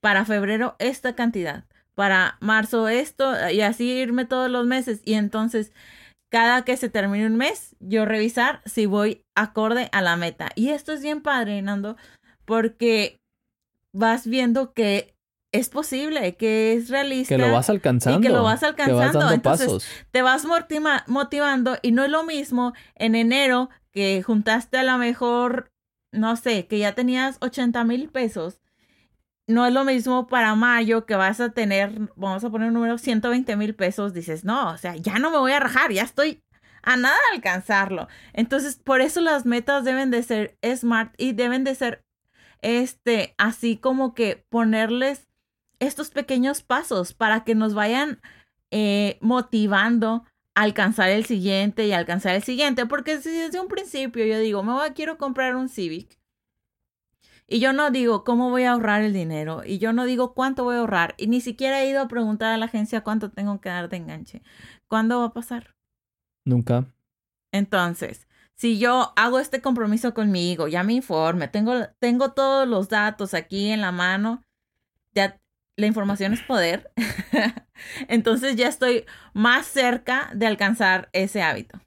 Para 0.00 0.24
febrero 0.24 0.76
esta 0.78 1.14
cantidad. 1.14 1.64
Para 1.94 2.36
marzo 2.40 2.88
esto 2.88 3.32
y 3.50 3.62
así 3.62 3.90
irme 3.90 4.26
todos 4.26 4.50
los 4.50 4.66
meses. 4.66 5.00
Y 5.04 5.14
entonces, 5.14 5.72
cada 6.28 6.64
que 6.64 6.76
se 6.76 6.90
termine 6.90 7.26
un 7.26 7.36
mes, 7.36 7.74
yo 7.80 8.04
revisar 8.04 8.60
si 8.66 8.84
voy 8.86 9.24
acorde 9.34 9.88
a 9.92 10.02
la 10.02 10.16
meta. 10.16 10.50
Y 10.54 10.70
esto 10.70 10.92
es 10.92 11.02
bien 11.02 11.22
padre, 11.22 11.62
Nando, 11.62 11.96
porque 12.44 13.18
vas 13.92 14.26
viendo 14.26 14.74
que 14.74 15.15
es 15.52 15.68
posible, 15.68 16.36
que 16.36 16.74
es 16.74 16.88
realista. 16.90 17.36
Que 17.36 17.40
lo 17.42 17.52
vas 17.52 17.70
alcanzando. 17.70 18.18
y 18.18 18.22
que 18.22 18.28
lo 18.28 18.42
vas 18.42 18.62
alcanzando. 18.62 18.98
vas 19.00 19.12
dando 19.12 19.32
Entonces, 19.34 19.66
pasos. 19.66 19.86
te 20.10 20.22
vas 20.22 20.44
motiva- 20.44 21.04
motivando 21.06 21.78
y 21.82 21.92
no 21.92 22.04
es 22.04 22.10
lo 22.10 22.24
mismo 22.24 22.72
en 22.94 23.14
enero 23.14 23.70
que 23.92 24.22
juntaste 24.22 24.76
a 24.78 24.82
lo 24.84 24.98
mejor, 24.98 25.72
no 26.12 26.36
sé, 26.36 26.66
que 26.66 26.78
ya 26.78 26.94
tenías 26.94 27.38
80 27.40 27.84
mil 27.84 28.08
pesos. 28.10 28.60
No 29.48 29.64
es 29.64 29.72
lo 29.72 29.84
mismo 29.84 30.26
para 30.26 30.54
mayo 30.56 31.06
que 31.06 31.14
vas 31.14 31.40
a 31.40 31.50
tener, 31.50 31.92
vamos 32.16 32.42
a 32.44 32.50
poner 32.50 32.68
un 32.68 32.74
número, 32.74 32.98
120 32.98 33.56
mil 33.56 33.74
pesos. 33.76 34.12
Dices, 34.12 34.44
no, 34.44 34.70
o 34.72 34.76
sea, 34.76 34.96
ya 34.96 35.18
no 35.20 35.30
me 35.30 35.38
voy 35.38 35.52
a 35.52 35.60
rajar, 35.60 35.92
ya 35.92 36.02
estoy 36.02 36.42
a 36.82 36.96
nada 36.96 37.16
de 37.30 37.36
alcanzarlo. 37.36 38.08
Entonces, 38.32 38.76
por 38.76 39.00
eso 39.00 39.20
las 39.20 39.46
metas 39.46 39.84
deben 39.84 40.10
de 40.10 40.22
ser 40.24 40.58
smart 40.76 41.14
y 41.16 41.32
deben 41.32 41.62
de 41.64 41.74
ser, 41.76 42.04
este, 42.60 43.34
así 43.38 43.76
como 43.76 44.14
que 44.14 44.44
ponerles 44.50 45.28
estos 45.78 46.10
pequeños 46.10 46.62
pasos 46.62 47.12
para 47.12 47.44
que 47.44 47.54
nos 47.54 47.74
vayan 47.74 48.20
eh, 48.70 49.18
motivando 49.20 50.24
a 50.54 50.62
alcanzar 50.62 51.10
el 51.10 51.24
siguiente 51.26 51.86
y 51.86 51.92
alcanzar 51.92 52.34
el 52.34 52.42
siguiente. 52.42 52.86
Porque 52.86 53.20
si 53.20 53.30
desde 53.30 53.60
un 53.60 53.68
principio 53.68 54.24
yo 54.24 54.38
digo, 54.38 54.62
me 54.62 54.72
voy, 54.72 54.90
quiero 54.90 55.18
comprar 55.18 55.56
un 55.56 55.68
Civic. 55.68 56.18
Y 57.48 57.60
yo 57.60 57.72
no 57.72 57.90
digo 57.90 58.24
cómo 58.24 58.50
voy 58.50 58.64
a 58.64 58.72
ahorrar 58.72 59.02
el 59.02 59.12
dinero. 59.12 59.62
Y 59.64 59.78
yo 59.78 59.92
no 59.92 60.04
digo 60.04 60.34
cuánto 60.34 60.64
voy 60.64 60.76
a 60.76 60.80
ahorrar. 60.80 61.14
Y 61.16 61.28
ni 61.28 61.40
siquiera 61.40 61.82
he 61.82 61.90
ido 61.90 62.00
a 62.00 62.08
preguntar 62.08 62.52
a 62.52 62.58
la 62.58 62.66
agencia 62.66 63.02
cuánto 63.02 63.30
tengo 63.30 63.60
que 63.60 63.68
dar 63.68 63.88
de 63.88 63.98
enganche. 63.98 64.42
¿Cuándo 64.88 65.20
va 65.20 65.26
a 65.26 65.32
pasar? 65.32 65.76
Nunca. 66.44 66.92
Entonces, 67.52 68.26
si 68.56 68.78
yo 68.78 69.12
hago 69.16 69.38
este 69.38 69.60
compromiso 69.60 70.12
conmigo, 70.12 70.66
ya 70.66 70.82
me 70.82 70.94
informe, 70.94 71.46
tengo, 71.46 71.72
tengo 72.00 72.32
todos 72.32 72.66
los 72.66 72.88
datos 72.88 73.34
aquí 73.34 73.70
en 73.70 73.80
la 73.80 73.92
mano, 73.92 74.42
ya 75.14 75.40
la 75.76 75.86
información 75.86 76.32
es 76.32 76.40
poder, 76.42 76.90
entonces 78.08 78.56
ya 78.56 78.68
estoy 78.68 79.04
más 79.34 79.66
cerca 79.66 80.30
de 80.34 80.46
alcanzar 80.46 81.08
ese 81.12 81.42
hábito. 81.42 81.78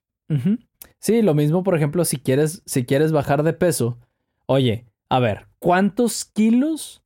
Sí, 0.99 1.21
lo 1.23 1.33
mismo, 1.33 1.63
por 1.63 1.75
ejemplo, 1.75 2.05
si 2.05 2.17
quieres, 2.17 2.61
si 2.65 2.85
quieres 2.85 3.11
bajar 3.11 3.41
de 3.43 3.53
peso. 3.53 3.97
Oye, 4.45 4.85
a 5.09 5.19
ver, 5.19 5.47
¿cuántos 5.59 6.25
kilos 6.25 7.01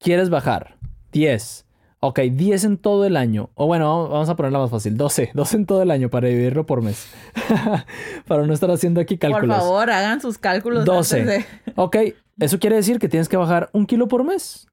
quieres 0.00 0.30
bajar? 0.30 0.76
10. 1.12 1.64
Ok, 2.00 2.20
10 2.20 2.64
en 2.64 2.76
todo 2.78 3.04
el 3.06 3.16
año. 3.16 3.50
O 3.54 3.66
bueno, 3.66 3.86
vamos- 3.88 4.10
vamos 4.10 4.28
a 4.28 4.36
ponerla 4.36 4.58
más 4.58 4.70
fácil. 4.70 4.96
12. 4.96 5.30
12 5.32 5.56
en 5.58 5.66
todo 5.66 5.82
el 5.82 5.90
año 5.90 6.10
para 6.10 6.28
dividirlo 6.28 6.66
por 6.66 6.82
mes. 6.82 7.06
para 8.26 8.46
no 8.46 8.52
estar 8.52 8.70
haciendo 8.70 9.00
aquí 9.00 9.16
cálculos. 9.16 9.48
Por 9.56 9.64
favor, 9.64 9.90
hagan 9.90 10.20
sus 10.20 10.38
cálculos. 10.38 10.84
12. 10.84 11.20
antes 11.20 11.46
de- 11.66 11.72
Ok, 11.76 11.96
eso 12.40 12.58
quiere 12.58 12.76
decir 12.76 12.98
que 12.98 13.08
tienes 13.08 13.28
que 13.28 13.36
bajar 13.36 13.70
un 13.72 13.86
kilo 13.86 14.08
por 14.08 14.24
mes. 14.24 14.66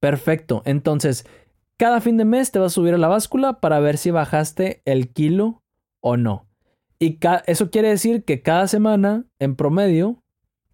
Perfecto. 0.00 0.62
Entonces, 0.64 1.26
cada 1.76 2.00
fin 2.00 2.16
de 2.16 2.24
mes 2.24 2.50
te 2.50 2.58
vas 2.58 2.72
a 2.72 2.74
subir 2.74 2.94
a 2.94 2.98
la 2.98 3.08
báscula 3.08 3.60
para 3.60 3.80
ver 3.80 3.98
si 3.98 4.10
bajaste 4.10 4.82
el 4.84 5.12
kilo 5.12 5.62
o 6.00 6.16
no. 6.16 6.46
Y 6.98 7.18
eso 7.46 7.70
quiere 7.70 7.88
decir 7.88 8.24
que 8.24 8.42
cada 8.42 8.66
semana, 8.66 9.24
en 9.38 9.54
promedio, 9.54 10.22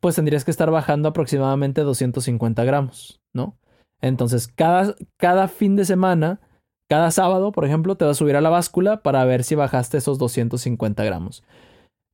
pues 0.01 0.16
tendrías 0.16 0.45
que 0.45 0.51
estar 0.51 0.70
bajando 0.70 1.09
aproximadamente 1.09 1.83
250 1.83 2.64
gramos, 2.64 3.20
¿no? 3.33 3.59
Entonces, 4.01 4.49
cada, 4.49 4.95
cada 5.16 5.49
fin 5.49 5.77
de 5.77 5.85
semana, 5.85 6.41
cada 6.89 7.11
sábado, 7.11 7.53
por 7.53 7.64
ejemplo, 7.64 7.97
te 7.97 8.05
vas 8.05 8.16
a 8.16 8.18
subir 8.18 8.37
a 8.37 8.41
la 8.41 8.51
báscula 8.51 9.03
para 9.03 9.25
ver 9.25 9.45
si 9.45 9.55
bajaste 9.55 9.99
esos 9.99 10.18
250 10.18 11.05
gramos. 11.05 11.43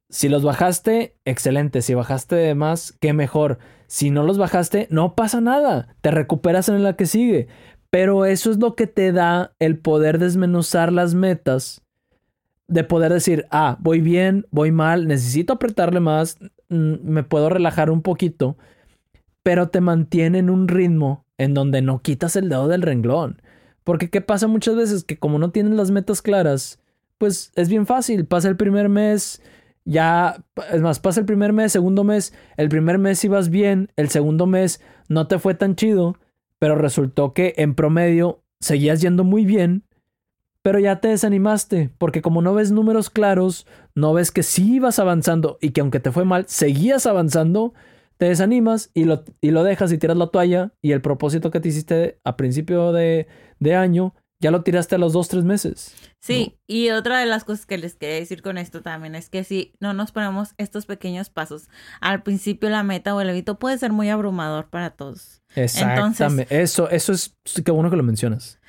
Si 0.08 0.28
los 0.28 0.42
bajaste, 0.42 1.16
excelente. 1.24 1.82
Si 1.82 1.94
bajaste 1.94 2.34
de 2.34 2.54
más, 2.54 2.96
qué 3.00 3.12
mejor. 3.12 3.58
Si 3.90 4.10
no 4.10 4.22
los 4.22 4.38
bajaste, 4.38 4.86
no 4.88 5.16
pasa 5.16 5.40
nada. 5.40 5.96
Te 6.00 6.12
recuperas 6.12 6.68
en 6.68 6.84
la 6.84 6.94
que 6.94 7.06
sigue. 7.06 7.48
Pero 7.90 8.24
eso 8.24 8.52
es 8.52 8.58
lo 8.58 8.76
que 8.76 8.86
te 8.86 9.10
da 9.10 9.52
el 9.58 9.78
poder 9.78 10.20
desmenuzar 10.20 10.92
las 10.92 11.14
metas. 11.14 11.82
De 12.68 12.84
poder 12.84 13.12
decir, 13.12 13.46
ah, 13.50 13.78
voy 13.80 14.00
bien, 14.00 14.46
voy 14.52 14.70
mal, 14.70 15.08
necesito 15.08 15.54
apretarle 15.54 15.98
más, 15.98 16.38
mm, 16.68 16.98
me 17.02 17.24
puedo 17.24 17.48
relajar 17.48 17.90
un 17.90 18.00
poquito. 18.00 18.56
Pero 19.42 19.70
te 19.70 19.80
mantiene 19.80 20.38
en 20.38 20.50
un 20.50 20.68
ritmo 20.68 21.24
en 21.36 21.52
donde 21.52 21.82
no 21.82 22.00
quitas 22.00 22.36
el 22.36 22.48
dedo 22.48 22.68
del 22.68 22.82
renglón. 22.82 23.42
Porque 23.82 24.08
¿qué 24.08 24.20
pasa 24.20 24.46
muchas 24.46 24.76
veces? 24.76 25.02
Que 25.02 25.18
como 25.18 25.40
no 25.40 25.50
tienes 25.50 25.72
las 25.72 25.90
metas 25.90 26.22
claras, 26.22 26.78
pues 27.18 27.50
es 27.56 27.68
bien 27.68 27.86
fácil. 27.86 28.24
Pasa 28.24 28.48
el 28.48 28.56
primer 28.56 28.88
mes, 28.88 29.42
ya, 29.84 30.44
es 30.72 30.80
más, 30.80 31.00
pasa 31.00 31.20
el 31.20 31.26
primer 31.26 31.52
mes, 31.52 31.72
segundo 31.72 32.04
mes, 32.04 32.34
el 32.56 32.68
primer 32.68 32.98
mes 32.98 33.24
ibas 33.24 33.50
bien, 33.50 33.90
el 33.96 34.08
segundo 34.08 34.46
mes 34.46 34.80
no 35.08 35.26
te 35.26 35.38
fue 35.38 35.54
tan 35.54 35.76
chido, 35.76 36.16
pero 36.58 36.76
resultó 36.76 37.32
que 37.32 37.54
en 37.56 37.74
promedio 37.74 38.42
seguías 38.60 39.00
yendo 39.00 39.24
muy 39.24 39.44
bien, 39.44 39.84
pero 40.62 40.78
ya 40.78 41.00
te 41.00 41.08
desanimaste, 41.08 41.90
porque 41.98 42.20
como 42.20 42.42
no 42.42 42.54
ves 42.54 42.70
números 42.70 43.08
claros, 43.08 43.66
no 43.94 44.12
ves 44.12 44.30
que 44.30 44.42
sí 44.42 44.74
ibas 44.74 44.98
avanzando 44.98 45.58
y 45.60 45.70
que 45.70 45.80
aunque 45.80 46.00
te 46.00 46.12
fue 46.12 46.24
mal, 46.24 46.46
seguías 46.46 47.06
avanzando, 47.06 47.72
te 48.18 48.26
desanimas 48.26 48.90
y 48.92 49.04
lo, 49.04 49.24
y 49.40 49.50
lo 49.50 49.64
dejas 49.64 49.90
y 49.92 49.98
tiras 49.98 50.18
la 50.18 50.26
toalla 50.26 50.72
y 50.82 50.92
el 50.92 51.00
propósito 51.00 51.50
que 51.50 51.60
te 51.60 51.70
hiciste 51.70 52.20
a 52.22 52.36
principio 52.36 52.92
de, 52.92 53.26
de 53.58 53.74
año, 53.74 54.14
ya 54.40 54.50
lo 54.50 54.62
tiraste 54.62 54.94
a 54.94 54.98
los 54.98 55.12
dos, 55.12 55.28
tres 55.28 55.44
meses. 55.44 55.94
Sí, 56.18 56.58
y 56.66 56.90
otra 56.90 57.18
de 57.18 57.26
las 57.26 57.44
cosas 57.44 57.66
que 57.66 57.78
les 57.78 57.94
quería 57.94 58.16
decir 58.16 58.42
con 58.42 58.58
esto 58.58 58.82
también 58.82 59.14
es 59.14 59.28
que 59.28 59.44
si 59.44 59.72
no 59.80 59.92
nos 59.92 60.12
ponemos 60.12 60.54
estos 60.56 60.86
pequeños 60.86 61.30
pasos, 61.30 61.68
al 62.00 62.22
principio 62.22 62.70
la 62.70 62.82
meta 62.82 63.14
o 63.14 63.20
el 63.20 63.30
hábito 63.30 63.58
puede 63.58 63.78
ser 63.78 63.92
muy 63.92 64.08
abrumador 64.08 64.68
para 64.68 64.90
todos. 64.90 65.42
Exactamente. 65.54 66.46
eso, 66.62 66.88
eso 66.90 67.12
es 67.12 67.34
qué 67.64 67.70
bueno 67.70 67.90
que 67.90 67.96
lo 67.96 68.02
mencionas. 68.02 68.59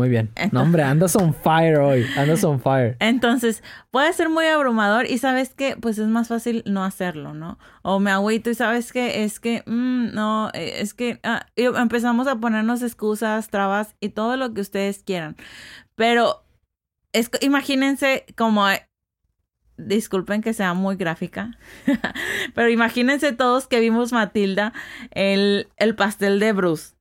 Muy 0.00 0.08
bien. 0.08 0.30
No, 0.50 0.62
hombre, 0.62 0.82
andas 0.82 1.14
on 1.14 1.34
fire 1.34 1.76
hoy. 1.76 2.06
Andas 2.16 2.42
on 2.42 2.58
fire. 2.58 2.96
Entonces, 3.00 3.62
puede 3.90 4.10
ser 4.14 4.30
muy 4.30 4.46
abrumador 4.46 5.04
y 5.04 5.18
sabes 5.18 5.52
que, 5.52 5.76
pues 5.76 5.98
es 5.98 6.06
más 6.06 6.28
fácil 6.28 6.62
no 6.64 6.84
hacerlo, 6.84 7.34
¿no? 7.34 7.58
O 7.82 8.00
me 8.00 8.10
agüito 8.10 8.48
y 8.48 8.54
sabes 8.54 8.94
que 8.94 9.24
es 9.24 9.40
que, 9.40 9.62
mm, 9.66 10.14
no, 10.14 10.48
eh, 10.54 10.76
es 10.78 10.94
que 10.94 11.20
ah, 11.22 11.44
empezamos 11.54 12.28
a 12.28 12.36
ponernos 12.36 12.80
excusas, 12.80 13.50
trabas 13.50 13.94
y 14.00 14.08
todo 14.08 14.38
lo 14.38 14.54
que 14.54 14.62
ustedes 14.62 15.02
quieran. 15.02 15.36
Pero 15.96 16.46
es, 17.12 17.30
imagínense 17.42 18.24
como 18.38 18.68
disculpen 19.76 20.40
que 20.40 20.54
sea 20.54 20.72
muy 20.72 20.96
gráfica, 20.96 21.58
pero 22.54 22.70
imagínense 22.70 23.32
todos 23.32 23.66
que 23.66 23.80
vimos 23.80 24.12
Matilda 24.12 24.72
el, 25.10 25.68
el 25.76 25.94
pastel 25.94 26.40
de 26.40 26.54
Bruce, 26.54 26.94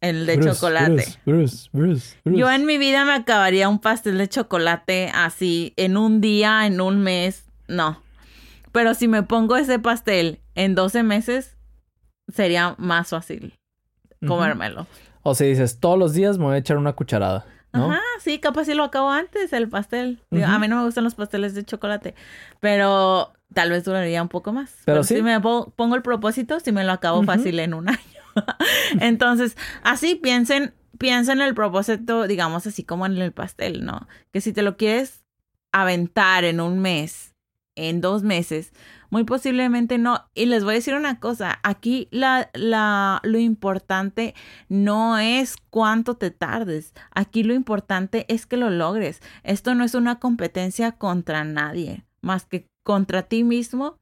el 0.00 0.26
de 0.26 0.40
chocolate. 0.40 1.04
Bruce, 1.24 1.68
Bruce, 1.72 2.16
Yo 2.24 2.50
en 2.50 2.66
mi 2.66 2.78
vida 2.78 3.04
me 3.04 3.12
acabaría 3.12 3.68
un 3.68 3.78
pastel 3.78 4.18
de 4.18 4.28
chocolate 4.28 5.10
así 5.14 5.72
en 5.76 5.96
un 5.96 6.20
día, 6.20 6.66
en 6.66 6.80
un 6.80 7.00
mes, 7.00 7.44
no. 7.68 8.02
Pero 8.72 8.94
si 8.94 9.08
me 9.08 9.22
pongo 9.22 9.56
ese 9.56 9.78
pastel 9.78 10.40
en 10.54 10.74
12 10.74 11.02
meses, 11.02 11.56
sería 12.32 12.74
más 12.78 13.08
fácil 13.08 13.54
comérmelo. 14.26 14.86
O 15.22 15.34
si 15.34 15.44
dices, 15.44 15.80
todos 15.80 15.98
los 15.98 16.12
días 16.12 16.38
me 16.38 16.44
voy 16.44 16.54
a 16.54 16.58
echar 16.58 16.76
una 16.76 16.92
cucharada. 16.92 17.46
Ajá, 17.72 18.00
sí, 18.20 18.38
capaz 18.38 18.64
si 18.64 18.74
lo 18.74 18.84
acabo 18.84 19.10
antes, 19.10 19.52
el 19.52 19.68
pastel. 19.68 20.22
A 20.44 20.58
mí 20.58 20.68
no 20.68 20.76
me 20.76 20.84
gustan 20.84 21.04
los 21.04 21.14
pasteles 21.14 21.54
de 21.54 21.64
chocolate, 21.64 22.14
pero 22.60 23.32
tal 23.52 23.70
vez 23.70 23.84
duraría 23.84 24.22
un 24.22 24.28
poco 24.28 24.52
más. 24.52 24.74
Pero, 24.84 25.04
si 25.04 25.22
me 25.22 25.40
pongo 25.40 25.94
el 25.94 26.02
propósito, 26.02 26.60
si 26.60 26.72
me 26.72 26.84
lo 26.84 26.92
acabo 26.92 27.22
fácil 27.24 27.58
en 27.60 27.74
un 27.74 27.88
año. 27.88 27.98
Entonces, 29.00 29.56
así 29.82 30.14
piensen, 30.14 30.74
piensen 30.98 31.40
en 31.40 31.48
el 31.48 31.54
propósito, 31.54 32.26
digamos 32.26 32.66
así 32.66 32.84
como 32.84 33.06
en 33.06 33.16
el 33.18 33.32
pastel, 33.32 33.84
¿no? 33.84 34.06
Que 34.32 34.40
si 34.40 34.52
te 34.52 34.62
lo 34.62 34.76
quieres 34.76 35.24
aventar 35.72 36.44
en 36.44 36.60
un 36.60 36.78
mes, 36.78 37.34
en 37.74 38.00
dos 38.00 38.22
meses, 38.22 38.72
muy 39.10 39.24
posiblemente 39.24 39.98
no. 39.98 40.28
Y 40.34 40.46
les 40.46 40.64
voy 40.64 40.72
a 40.72 40.76
decir 40.76 40.94
una 40.94 41.20
cosa, 41.20 41.60
aquí 41.62 42.08
la, 42.10 42.50
la, 42.54 43.20
lo 43.22 43.38
importante 43.38 44.34
no 44.68 45.18
es 45.18 45.56
cuánto 45.70 46.16
te 46.16 46.30
tardes, 46.30 46.94
aquí 47.10 47.42
lo 47.42 47.54
importante 47.54 48.24
es 48.32 48.46
que 48.46 48.56
lo 48.56 48.70
logres. 48.70 49.20
Esto 49.42 49.74
no 49.74 49.84
es 49.84 49.94
una 49.94 50.18
competencia 50.18 50.92
contra 50.92 51.44
nadie, 51.44 52.04
más 52.20 52.46
que 52.46 52.68
contra 52.82 53.22
ti 53.22 53.44
mismo 53.44 53.98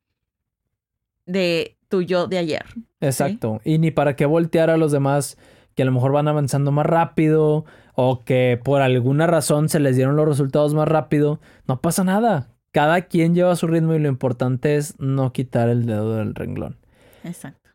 de 1.26 1.73
tu 1.88 2.02
yo 2.02 2.26
de 2.26 2.38
ayer. 2.38 2.64
Exacto. 3.00 3.60
Y 3.64 3.78
ni 3.78 3.90
para 3.90 4.16
qué 4.16 4.26
voltear 4.26 4.70
a 4.70 4.76
los 4.76 4.92
demás 4.92 5.38
que 5.74 5.82
a 5.82 5.86
lo 5.86 5.92
mejor 5.92 6.12
van 6.12 6.28
avanzando 6.28 6.72
más 6.72 6.86
rápido 6.86 7.64
o 7.94 8.24
que 8.24 8.60
por 8.62 8.82
alguna 8.82 9.26
razón 9.26 9.68
se 9.68 9.80
les 9.80 9.96
dieron 9.96 10.16
los 10.16 10.28
resultados 10.28 10.74
más 10.74 10.88
rápido. 10.88 11.40
No 11.66 11.80
pasa 11.80 12.04
nada 12.04 12.54
cada 12.74 13.02
quien 13.02 13.36
lleva 13.36 13.54
su 13.54 13.68
ritmo 13.68 13.94
y 13.94 14.00
lo 14.00 14.08
importante 14.08 14.74
es 14.74 14.98
no 14.98 15.32
quitar 15.32 15.68
el 15.68 15.86
dedo 15.86 16.16
del 16.16 16.34
renglón. 16.34 16.76
Exacto. 17.22 17.70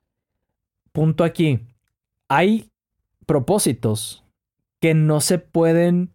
Punto 0.92 1.24
aquí. 1.24 1.62
Hay 2.28 2.70
propósitos 3.26 4.26
que 4.82 4.94
no 4.94 5.22
se 5.22 5.40
pueden 5.40 6.12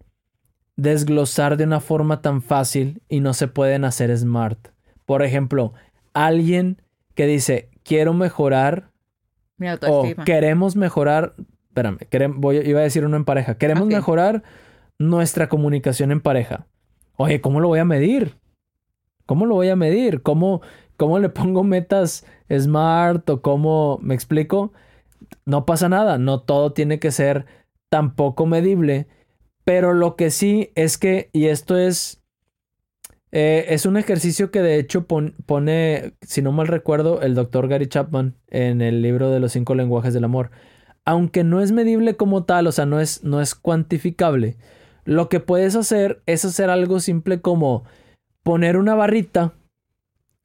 desglosar 0.75 1.57
de 1.57 1.63
una 1.63 1.79
forma 1.79 2.21
tan 2.21 2.43
fácil 2.43 3.01
y 3.09 3.21
no 3.21 3.33
se 3.33 3.47
pueden 3.47 3.85
hacer 3.85 4.15
smart. 4.15 4.67
Por 5.07 5.23
ejemplo, 5.23 5.73
alguien 6.13 6.79
que 7.15 7.25
dice, 7.25 7.71
quiero 7.85 8.13
mejorar 8.13 8.91
Mi 9.57 9.67
o 9.87 10.03
queremos 10.25 10.75
mejorar, 10.75 11.35
espérame, 11.69 11.99
voy, 12.35 12.57
iba 12.57 12.81
a 12.81 12.83
decir 12.83 13.05
uno 13.05 13.15
en 13.15 13.23
pareja, 13.23 13.57
queremos 13.57 13.87
mejorar 13.87 14.43
nuestra 14.97 15.47
comunicación 15.47 16.11
en 16.11 16.19
pareja. 16.19 16.67
Oye, 17.15 17.39
¿cómo 17.39 17.61
lo 17.61 17.69
voy 17.69 17.79
a 17.79 17.85
medir? 17.85 18.37
¿Cómo 19.25 19.45
lo 19.45 19.55
voy 19.55 19.69
a 19.69 19.75
medir? 19.75 20.21
¿Cómo, 20.21 20.61
cómo 20.97 21.19
le 21.19 21.29
pongo 21.29 21.63
metas 21.63 22.25
smart 22.51 23.29
o 23.29 23.41
cómo 23.41 23.99
me 24.01 24.15
explico? 24.15 24.73
No 25.45 25.65
pasa 25.65 25.87
nada, 25.87 26.17
no 26.17 26.41
todo 26.41 26.73
tiene 26.73 26.99
que 26.99 27.11
ser 27.11 27.45
tampoco 27.89 28.45
medible, 28.45 29.07
pero 29.63 29.93
lo 29.93 30.15
que 30.15 30.31
sí 30.31 30.71
es 30.75 30.97
que, 30.97 31.29
y 31.33 31.47
esto 31.47 31.77
es, 31.77 32.21
eh, 33.37 33.73
es 33.73 33.85
un 33.85 33.97
ejercicio 33.97 34.49
que 34.49 34.61
de 34.61 34.79
hecho 34.79 35.07
pone, 35.07 36.13
si 36.21 36.41
no 36.41 36.53
mal 36.53 36.67
recuerdo, 36.67 37.21
el 37.21 37.35
doctor 37.35 37.67
Gary 37.67 37.87
Chapman 37.87 38.37
en 38.47 38.81
el 38.81 39.01
libro 39.01 39.29
de 39.29 39.41
los 39.41 39.51
cinco 39.51 39.75
lenguajes 39.75 40.13
del 40.13 40.23
amor. 40.23 40.51
Aunque 41.03 41.43
no 41.43 41.59
es 41.59 41.73
medible 41.73 42.15
como 42.15 42.45
tal, 42.45 42.65
o 42.65 42.71
sea, 42.71 42.85
no 42.85 43.01
es, 43.01 43.25
no 43.25 43.41
es 43.41 43.53
cuantificable, 43.53 44.55
lo 45.03 45.27
que 45.27 45.41
puedes 45.41 45.75
hacer 45.75 46.23
es 46.27 46.45
hacer 46.45 46.69
algo 46.69 47.01
simple 47.01 47.41
como 47.41 47.83
poner 48.41 48.77
una 48.77 48.95
barrita. 48.95 49.51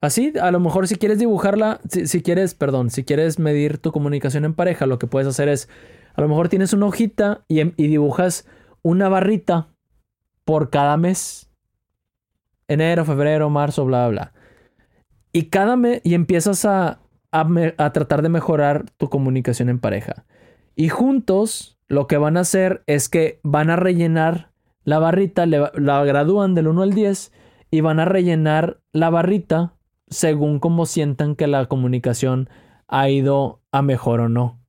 Así, 0.01 0.33
a 0.43 0.51
lo 0.51 0.59
mejor 0.59 0.89
si 0.89 0.97
quieres 0.97 1.21
dibujarla, 1.21 1.81
si, 1.89 2.23
quieres, 2.23 2.55
perdón, 2.55 2.91
si 2.91 3.05
quieres 3.05 3.39
medir 3.39 3.79
tu 3.79 3.93
comunicación 3.93 4.45
en 4.45 4.55
pareja, 4.55 4.87
lo 4.87 4.99
que 4.99 5.07
puedes 5.07 5.29
hacer 5.29 5.49
es, 5.49 5.69
a 6.15 6.23
lo 6.23 6.29
mejor 6.29 6.49
tienes 6.49 6.73
una 6.73 6.87
hojita 6.87 7.45
y, 7.47 7.61
y 7.61 7.87
dibujas 7.87 8.49
una 8.83 9.09
barrita 9.09 9.69
por 10.45 10.71
cada 10.71 10.97
mes. 10.97 11.50
Enero, 12.71 13.05
febrero, 13.05 13.51
marzo, 13.51 13.85
bla, 13.85 14.07
bla. 14.07 14.33
Y 15.33 15.47
cada 15.47 15.75
mes, 15.75 16.01
y 16.05 16.15
empiezas 16.15 16.65
a, 16.65 17.01
a, 17.33 17.93
tratar 17.93 18.23
de 18.23 18.29
mejorar 18.29 18.85
tu 18.97 19.09
comunicación 19.09 19.69
en 19.69 19.81
pareja. 19.81 20.25
Y 20.77 20.89
juntos, 20.89 21.79
lo 21.89 22.07
que 22.07 22.17
van 22.17 22.37
a 22.37 22.41
hacer 22.41 22.85
es 22.87 23.09
que 23.09 23.41
van 23.43 23.71
a 23.71 23.77
rellenar 23.77 24.53
la 24.85 25.01
barrita, 25.01 25.47
la 25.47 26.05
gradúan 26.05 26.55
del 26.55 26.69
1 26.69 26.83
al 26.83 26.93
10 26.95 27.33
y 27.73 27.81
van 27.81 27.99
a 27.99 28.05
rellenar 28.05 28.79
la 28.93 29.11
barrita 29.11 29.75
según 30.09 30.61
como 30.61 30.87
sientan 30.87 31.35
que 31.35 31.49
la 31.49 31.67
comunicación 31.67 32.49
ha 32.87 33.09
ido 33.09 33.63
a 33.73 33.83
mejor 33.83 34.21
o 34.21 34.29
no. 34.29 34.61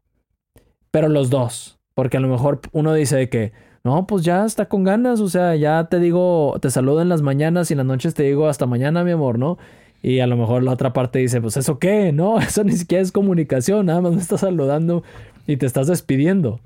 Pero 0.90 1.08
los 1.08 1.30
dos, 1.30 1.80
porque 1.94 2.18
a 2.18 2.20
lo 2.20 2.30
mejor 2.30 2.62
uno 2.72 2.96
dice 2.96 3.30
que, 3.30 3.54
no, 3.84 4.06
pues 4.08 4.24
ya 4.24 4.46
está 4.46 4.68
con 4.68 4.84
ganas, 4.84 5.20
o 5.20 5.30
sea, 5.30 5.56
ya 5.56 5.88
te 5.90 6.00
digo, 6.00 6.58
te 6.62 6.70
saludo 6.70 7.02
en 7.02 7.10
las 7.10 7.22
mañanas 7.22 7.70
y 7.70 7.74
en 7.74 7.78
las 7.78 7.88
noches 7.88 8.14
te 8.14 8.24
digo 8.24 8.48
hasta 8.48 8.66
mañana, 8.66 9.04
mi 9.04 9.12
amor, 9.12 9.40
¿no? 9.40 9.58
Y 10.04 10.20
a 10.20 10.28
lo 10.28 10.38
mejor 10.38 10.64
la 10.64 10.72
otra 10.72 10.94
parte 10.94 11.20
dice, 11.20 11.42
pues 11.42 11.58
eso 11.58 11.80
qué, 11.80 12.12
no, 12.14 12.40
eso 12.40 12.64
ni 12.64 12.74
siquiera 12.74 13.02
es 13.02 13.12
comunicación, 13.12 13.88
nada 13.88 14.02
más 14.02 14.14
me 14.14 14.22
estás 14.22 14.42
saludando 14.42 15.04
y 15.48 15.58
te 15.58 15.66
estás 15.66 15.88
despidiendo. 15.88 16.60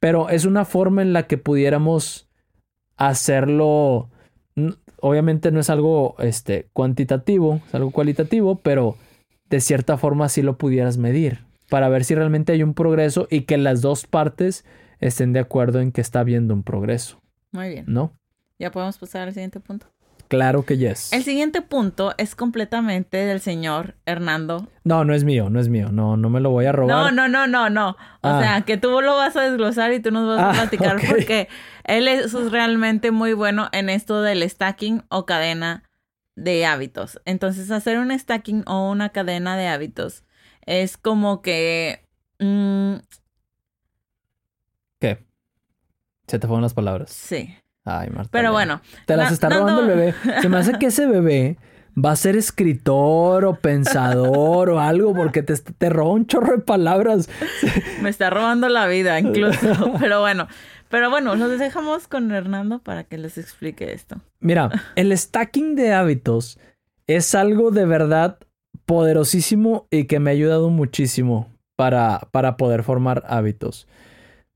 Pero 0.00 0.30
es 0.30 0.44
una 0.44 0.64
forma 0.64 1.02
en 1.02 1.12
la 1.12 1.26
que 1.26 1.38
pudiéramos 1.38 2.28
hacerlo 2.96 4.08
obviamente 5.00 5.50
no 5.50 5.60
es 5.60 5.70
algo 5.70 6.14
este, 6.18 6.68
cuantitativo, 6.72 7.60
es 7.66 7.74
algo 7.74 7.90
cualitativo, 7.90 8.56
pero 8.56 8.96
de 9.48 9.60
cierta 9.60 9.96
forma 9.96 10.28
sí 10.28 10.42
lo 10.42 10.56
pudieras 10.58 10.98
medir 10.98 11.40
para 11.68 11.88
ver 11.88 12.04
si 12.04 12.14
realmente 12.14 12.52
hay 12.52 12.62
un 12.62 12.74
progreso 12.74 13.26
y 13.30 13.42
que 13.42 13.56
las 13.56 13.80
dos 13.80 14.06
partes 14.06 14.64
estén 15.00 15.32
de 15.32 15.40
acuerdo 15.40 15.80
en 15.80 15.92
que 15.92 16.00
está 16.00 16.20
habiendo 16.20 16.54
un 16.54 16.62
progreso. 16.62 17.20
Muy 17.52 17.68
bien. 17.70 17.84
¿No? 17.88 18.12
Ya 18.58 18.70
podemos 18.70 18.98
pasar 18.98 19.28
al 19.28 19.34
siguiente 19.34 19.60
punto. 19.60 19.86
Claro 20.30 20.64
que 20.64 20.78
yes. 20.78 21.12
El 21.12 21.24
siguiente 21.24 21.60
punto 21.60 22.14
es 22.16 22.36
completamente 22.36 23.16
del 23.16 23.40
señor 23.40 23.96
Hernando. 24.06 24.68
No, 24.84 25.04
no 25.04 25.12
es 25.12 25.24
mío, 25.24 25.50
no 25.50 25.58
es 25.58 25.68
mío. 25.68 25.88
No, 25.90 26.16
no 26.16 26.30
me 26.30 26.38
lo 26.38 26.50
voy 26.50 26.66
a 26.66 26.72
robar. 26.72 26.96
No, 26.96 27.10
no, 27.10 27.26
no, 27.26 27.48
no, 27.48 27.68
no. 27.68 27.90
O 28.20 28.28
ah. 28.28 28.40
sea, 28.40 28.60
que 28.60 28.76
tú 28.76 29.00
lo 29.00 29.16
vas 29.16 29.34
a 29.34 29.40
desglosar 29.40 29.92
y 29.92 29.98
tú 29.98 30.12
nos 30.12 30.28
vas 30.28 30.38
a 30.38 30.50
ah, 30.50 30.52
platicar 30.52 31.00
porque 31.08 31.48
él 31.82 32.06
es 32.06 32.32
realmente 32.52 33.10
muy 33.10 33.32
bueno 33.32 33.68
en 33.72 33.88
esto 33.88 34.22
del 34.22 34.48
stacking 34.48 35.02
o 35.08 35.26
cadena 35.26 35.82
de 36.36 36.64
hábitos. 36.64 37.20
Entonces, 37.24 37.72
hacer 37.72 37.98
un 37.98 38.16
stacking 38.16 38.62
o 38.68 38.88
una 38.88 39.08
cadena 39.08 39.56
de 39.56 39.66
hábitos 39.66 40.22
es 40.64 40.96
como 40.96 41.42
que... 41.42 42.06
Mm, 42.38 42.98
¿Qué? 45.00 45.26
Se 46.30 46.38
te 46.38 46.46
fueron 46.46 46.62
las 46.62 46.74
palabras. 46.74 47.10
Sí. 47.10 47.52
Ay, 47.84 48.08
Marta. 48.10 48.28
Pero 48.30 48.52
bueno. 48.52 48.80
Te 49.04 49.16
las 49.16 49.32
está 49.32 49.48
robando 49.48 49.82
el 49.82 49.88
bebé. 49.88 50.14
Se 50.40 50.48
me 50.48 50.58
hace 50.58 50.78
que 50.78 50.86
ese 50.86 51.08
bebé 51.08 51.56
va 51.92 52.12
a 52.12 52.16
ser 52.16 52.36
escritor 52.36 53.44
o 53.44 53.56
pensador 53.56 54.70
o 54.70 54.78
algo 54.78 55.12
porque 55.12 55.42
te, 55.42 55.56
te 55.56 55.88
roba 55.88 56.12
un 56.12 56.28
chorro 56.28 56.52
de 56.52 56.62
palabras. 56.62 57.28
Me 58.00 58.10
está 58.10 58.30
robando 58.30 58.68
la 58.68 58.86
vida 58.86 59.18
incluso. 59.18 59.92
Pero 59.98 60.20
bueno. 60.20 60.46
Pero 60.88 61.10
bueno, 61.10 61.34
nos 61.34 61.58
dejamos 61.58 62.06
con 62.06 62.30
Hernando 62.30 62.78
para 62.78 63.02
que 63.02 63.18
les 63.18 63.36
explique 63.36 63.92
esto. 63.92 64.20
Mira, 64.38 64.70
el 64.94 65.16
stacking 65.18 65.74
de 65.74 65.92
hábitos 65.94 66.60
es 67.08 67.34
algo 67.34 67.72
de 67.72 67.86
verdad 67.86 68.38
poderosísimo 68.86 69.88
y 69.90 70.04
que 70.04 70.20
me 70.20 70.30
ha 70.30 70.32
ayudado 70.32 70.70
muchísimo 70.70 71.48
para, 71.76 72.28
para 72.30 72.56
poder 72.56 72.84
formar 72.84 73.24
hábitos. 73.26 73.88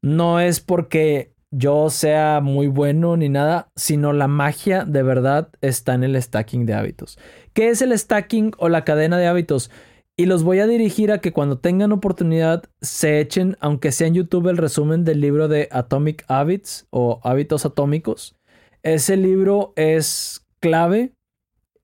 No 0.03 0.39
es 0.39 0.61
porque 0.61 1.34
yo 1.57 1.89
sea 1.89 2.41
muy 2.43 2.67
bueno 2.67 3.17
ni 3.17 3.29
nada, 3.29 3.71
sino 3.77 4.13
la 4.13 4.27
magia 4.27 4.85
de 4.85 5.03
verdad 5.03 5.51
está 5.61 5.95
en 5.95 6.03
el 6.03 6.21
stacking 6.21 6.67
de 6.67 6.75
hábitos. 6.75 7.19
¿Qué 7.53 7.69
es 7.69 7.81
el 7.81 7.97
stacking 7.97 8.53
o 8.59 8.69
la 8.69 8.85
cadena 8.85 9.19
de 9.19 9.29
hábitos? 9.29 9.71
Y 10.17 10.27
los 10.27 10.43
voy 10.43 10.59
a 10.59 10.67
dirigir 10.67 11.13
a 11.13 11.21
que 11.21 11.33
cuando 11.33 11.59
tengan 11.59 11.93
oportunidad 11.93 12.65
se 12.81 13.21
echen, 13.21 13.57
aunque 13.61 13.93
sea 13.93 14.09
en 14.09 14.15
YouTube, 14.15 14.49
el 14.49 14.57
resumen 14.57 15.05
del 15.05 15.21
libro 15.21 15.49
de 15.49 15.69
Atomic 15.71 16.25
Habits 16.29 16.87
o 16.91 17.21
Hábitos 17.23 17.65
Atómicos. 17.67 18.37
Ese 18.83 19.17
libro 19.17 19.73
es 19.77 20.45
clave. 20.61 21.13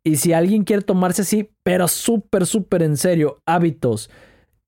Y 0.03 0.17
si 0.17 0.33
alguien 0.33 0.65
quiere 0.65 0.83
tomarse 0.83 1.23
así, 1.23 1.51
pero 1.63 1.87
súper, 1.87 2.47
súper 2.47 2.83
en 2.83 2.97
serio, 2.97 3.39
hábitos 3.47 4.11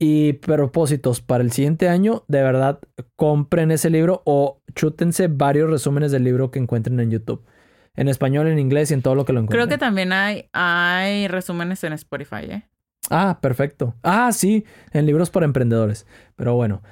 y 0.04 0.32
propósitos 0.32 1.20
para 1.20 1.44
el 1.44 1.52
siguiente 1.52 1.88
año, 1.88 2.24
de 2.26 2.42
verdad, 2.42 2.80
compren 3.14 3.70
ese 3.70 3.88
libro 3.88 4.20
o 4.24 4.60
chútense 4.74 5.28
varios 5.28 5.70
resúmenes 5.70 6.10
del 6.10 6.24
libro 6.24 6.50
que 6.50 6.58
encuentren 6.58 6.98
en 6.98 7.12
YouTube. 7.12 7.46
En 7.94 8.08
español, 8.08 8.48
en 8.48 8.58
inglés 8.58 8.90
y 8.90 8.94
en 8.94 9.02
todo 9.02 9.14
lo 9.14 9.24
que 9.24 9.32
lo 9.32 9.38
encuentren. 9.38 9.68
Creo 9.68 9.68
que 9.68 9.78
también 9.78 10.12
hay, 10.12 10.48
hay 10.52 11.28
resúmenes 11.28 11.84
en 11.84 11.92
Spotify, 11.92 12.50
¿eh? 12.50 12.68
Ah, 13.10 13.38
perfecto. 13.40 13.94
Ah, 14.02 14.32
sí, 14.32 14.64
en 14.92 15.06
libros 15.06 15.30
para 15.30 15.46
emprendedores. 15.46 16.04
Pero 16.34 16.56
bueno, 16.56 16.82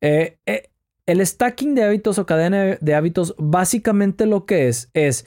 eh, 0.00 0.38
eh, 0.46 0.70
el 1.06 1.26
stacking 1.26 1.74
de 1.74 1.82
hábitos 1.82 2.20
o 2.20 2.26
cadena 2.26 2.78
de 2.80 2.94
hábitos, 2.94 3.34
básicamente 3.38 4.24
lo 4.24 4.46
que 4.46 4.68
es, 4.68 4.88
es 4.94 5.26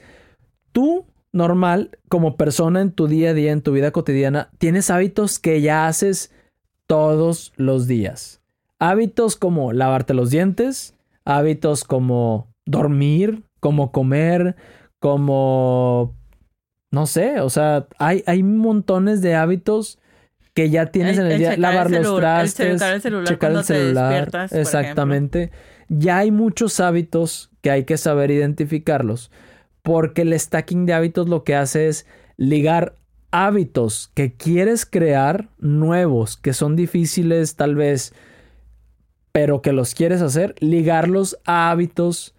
tú 0.72 1.04
normal, 1.32 1.98
como 2.08 2.38
persona 2.38 2.80
en 2.80 2.92
tu 2.92 3.08
día 3.08 3.30
a 3.30 3.34
día, 3.34 3.52
en 3.52 3.60
tu 3.60 3.72
vida 3.72 3.90
cotidiana, 3.90 4.48
tienes 4.56 4.88
hábitos 4.88 5.38
que 5.38 5.60
ya 5.60 5.86
haces 5.86 6.32
todos 6.86 7.52
los 7.56 7.86
días. 7.86 8.40
Hábitos 8.78 9.36
como 9.36 9.72
lavarte 9.72 10.14
los 10.14 10.30
dientes, 10.30 10.94
hábitos 11.24 11.84
como 11.84 12.48
dormir, 12.64 13.42
como 13.60 13.92
comer, 13.92 14.56
como... 14.98 16.14
No 16.90 17.06
sé, 17.06 17.40
o 17.40 17.50
sea, 17.50 17.88
hay, 17.98 18.22
hay 18.26 18.42
montones 18.42 19.20
de 19.20 19.34
hábitos 19.34 19.98
que 20.56 20.70
ya 20.70 20.86
tienes 20.86 21.18
en 21.18 21.26
el, 21.26 21.38
día, 21.38 21.56
lavar 21.58 21.90
los 21.90 22.16
trastes, 22.16 22.74
checar 22.74 22.94
el 22.94 23.02
celular, 23.02 23.28
checar 23.28 23.64
celular 23.64 24.48
exactamente. 24.52 25.50
Ya 25.88 26.18
hay 26.18 26.30
muchos 26.30 26.80
hábitos 26.80 27.50
que 27.60 27.70
hay 27.70 27.84
que 27.84 27.98
saber 27.98 28.30
identificarlos, 28.30 29.30
porque 29.82 30.22
el 30.22 30.38
stacking 30.38 30.86
de 30.86 30.94
hábitos 30.94 31.28
lo 31.28 31.44
que 31.44 31.54
hace 31.54 31.88
es 31.88 32.06
ligar 32.38 32.96
hábitos 33.44 34.10
que 34.14 34.34
quieres 34.34 34.86
crear 34.86 35.50
nuevos, 35.58 36.38
que 36.38 36.54
son 36.54 36.74
difíciles 36.74 37.56
tal 37.56 37.74
vez, 37.74 38.14
pero 39.32 39.60
que 39.60 39.72
los 39.72 39.94
quieres 39.94 40.22
hacer, 40.22 40.54
ligarlos 40.60 41.38
a 41.44 41.70
hábitos 41.70 42.34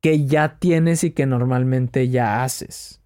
que 0.00 0.24
ya 0.24 0.58
tienes 0.58 1.04
y 1.04 1.10
que 1.10 1.26
normalmente 1.26 2.08
ya 2.08 2.42
haces. 2.44 3.02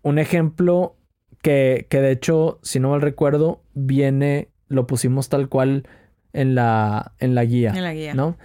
Un 0.00 0.18
ejemplo 0.18 0.96
que, 1.42 1.86
de 1.90 2.10
hecho, 2.10 2.58
si 2.62 2.80
no 2.80 2.88
mal 2.90 3.02
recuerdo, 3.02 3.62
viene, 3.74 4.48
lo 4.68 4.86
pusimos 4.86 5.28
tal 5.28 5.50
cual 5.50 5.86
en 6.32 6.54
la, 6.54 7.12
en 7.18 7.34
la 7.34 7.44
guía. 7.44 7.72
En 7.76 7.82
la 7.82 7.92
guía. 7.92 8.14
¿No? 8.14 8.38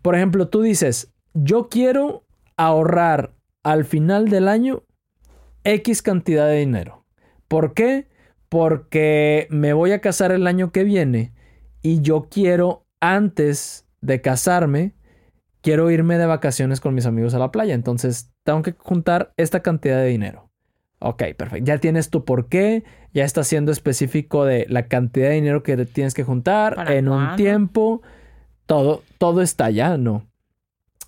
Por 0.00 0.14
ejemplo, 0.14 0.48
tú 0.48 0.62
dices, 0.62 1.12
yo 1.34 1.68
quiero 1.68 2.24
ahorrar 2.56 3.34
al 3.62 3.84
final 3.84 4.30
del 4.30 4.48
año 4.48 4.84
X 5.64 6.00
cantidad 6.00 6.46
de 6.46 6.60
dinero. 6.60 6.95
¿Por 7.48 7.74
qué? 7.74 8.08
Porque 8.48 9.46
me 9.50 9.72
voy 9.72 9.92
a 9.92 10.00
casar 10.00 10.32
el 10.32 10.46
año 10.46 10.72
que 10.72 10.84
viene 10.84 11.32
y 11.82 12.00
yo 12.00 12.28
quiero, 12.30 12.86
antes 13.00 13.86
de 14.00 14.20
casarme, 14.20 14.94
quiero 15.60 15.90
irme 15.90 16.18
de 16.18 16.26
vacaciones 16.26 16.80
con 16.80 16.94
mis 16.94 17.06
amigos 17.06 17.34
a 17.34 17.38
la 17.38 17.50
playa. 17.50 17.74
Entonces, 17.74 18.30
tengo 18.44 18.62
que 18.62 18.74
juntar 18.78 19.32
esta 19.36 19.60
cantidad 19.60 19.98
de 19.98 20.06
dinero. 20.06 20.50
Ok, 20.98 21.22
perfecto. 21.36 21.64
Ya 21.64 21.78
tienes 21.78 22.08
tu 22.08 22.24
por 22.24 22.48
qué, 22.48 22.84
ya 23.12 23.24
está 23.24 23.44
siendo 23.44 23.70
específico 23.70 24.44
de 24.44 24.66
la 24.68 24.86
cantidad 24.86 25.28
de 25.28 25.34
dinero 25.34 25.62
que 25.62 25.76
tienes 25.86 26.14
que 26.14 26.24
juntar 26.24 26.90
en 26.90 27.08
un 27.08 27.36
tiempo. 27.36 28.02
Todo, 28.66 29.02
todo 29.18 29.42
está 29.42 29.70
ya, 29.70 29.96
¿no? 29.98 30.26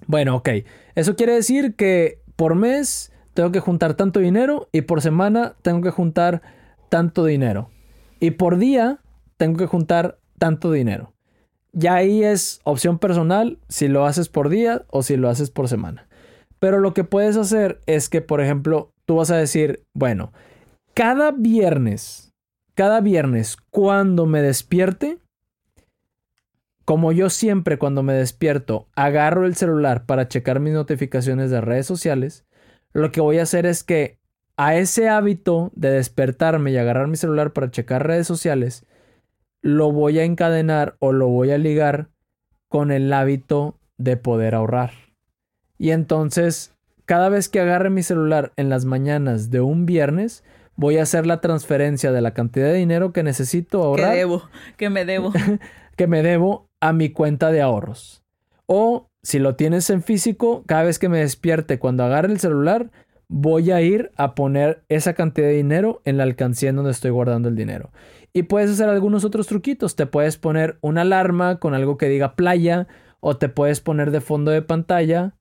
Bueno, 0.06 0.36
ok. 0.36 0.50
Eso 0.94 1.16
quiere 1.16 1.34
decir 1.34 1.74
que 1.74 2.20
por 2.36 2.54
mes 2.54 3.12
tengo 3.38 3.52
que 3.52 3.60
juntar 3.60 3.94
tanto 3.94 4.18
dinero 4.18 4.68
y 4.72 4.80
por 4.80 5.00
semana 5.00 5.54
tengo 5.62 5.80
que 5.80 5.92
juntar 5.92 6.42
tanto 6.88 7.24
dinero. 7.24 7.70
Y 8.18 8.32
por 8.32 8.58
día 8.58 8.98
tengo 9.36 9.58
que 9.58 9.66
juntar 9.66 10.18
tanto 10.40 10.72
dinero. 10.72 11.12
Ya 11.72 11.94
ahí 11.94 12.24
es 12.24 12.58
opción 12.64 12.98
personal 12.98 13.60
si 13.68 13.86
lo 13.86 14.06
haces 14.06 14.28
por 14.28 14.48
día 14.48 14.86
o 14.90 15.04
si 15.04 15.16
lo 15.16 15.28
haces 15.28 15.52
por 15.52 15.68
semana. 15.68 16.08
Pero 16.58 16.80
lo 16.80 16.94
que 16.94 17.04
puedes 17.04 17.36
hacer 17.36 17.80
es 17.86 18.08
que, 18.08 18.22
por 18.22 18.40
ejemplo, 18.40 18.90
tú 19.04 19.14
vas 19.14 19.30
a 19.30 19.36
decir, 19.36 19.84
bueno, 19.94 20.32
cada 20.94 21.30
viernes, 21.30 22.34
cada 22.74 23.00
viernes 23.00 23.56
cuando 23.70 24.26
me 24.26 24.42
despierte, 24.42 25.18
como 26.84 27.12
yo 27.12 27.30
siempre 27.30 27.78
cuando 27.78 28.02
me 28.02 28.14
despierto 28.14 28.88
agarro 28.96 29.46
el 29.46 29.54
celular 29.54 30.06
para 30.06 30.26
checar 30.26 30.58
mis 30.58 30.72
notificaciones 30.72 31.52
de 31.52 31.60
redes 31.60 31.86
sociales, 31.86 32.47
lo 32.92 33.12
que 33.12 33.20
voy 33.20 33.38
a 33.38 33.42
hacer 33.42 33.66
es 33.66 33.84
que 33.84 34.18
a 34.56 34.76
ese 34.76 35.08
hábito 35.08 35.70
de 35.74 35.90
despertarme 35.90 36.72
y 36.72 36.76
agarrar 36.76 37.06
mi 37.06 37.16
celular 37.16 37.52
para 37.52 37.70
checar 37.70 38.06
redes 38.06 38.26
sociales, 38.26 38.84
lo 39.62 39.92
voy 39.92 40.18
a 40.18 40.24
encadenar 40.24 40.96
o 40.98 41.12
lo 41.12 41.28
voy 41.28 41.50
a 41.50 41.58
ligar 41.58 42.08
con 42.68 42.90
el 42.90 43.12
hábito 43.12 43.78
de 43.96 44.16
poder 44.16 44.54
ahorrar. 44.54 44.92
Y 45.78 45.90
entonces 45.90 46.74
cada 47.08 47.30
vez 47.30 47.48
que 47.48 47.60
agarre 47.60 47.88
mi 47.88 48.02
celular 48.02 48.52
en 48.56 48.68
las 48.68 48.84
mañanas 48.84 49.50
de 49.50 49.62
un 49.62 49.86
viernes, 49.86 50.44
voy 50.76 50.98
a 50.98 51.04
hacer 51.04 51.24
la 51.24 51.40
transferencia 51.40 52.12
de 52.12 52.20
la 52.20 52.34
cantidad 52.34 52.66
de 52.66 52.74
dinero 52.74 53.14
que 53.14 53.22
necesito 53.22 53.82
ahorrar. 53.82 54.12
Que 54.12 54.18
debo, 54.18 54.42
que 54.76 54.90
me 54.90 55.06
debo. 55.06 55.32
que 55.96 56.06
me 56.06 56.22
debo 56.22 56.68
a 56.80 56.92
mi 56.92 57.08
cuenta 57.08 57.50
de 57.50 57.62
ahorros. 57.62 58.22
O 58.66 59.07
si 59.22 59.38
lo 59.38 59.56
tienes 59.56 59.90
en 59.90 60.02
físico, 60.02 60.64
cada 60.66 60.84
vez 60.84 60.98
que 60.98 61.08
me 61.08 61.18
despierte 61.18 61.78
cuando 61.78 62.04
agarre 62.04 62.32
el 62.32 62.40
celular, 62.40 62.90
voy 63.28 63.70
a 63.70 63.80
ir 63.80 64.10
a 64.16 64.34
poner 64.34 64.84
esa 64.88 65.14
cantidad 65.14 65.48
de 65.48 65.54
dinero 65.54 66.00
en 66.04 66.16
la 66.16 66.22
alcancía 66.22 66.70
en 66.70 66.76
donde 66.76 66.92
estoy 66.92 67.10
guardando 67.10 67.48
el 67.48 67.56
dinero. 67.56 67.90
Y 68.32 68.44
puedes 68.44 68.70
hacer 68.70 68.88
algunos 68.88 69.24
otros 69.24 69.46
truquitos. 69.46 69.96
Te 69.96 70.06
puedes 70.06 70.36
poner 70.36 70.78
una 70.80 71.02
alarma 71.02 71.58
con 71.58 71.74
algo 71.74 71.98
que 71.98 72.08
diga 72.08 72.34
playa 72.36 72.86
o 73.20 73.36
te 73.36 73.48
puedes 73.48 73.80
poner 73.80 74.10
de 74.10 74.20
fondo 74.20 74.50
de 74.50 74.62
pantalla 74.62 75.34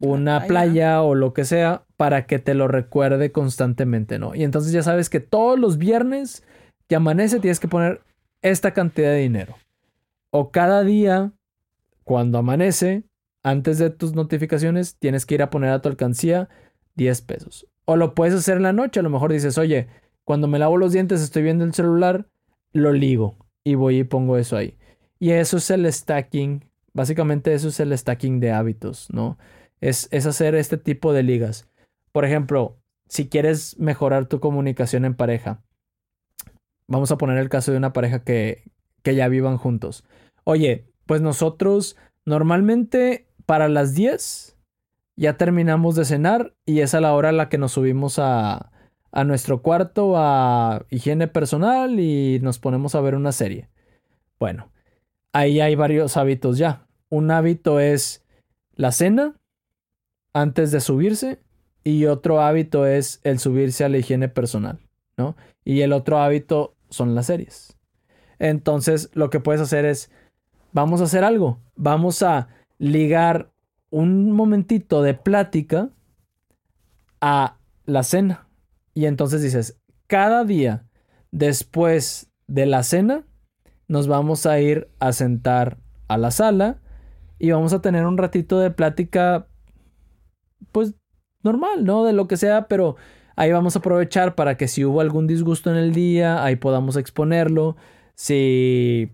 una 0.00 0.46
playa 0.46 1.02
o 1.02 1.14
lo 1.14 1.34
que 1.34 1.44
sea 1.44 1.84
para 1.96 2.26
que 2.26 2.38
te 2.38 2.54
lo 2.54 2.68
recuerde 2.68 3.32
constantemente, 3.32 4.18
¿no? 4.18 4.34
Y 4.34 4.44
entonces 4.44 4.72
ya 4.72 4.82
sabes 4.82 5.10
que 5.10 5.20
todos 5.20 5.58
los 5.58 5.76
viernes 5.76 6.42
que 6.88 6.96
amanece 6.96 7.38
tienes 7.38 7.60
que 7.60 7.68
poner 7.68 8.00
esta 8.40 8.72
cantidad 8.72 9.10
de 9.10 9.18
dinero. 9.18 9.56
O 10.30 10.50
cada 10.50 10.82
día, 10.84 11.32
cuando 12.10 12.38
amanece, 12.38 13.04
antes 13.44 13.78
de 13.78 13.88
tus 13.88 14.14
notificaciones, 14.14 14.96
tienes 14.98 15.26
que 15.26 15.36
ir 15.36 15.44
a 15.44 15.50
poner 15.50 15.70
a 15.70 15.80
tu 15.80 15.88
alcancía 15.88 16.48
10 16.96 17.22
pesos. 17.22 17.68
O 17.84 17.94
lo 17.94 18.16
puedes 18.16 18.34
hacer 18.34 18.56
en 18.56 18.64
la 18.64 18.72
noche, 18.72 18.98
a 18.98 19.04
lo 19.04 19.10
mejor 19.10 19.30
dices, 19.30 19.58
oye, 19.58 19.86
cuando 20.24 20.48
me 20.48 20.58
lavo 20.58 20.76
los 20.76 20.92
dientes 20.92 21.20
estoy 21.20 21.44
viendo 21.44 21.64
el 21.64 21.72
celular, 21.72 22.26
lo 22.72 22.92
ligo 22.92 23.36
y 23.62 23.76
voy 23.76 24.00
y 24.00 24.02
pongo 24.02 24.38
eso 24.38 24.56
ahí. 24.56 24.76
Y 25.20 25.30
eso 25.30 25.58
es 25.58 25.70
el 25.70 25.86
stacking, 25.92 26.64
básicamente 26.94 27.54
eso 27.54 27.68
es 27.68 27.78
el 27.78 27.96
stacking 27.96 28.40
de 28.40 28.50
hábitos, 28.50 29.06
¿no? 29.12 29.38
es, 29.80 30.08
hacer 30.12 30.56
este 30.56 30.78
tipo 30.78 31.12
de 31.12 31.22
ligas. 31.22 31.68
Por 32.10 32.24
ejemplo, 32.24 32.76
si 33.06 33.28
quieres 33.28 33.78
mejorar 33.78 34.26
tu 34.26 34.40
comunicación 34.40 35.04
en 35.04 35.14
pareja, 35.14 35.62
vamos 36.88 37.12
a 37.12 37.18
poner 37.18 37.38
el 37.38 37.48
caso 37.48 37.70
de 37.70 37.78
una 37.78 37.92
pareja 37.92 38.24
que, 38.24 38.64
que 39.04 39.14
ya 39.14 39.28
vivan 39.28 39.58
juntos. 39.58 40.02
Oye, 40.42 40.89
pues 41.10 41.22
nosotros 41.22 41.96
normalmente 42.24 43.26
para 43.44 43.68
las 43.68 43.96
10 43.96 44.56
ya 45.16 45.36
terminamos 45.36 45.96
de 45.96 46.04
cenar 46.04 46.54
y 46.64 46.82
es 46.82 46.94
a 46.94 47.00
la 47.00 47.14
hora 47.14 47.30
a 47.30 47.32
la 47.32 47.48
que 47.48 47.58
nos 47.58 47.72
subimos 47.72 48.20
a, 48.20 48.70
a 49.10 49.24
nuestro 49.24 49.60
cuarto 49.60 50.12
a 50.16 50.86
higiene 50.88 51.26
personal 51.26 51.98
y 51.98 52.38
nos 52.42 52.60
ponemos 52.60 52.94
a 52.94 53.00
ver 53.00 53.16
una 53.16 53.32
serie. 53.32 53.68
Bueno, 54.38 54.70
ahí 55.32 55.58
hay 55.58 55.74
varios 55.74 56.16
hábitos 56.16 56.58
ya. 56.58 56.86
Un 57.08 57.32
hábito 57.32 57.80
es 57.80 58.24
la 58.76 58.92
cena, 58.92 59.34
antes 60.32 60.70
de 60.70 60.78
subirse 60.78 61.40
y 61.82 62.04
otro 62.04 62.40
hábito 62.40 62.86
es 62.86 63.18
el 63.24 63.40
subirse 63.40 63.82
a 63.82 63.88
la 63.88 63.98
higiene 63.98 64.28
personal, 64.28 64.78
¿no? 65.16 65.34
Y 65.64 65.80
el 65.80 65.92
otro 65.92 66.20
hábito 66.20 66.76
son 66.88 67.16
las 67.16 67.26
series. 67.26 67.76
Entonces, 68.38 69.10
lo 69.12 69.28
que 69.28 69.40
puedes 69.40 69.60
hacer 69.60 69.84
es, 69.86 70.08
vamos 70.72 71.00
a 71.00 71.04
hacer 71.04 71.24
algo, 71.24 71.58
vamos 71.76 72.22
a 72.22 72.48
ligar 72.78 73.50
un 73.90 74.32
momentito 74.32 75.02
de 75.02 75.14
plática 75.14 75.90
a 77.20 77.58
la 77.84 78.02
cena. 78.02 78.48
Y 78.94 79.06
entonces 79.06 79.42
dices, 79.42 79.80
cada 80.06 80.44
día 80.44 80.86
después 81.30 82.30
de 82.46 82.66
la 82.66 82.82
cena, 82.82 83.24
nos 83.88 84.06
vamos 84.06 84.46
a 84.46 84.60
ir 84.60 84.88
a 84.98 85.12
sentar 85.12 85.78
a 86.08 86.16
la 86.16 86.30
sala 86.30 86.78
y 87.38 87.50
vamos 87.50 87.72
a 87.72 87.80
tener 87.80 88.06
un 88.06 88.18
ratito 88.18 88.58
de 88.58 88.70
plática 88.70 89.46
pues 90.72 90.94
normal, 91.42 91.84
¿no? 91.84 92.04
De 92.04 92.12
lo 92.12 92.28
que 92.28 92.36
sea, 92.36 92.68
pero 92.68 92.96
ahí 93.36 93.50
vamos 93.50 93.74
a 93.74 93.78
aprovechar 93.78 94.34
para 94.34 94.56
que 94.56 94.68
si 94.68 94.84
hubo 94.84 95.00
algún 95.00 95.26
disgusto 95.26 95.70
en 95.70 95.76
el 95.76 95.92
día, 95.92 96.44
ahí 96.44 96.56
podamos 96.56 96.96
exponerlo. 96.96 97.76
Si 98.14 99.12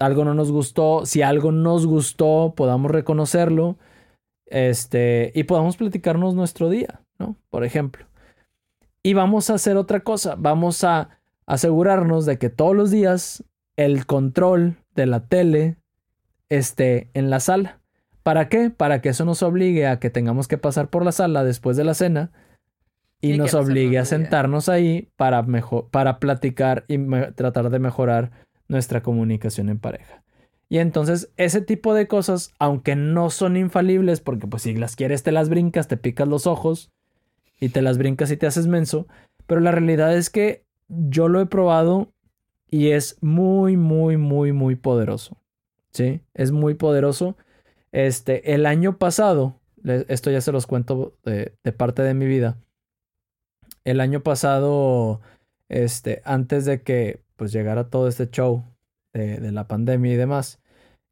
algo 0.00 0.24
no 0.24 0.34
nos 0.34 0.50
gustó, 0.50 1.06
si 1.06 1.22
algo 1.22 1.52
nos 1.52 1.86
gustó, 1.86 2.54
podamos 2.56 2.90
reconocerlo. 2.90 3.78
Este, 4.46 5.30
y 5.34 5.44
podamos 5.44 5.76
platicarnos 5.76 6.34
nuestro 6.34 6.68
día, 6.68 7.02
¿no? 7.18 7.36
Por 7.50 7.64
ejemplo. 7.64 8.06
Y 9.02 9.14
vamos 9.14 9.48
a 9.48 9.54
hacer 9.54 9.76
otra 9.76 10.00
cosa, 10.00 10.34
vamos 10.36 10.82
a 10.82 11.20
asegurarnos 11.46 12.26
de 12.26 12.38
que 12.38 12.50
todos 12.50 12.74
los 12.74 12.90
días 12.90 13.44
el 13.76 14.06
control 14.06 14.76
de 14.94 15.06
la 15.06 15.20
tele 15.20 15.76
esté 16.48 17.10
en 17.14 17.30
la 17.30 17.40
sala. 17.40 17.80
¿Para 18.22 18.48
qué? 18.48 18.70
Para 18.70 19.00
que 19.00 19.10
eso 19.10 19.24
nos 19.24 19.42
obligue 19.42 19.86
a 19.86 19.98
que 20.00 20.10
tengamos 20.10 20.48
que 20.48 20.58
pasar 20.58 20.88
por 20.88 21.04
la 21.04 21.12
sala 21.12 21.44
después 21.44 21.76
de 21.76 21.84
la 21.84 21.94
cena 21.94 22.32
y, 23.22 23.36
nos 23.36 23.54
obligue 23.54 23.98
a 23.98 24.04
sentarnos 24.04 24.68
ahí 24.68 25.10
para, 25.16 25.42
mejor, 25.42 25.88
para 25.90 26.18
platicar 26.18 26.84
y 26.88 26.98
tratar 27.34 27.70
de 27.70 27.78
mejorar 27.78 28.30
nuestra 28.70 29.02
comunicación 29.02 29.68
en 29.68 29.78
pareja. 29.78 30.22
Y 30.68 30.78
entonces 30.78 31.30
ese 31.36 31.60
tipo 31.60 31.94
de 31.94 32.06
cosas, 32.06 32.54
aunque 32.58 32.96
no 32.96 33.30
son 33.30 33.56
infalibles, 33.56 34.20
porque 34.20 34.46
pues 34.46 34.62
si 34.62 34.74
las 34.74 34.96
quieres 34.96 35.22
te 35.22 35.32
las 35.32 35.48
brincas, 35.48 35.88
te 35.88 35.96
picas 35.96 36.28
los 36.28 36.46
ojos 36.46 36.90
y 37.58 37.70
te 37.70 37.82
las 37.82 37.98
brincas 37.98 38.30
y 38.30 38.36
te 38.36 38.46
haces 38.46 38.66
menso, 38.66 39.06
pero 39.46 39.60
la 39.60 39.72
realidad 39.72 40.16
es 40.16 40.30
que 40.30 40.64
yo 40.88 41.28
lo 41.28 41.40
he 41.40 41.46
probado 41.46 42.12
y 42.70 42.90
es 42.90 43.18
muy, 43.20 43.76
muy, 43.76 44.16
muy, 44.16 44.52
muy 44.52 44.76
poderoso. 44.76 45.36
¿Sí? 45.92 46.20
Es 46.34 46.52
muy 46.52 46.74
poderoso. 46.74 47.36
Este, 47.90 48.54
el 48.54 48.64
año 48.64 48.96
pasado, 48.96 49.56
esto 49.84 50.30
ya 50.30 50.40
se 50.40 50.52
los 50.52 50.68
cuento 50.68 51.14
de, 51.24 51.52
de 51.64 51.72
parte 51.72 52.02
de 52.02 52.14
mi 52.14 52.26
vida 52.26 52.56
el 53.84 54.00
año 54.00 54.22
pasado, 54.22 55.20
este, 55.68 56.22
antes 56.24 56.64
de 56.64 56.82
que 56.82 57.20
pues 57.40 57.52
llegara 57.52 57.88
todo 57.88 58.06
este 58.06 58.28
show 58.28 58.66
de, 59.14 59.50
la 59.50 59.66
pandemia 59.66 60.12
y 60.12 60.16
demás, 60.16 60.60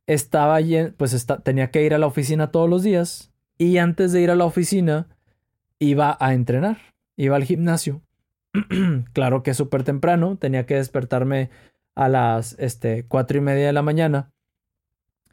estaba 0.06 0.58
pues 0.98 1.26
tenía 1.42 1.70
que 1.70 1.82
ir 1.84 1.94
a 1.94 1.98
la 1.98 2.06
oficina 2.06 2.50
todos 2.50 2.68
los 2.68 2.82
días 2.82 3.32
y 3.56 3.78
antes 3.78 4.12
de 4.12 4.20
ir 4.20 4.30
a 4.30 4.36
la 4.36 4.44
oficina 4.44 5.06
iba 5.78 6.18
a 6.20 6.34
entrenar, 6.34 6.76
iba 7.16 7.34
al 7.34 7.44
gimnasio. 7.44 8.02
claro 9.14 9.42
que 9.42 9.54
súper 9.54 9.84
temprano, 9.84 10.36
tenía 10.36 10.66
que 10.66 10.74
despertarme 10.74 11.48
a 11.94 12.10
las 12.10 12.56
este, 12.58 13.06
cuatro 13.08 13.38
y 13.38 13.40
media 13.40 13.64
de 13.64 13.72
la 13.72 13.80
mañana 13.80 14.30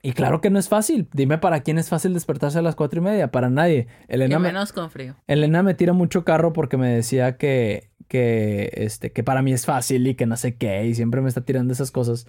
y 0.05 0.13
claro 0.13 0.39
que 0.39 0.51
no 0.51 0.59
es 0.59 0.69
fácil. 0.69 1.09
Dime 1.13 1.39
para 1.39 1.61
quién 1.61 1.79
es 1.79 1.89
fácil 1.89 2.13
despertarse 2.13 2.59
a 2.59 2.61
las 2.61 2.75
cuatro 2.75 2.99
y 2.99 3.03
media. 3.03 3.31
Para 3.31 3.49
nadie. 3.49 3.87
Elena 4.07 4.37
menos 4.37 4.71
con 4.71 4.91
frío. 4.91 5.15
Elena 5.25 5.63
me 5.63 5.73
tira 5.73 5.93
mucho 5.93 6.23
carro 6.23 6.53
porque 6.53 6.77
me 6.77 6.89
decía 6.89 7.37
que, 7.37 7.89
que, 8.07 8.69
este, 8.75 9.11
que 9.11 9.23
para 9.23 9.41
mí 9.41 9.51
es 9.51 9.65
fácil 9.65 10.05
y 10.05 10.13
que 10.13 10.27
no 10.27 10.37
sé 10.37 10.57
qué. 10.57 10.85
Y 10.85 10.93
siempre 10.93 11.21
me 11.21 11.27
está 11.27 11.41
tirando 11.41 11.73
esas 11.73 11.89
cosas. 11.89 12.27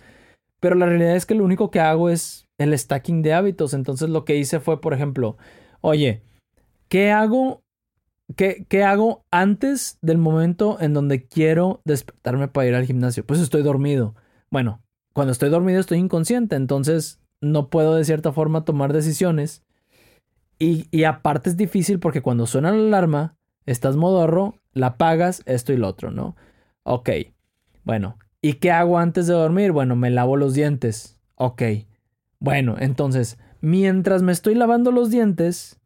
Pero 0.58 0.74
la 0.74 0.86
realidad 0.86 1.16
es 1.16 1.26
que 1.26 1.34
lo 1.34 1.44
único 1.44 1.70
que 1.70 1.80
hago 1.80 2.08
es 2.08 2.48
el 2.56 2.76
stacking 2.78 3.20
de 3.20 3.34
hábitos. 3.34 3.74
Entonces 3.74 4.08
lo 4.08 4.24
que 4.24 4.36
hice 4.36 4.58
fue, 4.58 4.80
por 4.80 4.94
ejemplo, 4.94 5.36
oye, 5.82 6.22
¿qué 6.88 7.12
hago? 7.12 7.60
¿Qué, 8.36 8.64
¿Qué 8.70 8.84
hago 8.84 9.26
antes 9.30 9.98
del 10.00 10.16
momento 10.16 10.78
en 10.80 10.94
donde 10.94 11.26
quiero 11.26 11.82
despertarme 11.84 12.48
para 12.48 12.68
ir 12.68 12.74
al 12.74 12.86
gimnasio? 12.86 13.26
Pues 13.26 13.38
estoy 13.38 13.62
dormido. 13.62 14.14
Bueno, 14.50 14.80
cuando 15.12 15.32
estoy 15.32 15.50
dormido 15.50 15.78
estoy 15.78 15.98
inconsciente. 15.98 16.56
Entonces 16.56 17.20
no 17.52 17.68
puedo 17.68 17.94
de 17.94 18.04
cierta 18.04 18.32
forma 18.32 18.64
tomar 18.64 18.92
decisiones. 18.92 19.62
Y, 20.58 20.86
y 20.90 21.04
aparte 21.04 21.50
es 21.50 21.56
difícil 21.56 21.98
porque 21.98 22.22
cuando 22.22 22.46
suena 22.46 22.72
la 22.72 22.78
alarma, 22.78 23.36
estás 23.66 23.96
modorro, 23.96 24.60
la 24.72 24.88
apagas, 24.88 25.42
esto 25.46 25.72
y 25.72 25.76
lo 25.76 25.88
otro, 25.88 26.10
¿no? 26.10 26.36
Ok, 26.82 27.10
bueno, 27.84 28.18
¿y 28.40 28.54
qué 28.54 28.70
hago 28.70 28.98
antes 28.98 29.26
de 29.26 29.34
dormir? 29.34 29.72
Bueno, 29.72 29.96
me 29.96 30.10
lavo 30.10 30.36
los 30.36 30.54
dientes. 30.54 31.20
Ok, 31.34 31.62
bueno, 32.38 32.76
entonces, 32.78 33.38
mientras 33.60 34.22
me 34.22 34.32
estoy 34.32 34.54
lavando 34.54 34.92
los 34.92 35.10
dientes, 35.10 35.80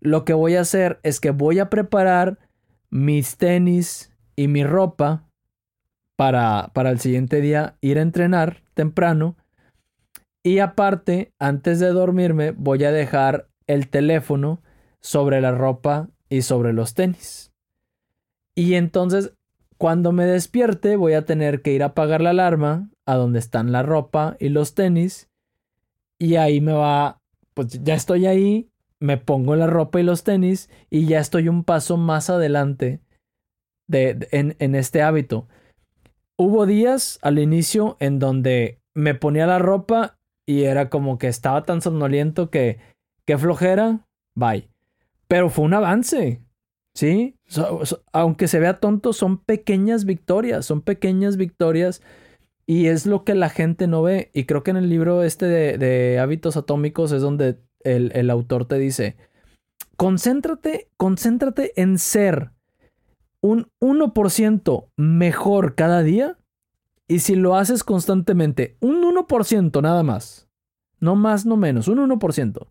lo 0.00 0.24
que 0.24 0.32
voy 0.32 0.56
a 0.56 0.62
hacer 0.62 0.98
es 1.02 1.20
que 1.20 1.30
voy 1.30 1.58
a 1.58 1.70
preparar 1.70 2.38
mis 2.90 3.36
tenis 3.36 4.12
y 4.36 4.48
mi 4.48 4.64
ropa 4.64 5.28
para, 6.16 6.70
para 6.74 6.90
el 6.90 7.00
siguiente 7.00 7.40
día 7.40 7.76
ir 7.80 7.98
a 7.98 8.02
entrenar 8.02 8.62
temprano 8.74 9.36
y 10.42 10.58
aparte, 10.60 11.32
antes 11.38 11.80
de 11.80 11.88
dormirme, 11.88 12.52
voy 12.52 12.84
a 12.84 12.92
dejar 12.92 13.48
el 13.66 13.88
teléfono 13.88 14.62
sobre 15.00 15.40
la 15.40 15.52
ropa 15.52 16.08
y 16.28 16.42
sobre 16.42 16.72
los 16.72 16.94
tenis. 16.94 17.52
Y 18.54 18.74
entonces, 18.74 19.34
cuando 19.76 20.12
me 20.12 20.24
despierte, 20.24 20.96
voy 20.96 21.12
a 21.12 21.24
tener 21.24 21.62
que 21.62 21.72
ir 21.72 21.82
a 21.82 21.86
apagar 21.86 22.20
la 22.20 22.30
alarma 22.30 22.90
a 23.06 23.16
donde 23.16 23.38
están 23.38 23.72
la 23.72 23.82
ropa 23.82 24.36
y 24.38 24.48
los 24.48 24.74
tenis. 24.74 25.28
Y 26.18 26.36
ahí 26.36 26.60
me 26.60 26.72
va, 26.72 27.20
pues 27.54 27.82
ya 27.82 27.94
estoy 27.94 28.26
ahí, 28.26 28.70
me 28.98 29.16
pongo 29.16 29.56
la 29.56 29.66
ropa 29.66 30.00
y 30.00 30.04
los 30.04 30.24
tenis 30.24 30.68
y 30.90 31.06
ya 31.06 31.18
estoy 31.18 31.48
un 31.48 31.64
paso 31.64 31.96
más 31.96 32.30
adelante 32.30 33.00
de, 33.88 34.28
en, 34.32 34.56
en 34.58 34.74
este 34.74 35.02
hábito. 35.02 35.48
Hubo 36.36 36.66
días 36.66 37.18
al 37.22 37.38
inicio 37.38 37.96
en 38.00 38.18
donde 38.18 38.80
me 38.94 39.14
ponía 39.14 39.46
la 39.46 39.58
ropa 39.58 40.18
y 40.46 40.64
era 40.64 40.90
como 40.90 41.18
que 41.18 41.28
estaba 41.28 41.62
tan 41.62 41.80
somnoliento 41.80 42.50
que, 42.50 42.78
qué 43.26 43.38
flojera, 43.38 44.06
bye. 44.34 44.68
Pero 45.28 45.48
fue 45.48 45.64
un 45.64 45.74
avance, 45.74 46.42
¿sí? 46.94 47.36
aunque 48.12 48.48
se 48.48 48.58
vea 48.58 48.80
tonto, 48.80 49.12
son 49.12 49.38
pequeñas 49.38 50.04
victorias, 50.04 50.66
son 50.66 50.82
pequeñas 50.82 51.36
victorias 51.36 52.02
y 52.66 52.86
es 52.86 53.06
lo 53.06 53.24
que 53.24 53.34
la 53.34 53.48
gente 53.48 53.86
no 53.86 54.02
ve. 54.02 54.30
Y 54.34 54.44
creo 54.44 54.62
que 54.62 54.72
en 54.72 54.76
el 54.76 54.88
libro 54.88 55.22
este 55.22 55.46
de, 55.46 56.18
hábitos 56.18 56.56
atómicos 56.56 57.12
es 57.12 57.22
donde 57.22 57.58
el, 57.84 58.12
el 58.14 58.30
autor 58.30 58.66
te 58.66 58.78
dice, 58.78 59.16
concéntrate, 59.96 60.88
concéntrate 60.96 61.72
en 61.80 61.98
ser 61.98 62.50
un 63.40 63.70
1% 63.80 64.88
mejor 64.96 65.74
cada 65.74 66.02
día 66.02 66.39
y 67.10 67.18
si 67.18 67.34
lo 67.34 67.56
haces 67.56 67.82
constantemente, 67.82 68.76
un 68.78 69.02
1% 69.02 69.82
nada 69.82 70.04
más, 70.04 70.48
no 71.00 71.16
más, 71.16 71.44
no 71.44 71.56
menos, 71.56 71.88
un 71.88 71.98
1%, 71.98 72.68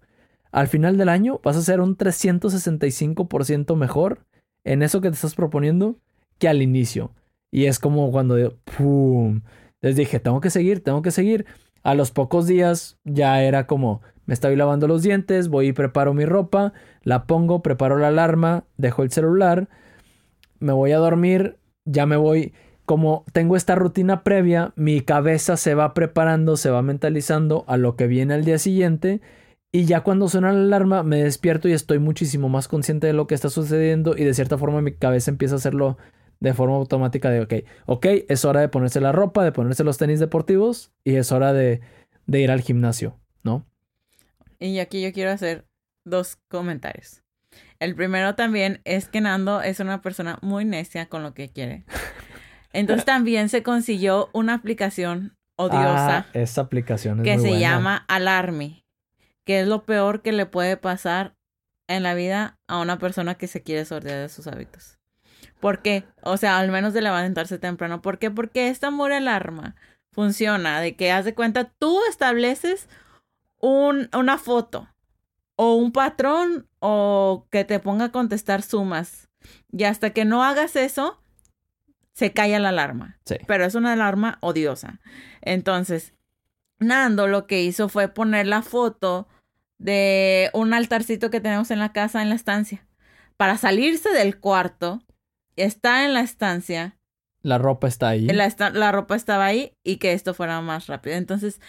al 0.54 0.68
final 0.70 0.96
del 0.96 1.10
año 1.10 1.42
vas 1.44 1.58
a 1.58 1.62
ser 1.62 1.82
un 1.82 1.98
365% 1.98 3.76
mejor 3.76 4.26
en 4.64 4.82
eso 4.82 5.02
que 5.02 5.10
te 5.10 5.16
estás 5.16 5.36
proponiendo 5.36 5.98
que 6.38 6.48
al 6.48 6.62
inicio. 6.62 7.12
Y 7.52 7.66
es 7.66 7.80
como 7.80 8.12
cuando 8.12 8.38
les 9.82 9.96
dije, 9.98 10.22
tengo 10.22 10.40
que 10.40 10.52
seguir, 10.52 10.82
tengo 10.86 11.02
que 11.02 11.12
seguir. 11.12 11.46
A 11.84 11.94
los 11.94 12.12
pocos 12.12 12.48
días 12.48 12.98
ya 13.04 13.44
era 13.44 13.68
como, 13.68 14.02
me 14.26 14.34
estoy 14.34 14.56
lavando 14.56 14.88
los 14.88 15.04
dientes, 15.04 15.50
voy 15.50 15.68
y 15.68 15.74
preparo 15.74 16.14
mi 16.14 16.24
ropa, 16.24 16.72
la 17.04 17.26
pongo, 17.26 17.62
preparo 17.62 17.98
la 17.98 18.08
alarma, 18.08 18.64
dejo 18.78 19.04
el 19.04 19.12
celular, 19.12 19.68
me 20.60 20.72
voy 20.72 20.94
a 20.94 20.98
dormir, 20.98 21.58
ya 21.84 22.06
me 22.06 22.16
voy 22.16 22.54
como 22.90 23.24
tengo 23.34 23.56
esta 23.56 23.76
rutina 23.76 24.24
previa, 24.24 24.74
mi 24.76 25.02
cabeza 25.02 25.58
se 25.58 25.76
va 25.76 25.94
preparando, 25.94 26.58
se 26.58 26.72
va 26.72 26.82
mentalizando 26.82 27.64
a 27.68 27.78
lo 27.78 27.96
que 27.96 28.08
viene 28.08 28.34
al 28.34 28.44
día 28.44 28.58
siguiente. 28.58 29.22
Y 29.72 29.86
ya 29.86 30.02
cuando 30.02 30.28
suena 30.28 30.52
la 30.52 30.62
alarma, 30.62 31.04
me 31.04 31.24
despierto 31.24 31.70
y 31.70 31.74
estoy 31.74 32.00
muchísimo 32.00 32.50
más 32.50 32.68
consciente 32.68 33.06
de 33.06 33.14
lo 33.14 33.28
que 33.28 33.36
está 33.36 33.52
sucediendo. 33.52 34.18
Y 34.18 34.24
de 34.24 34.34
cierta 34.34 34.58
forma, 34.58 34.82
mi 34.82 34.92
cabeza 34.92 35.30
empieza 35.30 35.54
a 35.54 35.58
hacerlo 35.58 36.00
de 36.40 36.56
forma 36.56 36.78
automática: 36.78 37.30
de 37.30 37.42
ok, 37.42 37.54
ok, 37.86 38.08
es 38.28 38.44
hora 38.44 38.60
de 38.60 38.70
ponerse 38.70 39.00
la 39.00 39.12
ropa, 39.12 39.44
de 39.44 39.52
ponerse 39.52 39.84
los 39.84 40.00
tenis 40.00 40.20
deportivos 40.20 40.92
y 41.04 41.18
es 41.18 41.32
hora 41.32 41.54
de, 41.54 41.82
de 42.26 42.42
ir 42.42 42.50
al 42.50 42.62
gimnasio, 42.62 43.20
¿no? 43.44 43.68
Y 44.58 44.80
aquí 44.80 45.00
yo 45.04 45.14
quiero 45.14 45.30
hacer 45.30 45.64
dos 46.06 46.40
comentarios. 46.48 47.22
El 47.78 47.94
primero 47.94 48.34
también 48.34 48.82
es 48.84 49.08
que 49.10 49.22
Nando 49.22 49.62
es 49.62 49.80
una 49.80 50.02
persona 50.02 50.40
muy 50.42 50.66
necia 50.66 51.06
con 51.06 51.22
lo 51.22 51.36
que 51.36 51.50
quiere. 51.50 51.86
Entonces 52.74 53.05
también 53.05 53.49
se 53.49 53.63
consiguió 53.63 54.30
una 54.34 54.53
aplicación 54.53 55.38
odiosa. 55.55 56.17
Ah, 56.17 56.26
esa 56.34 56.61
aplicación 56.61 57.20
es 57.20 57.24
Que 57.24 57.39
se 57.39 57.59
llama 57.59 58.05
Alarme, 58.07 58.86
que 59.45 59.61
es 59.61 59.67
lo 59.67 59.86
peor 59.86 60.22
que 60.22 60.32
le 60.32 60.45
puede 60.45 60.78
pasar 60.78 61.36
en 61.88 62.03
la 62.03 62.13
vida 62.13 62.59
a 62.67 62.80
una 62.80 62.99
persona 62.99 63.36
que 63.36 63.47
se 63.47 63.63
quiere 63.63 63.84
sortear 63.86 64.22
de 64.22 64.30
sus 64.30 64.47
hábitos. 64.47 64.99
¿Por 65.59 65.82
qué? 65.82 66.05
O 66.22 66.38
sea, 66.38 66.59
al 66.59 66.72
menos 66.72 66.93
de 66.93 67.01
levantarse 67.01 67.57
temprano. 67.57 68.01
¿Por 68.01 68.20
qué? 68.20 68.32
Porque 68.32 68.70
esta 68.70 68.88
amor 68.88 69.11
alarma 69.11 69.76
funciona 70.11 70.80
de 70.80 70.95
que 70.95 71.11
haz 71.11 71.26
de 71.26 71.36
cuenta, 71.36 71.72
tú 71.80 71.99
estableces 72.09 72.88
un, 73.59 74.09
una 74.17 74.38
foto 74.38 74.88
o 75.55 75.76
un 75.76 75.91
patrón 75.91 76.67
o 76.80 77.47
que 77.51 77.65
te 77.65 77.80
ponga 77.80 78.05
a 78.05 78.11
contestar 78.11 78.61
sumas. 78.61 79.30
Y 79.72 79.84
hasta 79.84 80.11
que 80.11 80.26
no 80.26 80.43
hagas 80.43 80.76
eso, 80.76 81.22
se 82.20 82.32
calla 82.34 82.59
la 82.59 82.70
alarma. 82.70 83.17
Sí. 83.26 83.36
Pero 83.47 83.63
es 83.65 83.74
una 83.76 83.93
alarma 83.93 84.38
odiosa. 84.41 84.99
Entonces, 85.41 86.13
Nando 86.80 87.28
lo 87.28 87.47
que 87.47 87.61
hizo 87.63 87.89
fue 87.89 88.07
poner 88.09 88.45
la 88.47 88.61
foto 88.61 89.28
de 89.78 90.49
un 90.53 90.74
altarcito 90.74 91.30
que 91.30 91.41
tenemos 91.41 91.72
en 91.72 91.80
la 91.80 91.91
casa, 91.93 92.22
en 92.22 92.30
la 92.30 92.36
estancia, 92.36 92.86
para 93.38 93.57
salirse 93.57 94.09
del 94.09 94.39
cuarto 94.39 95.01
está 95.55 96.05
en 96.05 96.13
la 96.13 96.22
estancia, 96.22 96.97
La 97.41 97.57
ropa 97.57 97.88
está 97.88 98.09
ahí. 98.09 98.28
la, 98.28 98.45
esta- 98.45 98.70
la 98.70 98.91
ropa 98.91 99.15
estaba 99.15 99.45
ahí 99.45 99.74
y 99.84 99.97
que 99.97 100.13
esto 100.13 100.34
fuera 100.34 100.61
más 100.61 100.88
rápido. 100.88 101.15
Entonces, 101.17 101.59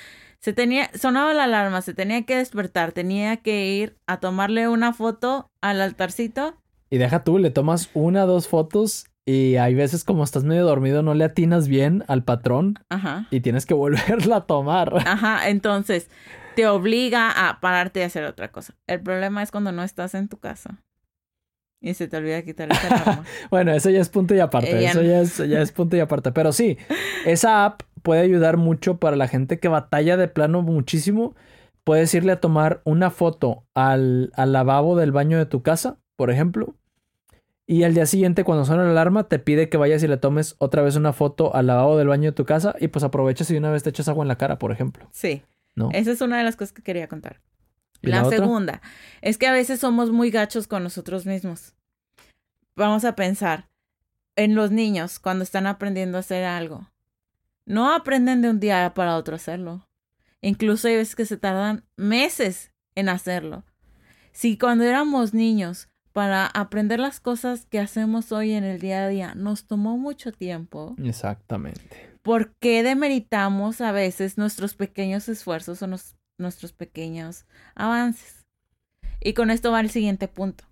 se 0.40 0.53
tenía, 0.53 0.90
sonaba 0.94 1.34
la 1.34 1.44
alarma, 1.44 1.82
se 1.82 1.92
tenía 1.94 2.22
que 2.24 2.36
despertar, 2.36 2.92
tenía 2.92 3.36
que 3.38 3.66
ir 3.72 3.96
a 4.07 4.18
tomarle 4.20 4.68
una 4.68 4.92
foto 4.92 5.51
al 5.61 5.80
altarcito. 5.80 6.57
Y 6.88 6.98
deja 6.98 7.22
tú, 7.24 7.38
le 7.38 7.51
tomas 7.51 7.90
una, 7.94 8.26
dos 8.26 8.46
fotos 8.48 9.07
y 9.27 9.57
hay 9.57 9.75
veces 9.75 10.05
como 10.05 10.25
estás 10.25 10.45
medio 10.45 10.64
dormido 10.64 11.03
no 11.03 11.14
le 11.14 11.25
atinas 11.25 11.68
bien 11.68 12.05
al 12.09 12.25
patrón 12.25 12.79
Ajá. 12.89 13.27
y 13.31 13.41
tienes 13.41 13.66
que 13.66 13.75
volverla 13.75 14.37
a 14.37 14.47
tomar. 14.47 14.97
Ajá, 15.07 15.49
entonces 15.49 16.11
te 16.57 16.66
obliga 16.66 17.49
a 17.49 17.61
pararte 17.61 18.01
y 18.01 18.03
hacer 18.03 18.25
otra 18.25 18.51
cosa. 18.51 18.75
El 18.87 19.01
problema 19.01 19.43
es 19.43 19.51
cuando 19.51 19.73
no 19.73 19.83
estás 19.83 20.14
en 20.14 20.29
tu 20.29 20.39
casa 20.39 20.83
y 21.81 21.95
se 21.95 22.09
te 22.09 22.16
olvida 22.16 22.43
quitar 22.43 22.71
esa 22.71 22.89
alarma. 22.89 23.25
Bueno, 23.51 23.73
eso 23.73 23.91
ya 23.91 24.01
es 24.01 24.09
punto 24.09 24.35
y 24.35 24.41
aparte. 24.41 24.79
Eh, 24.79 24.83
ya 24.83 24.91
eso 24.91 25.03
no. 25.03 25.09
ya 25.09 25.21
es, 25.21 25.39
ya 25.39 25.61
es 25.62 25.73
punto 25.73 25.97
y 25.97 26.01
aparte. 26.01 26.33
Pero 26.33 26.53
sí, 26.53 26.77
esa 27.25 27.64
app 27.64 27.83
puede 28.03 28.21
ayudar 28.21 28.57
mucho 28.57 28.99
para 28.99 29.16
la 29.16 29.29
gente 29.29 29.59
que 29.59 29.68
batalla 29.68 30.16
de 30.16 30.29
plano 30.29 30.62
muchísimo. 30.62 31.35
Puedes 31.85 32.12
irle 32.14 32.33
a 32.33 32.41
tomar 32.41 32.83
una 32.85 33.11
foto 33.11 33.64
al, 33.75 34.31
al 34.35 34.53
lavabo 34.53 34.97
del 34.97 35.12
baño 35.12 35.39
de 35.39 35.47
tu 35.47 35.62
casa, 35.62 35.97
por 36.16 36.31
ejemplo. 36.31 36.75
Y 37.71 37.85
al 37.85 37.95
día 37.95 38.05
siguiente, 38.05 38.43
cuando 38.43 38.64
suena 38.64 38.83
la 38.83 38.91
alarma, 38.91 39.29
te 39.29 39.39
pide 39.39 39.68
que 39.68 39.77
vayas 39.77 40.03
y 40.03 40.09
le 40.09 40.16
tomes 40.16 40.57
otra 40.59 40.83
vez 40.83 40.97
una 40.97 41.12
foto 41.12 41.55
al 41.55 41.68
lavabo 41.68 41.97
del 41.97 42.09
baño 42.09 42.31
de 42.31 42.35
tu 42.35 42.45
casa. 42.45 42.75
Y 42.81 42.89
pues 42.89 43.05
aprovechas 43.05 43.49
y 43.49 43.53
de 43.53 43.61
una 43.61 43.71
vez 43.71 43.85
te 43.85 43.91
echas 43.91 44.09
agua 44.09 44.25
en 44.25 44.29
la 44.29 44.37
cara, 44.37 44.59
por 44.59 44.73
ejemplo. 44.73 45.07
Sí, 45.12 45.45
¿No? 45.77 45.89
esa 45.93 46.11
es 46.11 46.21
una 46.21 46.39
de 46.39 46.43
las 46.43 46.57
cosas 46.57 46.73
que 46.73 46.83
quería 46.83 47.07
contar. 47.07 47.41
¿Y 48.03 48.09
La, 48.09 48.25
la 48.25 48.29
segunda 48.29 48.83
es 49.23 49.39
que 49.39 49.47
a 49.47 49.53
veces 49.53 49.79
somos 49.79 50.11
muy 50.11 50.33
gachos 50.33 50.66
con 50.66 50.83
nosotros 50.83 51.27
mismos. 51.27 51.77
Vamos 52.75 53.05
a 53.05 53.14
pensar 53.14 53.68
en 54.35 54.57
los 54.57 54.73
niños 54.73 55.21
cuando 55.21 55.45
están 55.45 55.68
aprendiendo 55.68 56.16
a 56.16 56.23
hacer 56.23 56.43
algo. 56.43 56.91
No 57.66 57.95
aprenden 57.95 58.43
de 58.43 58.51
un 58.51 58.59
día 58.59 58.95
para 58.97 59.14
otro 59.14 59.35
a 59.35 59.37
hacerlo. 59.37 59.87
Incluso 60.41 60.89
hay 60.89 60.97
veces 60.97 61.14
que 61.14 61.25
se 61.25 61.37
tardan 61.37 61.85
meses 61.95 62.73
en 62.97 63.09
hacerlo. 63.09 63.62
Si 64.33 64.59
cuando 64.59 64.83
éramos 64.83 65.35
niños, 65.35 65.89
para 66.13 66.47
aprender 66.47 66.99
las 67.01 67.21
cosas 67.21 67.67
que 67.67 67.79
hacemos 67.79 68.33
hoy 68.33 68.53
en 68.53 68.65
el 68.65 68.81
día 68.81 69.05
a 69.05 69.09
día, 69.09 69.35
nos 69.35 69.65
tomó 69.67 69.97
mucho 69.97 70.33
tiempo, 70.33 70.95
Exactamente. 71.03 72.11
¿por 72.23 72.53
qué 72.61 72.83
demeritamos 72.83 73.81
a 73.81 73.93
veces 73.93 74.37
nuestros 74.39 74.75
pequeños 74.75 75.29
esfuerzos 75.29 75.81
o 75.83 75.87
nos- 75.87 76.17
nuestros 76.39 76.73
pequeños 76.73 77.47
avances? 77.75 78.45
Y 79.21 79.35
con 79.35 79.51
esto 79.51 79.71
va 79.71 79.81
el 79.81 79.91
siguiente 79.91 80.29
punto. 80.29 80.65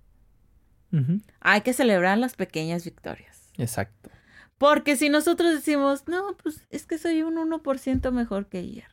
Hay 1.41 1.61
que 1.61 1.75
celebrar 1.75 2.17
las 2.19 2.35
pequeñas 2.35 2.85
victorias. 2.85 3.51
Exacto. 3.59 4.11
Porque 4.57 4.97
si 4.97 5.09
nosotros 5.11 5.53
decimos, 5.55 6.05
no, 6.09 6.35
pues 6.43 6.67
es 6.71 6.87
que 6.87 6.97
soy 6.99 7.23
un 7.23 7.37
1% 7.37 8.11
mejor 8.11 8.47
que 8.49 8.59
ayer. 8.59 8.87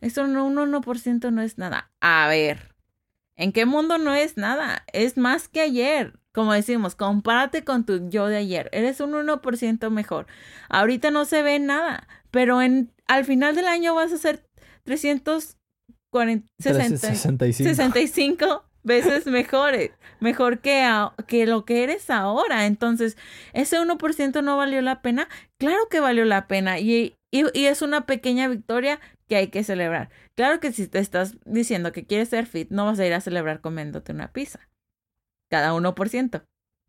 Eso 0.00 0.26
no, 0.26 0.44
un 0.46 0.56
1% 0.56 1.30
no 1.30 1.40
es 1.40 1.56
nada. 1.56 1.90
A 2.00 2.26
ver, 2.28 2.74
¿en 3.38 3.52
qué 3.52 3.64
mundo 3.64 3.96
no 3.96 4.14
es 4.14 4.36
nada? 4.36 4.84
Es 4.92 5.16
más 5.16 5.48
que 5.48 5.62
ayer. 5.62 6.18
Como 6.34 6.52
decimos, 6.52 6.94
compárate 6.94 7.64
con 7.64 7.84
tu 7.86 8.10
yo 8.10 8.26
de 8.26 8.36
ayer. 8.36 8.68
Eres 8.72 9.00
un 9.00 9.12
1% 9.14 9.90
mejor. 9.90 10.26
Ahorita 10.68 11.10
no 11.10 11.24
se 11.24 11.42
ve 11.42 11.58
nada, 11.58 12.06
pero 12.30 12.60
en, 12.60 12.92
al 13.06 13.24
final 13.24 13.56
del 13.56 13.66
año 13.66 13.94
vas 13.94 14.12
a 14.12 14.18
ser 14.18 14.44
340, 16.12 16.46
60, 16.60 16.98
65. 16.98 17.68
65 17.70 18.64
veces 18.82 19.26
mejores, 19.26 19.90
mejor 20.20 20.60
que, 20.60 20.82
a- 20.82 21.14
que 21.26 21.46
lo 21.46 21.64
que 21.64 21.82
eres 21.84 22.10
ahora. 22.10 22.66
Entonces, 22.66 23.16
ese 23.52 23.78
1% 23.80 24.42
no 24.42 24.56
valió 24.56 24.80
la 24.82 25.02
pena. 25.02 25.28
Claro 25.58 25.88
que 25.90 26.00
valió 26.00 26.24
la 26.24 26.46
pena 26.46 26.78
y, 26.78 27.14
y, 27.32 27.44
y 27.58 27.64
es 27.66 27.82
una 27.82 28.06
pequeña 28.06 28.48
victoria 28.48 29.00
que 29.28 29.36
hay 29.36 29.48
que 29.48 29.62
celebrar. 29.62 30.10
Claro 30.34 30.60
que 30.60 30.72
si 30.72 30.88
te 30.88 30.98
estás 30.98 31.36
diciendo 31.44 31.92
que 31.92 32.06
quieres 32.06 32.30
ser 32.30 32.46
fit, 32.46 32.70
no 32.70 32.86
vas 32.86 32.98
a 32.98 33.06
ir 33.06 33.12
a 33.14 33.20
celebrar 33.20 33.60
comiéndote 33.60 34.12
una 34.12 34.32
pizza. 34.32 34.60
Cada 35.48 35.72
1%. 35.72 36.42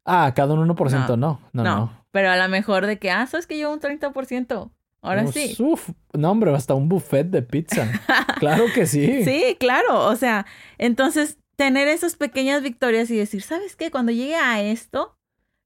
Ah, 0.05 0.33
cada 0.35 0.53
un 0.53 0.67
1%, 0.67 1.07
no. 1.09 1.17
No, 1.17 1.39
no. 1.51 1.63
No, 1.63 2.05
pero 2.11 2.31
a 2.31 2.37
lo 2.37 2.49
mejor 2.49 2.85
de 2.85 2.97
que, 2.97 3.11
ah, 3.11 3.27
sabes 3.27 3.45
que 3.45 3.59
yo 3.59 3.71
un 3.71 3.79
30%. 3.79 4.71
Ahora 5.01 5.27
sí. 5.27 5.55
uf, 5.59 5.91
no, 6.13 6.31
hombre, 6.31 6.53
hasta 6.53 6.73
un 6.73 6.89
buffet 6.89 7.27
de 7.27 7.41
pizza. 7.41 7.87
claro 8.39 8.65
que 8.73 8.85
sí. 8.85 9.23
Sí, 9.23 9.55
claro. 9.59 10.05
O 10.07 10.15
sea, 10.15 10.45
entonces 10.77 11.37
tener 11.55 11.87
esas 11.87 12.15
pequeñas 12.15 12.63
victorias 12.63 13.09
y 13.09 13.17
decir, 13.17 13.41
¿sabes 13.41 13.75
qué? 13.75 13.91
Cuando 13.91 14.11
llegue 14.11 14.35
a 14.35 14.61
esto, 14.61 15.17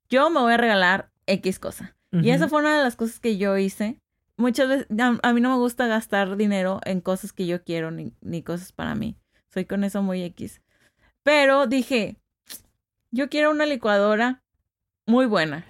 yo 0.10 0.30
me 0.30 0.40
voy 0.40 0.54
a 0.54 0.58
regalar 0.58 1.12
X 1.26 1.60
cosa. 1.60 1.96
Y 2.12 2.30
esa 2.30 2.48
fue 2.48 2.60
una 2.60 2.78
de 2.78 2.84
las 2.84 2.96
cosas 2.96 3.20
que 3.20 3.38
yo 3.38 3.58
hice. 3.58 4.00
Muchas 4.44 4.68
veces, 4.68 4.88
a, 5.00 5.18
a 5.24 5.32
mí 5.32 5.40
no 5.40 5.52
me 5.52 5.56
gusta 5.56 5.88
gastar 5.88 6.36
dinero 6.36 6.82
en 6.84 7.00
cosas 7.00 7.32
que 7.32 7.46
yo 7.46 7.64
quiero 7.64 7.92
ni, 7.92 8.12
ni 8.20 8.44
cosas 8.44 8.74
para 8.74 8.94
mí. 8.94 9.16
Soy 9.54 9.64
con 9.64 9.86
eso 9.86 10.04
muy 10.04 10.22
X. 10.22 10.62
Pero 11.24 11.66
dije, 11.66 12.18
yo 13.10 13.30
quiero 13.30 13.52
una 13.52 13.66
licuadora 13.66 14.44
muy 15.08 15.28
buena. 15.28 15.66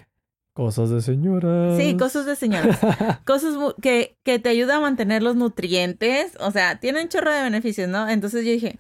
Cosas 0.54 0.90
de 0.90 1.04
señoras. 1.04 1.78
Sí, 1.78 1.96
cosas 1.98 2.26
de 2.26 2.36
señoras. 2.36 2.80
cosas 3.28 3.54
que, 3.80 4.18
que 4.24 4.40
te 4.40 4.50
ayuda 4.50 4.78
a 4.78 4.80
mantener 4.80 5.22
los 5.22 5.36
nutrientes. 5.36 6.36
O 6.40 6.50
sea, 6.50 6.80
tienen 6.80 7.10
chorro 7.10 7.32
de 7.32 7.44
beneficios, 7.44 7.88
¿no? 7.88 8.10
Entonces 8.10 8.44
yo 8.44 8.52
dije, 8.54 8.80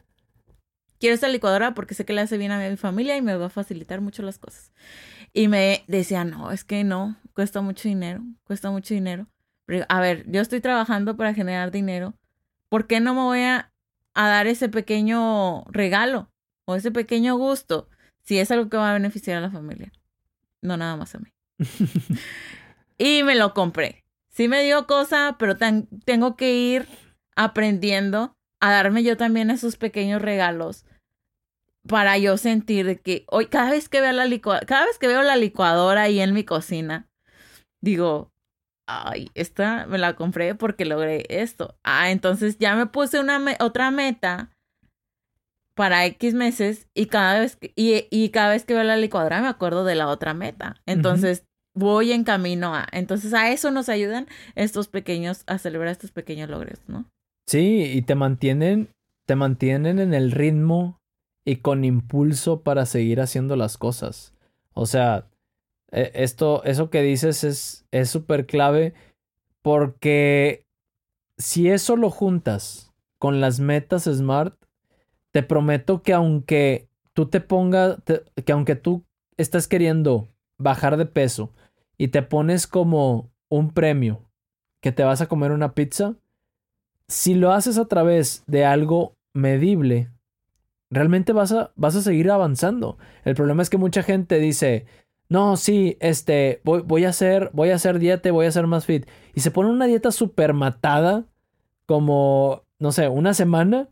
quiero 1.00 1.14
esta 1.14 1.28
licuadora 1.28 1.76
porque 1.76 1.94
sé 1.94 2.04
que 2.04 2.14
le 2.14 2.22
hace 2.22 2.39
bien 2.39 2.52
a 2.52 2.68
mi 2.68 2.78
familia 2.78 3.16
y 3.16 3.22
me 3.22 3.36
va 3.36 3.46
a 3.46 3.50
facilitar 3.50 4.02
mucho 4.02 4.24
las 4.24 4.39
cosas. 4.39 4.72
Y 5.34 5.50
me 5.50 5.84
decía, 5.86 6.24
no, 6.24 6.50
es 6.50 6.64
que 6.64 6.84
no, 6.84 7.16
cuesta 7.36 7.62
mucho 7.62 7.88
dinero, 7.88 8.24
cuesta 8.44 8.72
mucho 8.72 8.96
dinero. 8.96 9.28
Pero, 9.66 9.86
a 9.89 9.99
ver, 9.99 10.26
yo 10.30 10.41
estoy 10.41 10.61
trabajando 10.61 11.16
para 11.18 11.34
generar 11.34 11.72
dinero. 11.72 12.14
¿Por 12.70 12.88
qué 12.88 12.99
no 12.99 13.14
me 13.14 13.22
voy 13.22 13.41
a, 13.41 13.72
a 14.14 14.28
dar 14.30 14.47
ese 14.47 14.70
pequeño 14.70 15.64
regalo 15.66 16.30
o 16.68 16.76
ese 16.76 16.91
pequeño 16.91 17.38
gusto 17.38 17.89
si 18.24 18.39
es 18.39 18.51
algo 18.51 18.70
que 18.70 18.78
va 18.78 18.89
a 18.91 18.93
beneficiar 18.93 19.38
a 19.38 19.41
la 19.41 19.51
familia? 19.51 19.91
No 20.61 20.78
nada 20.78 20.95
más 20.95 21.16
a 21.16 21.20
mí. 21.20 21.30
Y 22.97 23.24
me 23.24 23.36
lo 23.36 23.53
compré. 23.53 24.03
Sí 24.30 24.47
me 24.47 24.64
dio 24.64 24.88
cosa, 24.88 25.36
pero 25.39 25.57
tan- 25.57 25.88
tengo 26.05 26.36
que 26.36 26.55
ir 26.55 26.88
aprendiendo 27.36 28.34
a 28.59 28.72
darme 28.72 29.03
yo 29.03 29.18
también 29.18 29.51
esos 29.51 29.78
pequeños 29.78 30.22
regalos 30.22 30.86
para 31.88 32.18
yo 32.18 32.38
sentir 32.38 33.01
que 33.01 33.26
hoy 33.28 33.47
cada 33.47 33.72
vez 33.72 33.89
que 33.89 33.99
veo 34.01 34.14
la 34.14 34.26
cada 34.66 34.86
vez 34.86 34.97
que 34.99 35.07
veo 35.07 35.22
la 35.22 35.36
licuadora 35.36 36.03
ahí 36.03 36.20
en 36.20 36.34
mi 36.34 36.45
cocina, 36.45 37.09
digo, 37.82 38.32
ay, 38.88 39.29
esta 39.34 39.86
me 39.88 39.97
la 39.97 40.15
compré 40.15 40.55
porque 40.55 40.86
logré 40.86 41.25
esto. 41.29 41.75
Ah, 41.84 42.11
entonces 42.11 42.57
ya 42.57 42.75
me 42.75 42.86
puse 42.88 43.19
una 43.19 43.39
me- 43.39 43.57
otra 43.59 43.91
meta 43.91 44.49
para 45.75 46.05
X 46.05 46.34
meses 46.34 46.88
y 46.93 47.07
cada 47.07 47.39
vez 47.39 47.55
que, 47.55 47.73
y, 47.75 48.05
y 48.11 48.29
cada 48.29 48.51
vez 48.51 48.63
que 48.65 48.73
veo 48.73 48.84
la 48.84 48.97
licuadora 48.97 49.41
me 49.41 49.47
acuerdo 49.47 49.84
de 49.86 49.95
la 49.95 50.07
otra 50.07 50.34
meta. 50.34 50.75
Entonces 50.86 51.45
voy 51.75 52.11
en 52.11 52.23
camino 52.23 52.75
a. 52.75 52.88
Entonces 52.91 53.34
a 53.34 53.51
eso 53.51 53.71
nos 53.71 53.89
ayudan 53.89 54.27
estos 54.55 54.88
pequeños, 54.88 55.43
a 55.47 55.57
celebrar 55.57 55.89
estos 55.91 56.11
pequeños 56.11 56.49
logros, 56.49 56.79
¿no? 56.88 57.05
Sí, 57.47 57.91
y 57.93 58.01
te 58.03 58.15
mantienen, 58.15 58.89
te 59.25 59.36
mantienen 59.36 59.99
en 59.99 60.13
el 60.13 60.31
ritmo 60.31 60.99
y 61.43 61.57
con 61.57 61.84
impulso 61.84 62.61
para 62.61 62.86
seguir 62.86 63.19
haciendo 63.19 63.55
las 63.55 63.77
cosas. 63.77 64.34
O 64.73 64.86
sea, 64.86 65.25
e- 65.94 66.12
esto, 66.16 66.64
eso 66.66 66.89
que 66.89 67.02
dices 67.02 67.44
es, 67.44 68.10
súper 68.10 68.46
clave 68.46 68.94
porque 69.62 70.66
si 71.38 71.70
eso 71.70 71.96
lo 71.96 72.10
juntas 72.10 72.91
con 73.18 73.39
las 73.39 73.62
metas 73.62 74.04
SMART, 74.04 74.56
te 75.32 75.44
prometo 75.44 76.04
que 76.04 76.14
aunque 76.14 76.89
tú 77.14 77.28
te 77.28 77.39
pongas, 77.39 77.98
que 78.46 78.52
aunque 78.52 78.76
tú 78.76 79.06
estás 79.38 79.68
queriendo 79.68 80.28
bajar 80.58 80.98
de 80.98 81.06
peso 81.06 81.54
y 81.98 82.10
te 82.10 82.22
pones 82.22 82.68
como 82.68 83.32
un 83.50 83.72
premio 83.72 84.30
que 84.82 84.91
te 84.91 85.04
vas 85.04 85.22
a 85.22 85.28
comer 85.28 85.52
una 85.52 85.74
pizza, 85.74 86.16
si 87.08 87.36
lo 87.36 87.52
haces 87.52 87.78
a 87.78 87.86
través 87.86 88.44
de 88.48 88.66
algo 88.66 89.16
medible, 89.34 90.10
realmente 90.89 91.34
vas 91.34 91.52
a, 91.52 91.72
vas 91.76 91.96
a 91.96 92.02
seguir 92.02 92.30
avanzando. 92.32 92.98
El 93.24 93.36
problema 93.36 93.62
es 93.62 93.70
que 93.70 93.78
mucha 93.78 94.04
gente 94.04 94.39
dice, 94.39 94.86
no, 95.30 95.57
sí, 95.57 95.97
este, 95.99 96.61
voy, 96.63 97.05
a 97.05 97.09
hacer, 97.09 97.49
voy 97.53 97.71
a 97.71 97.76
hacer 97.76 97.99
dieta, 97.99 98.32
voy 98.32 98.45
a 98.45 98.49
hacer 98.49 98.67
más 98.67 98.86
fit. 98.86 99.07
Y 99.34 99.41
se 99.41 99.51
pone 99.51 99.69
una 99.69 99.86
dieta 99.86 100.11
súper 100.11 100.53
matada, 100.53 101.26
como, 101.86 102.63
no 102.80 102.91
sé, 102.91 103.07
una 103.07 103.34
semana, 103.34 103.89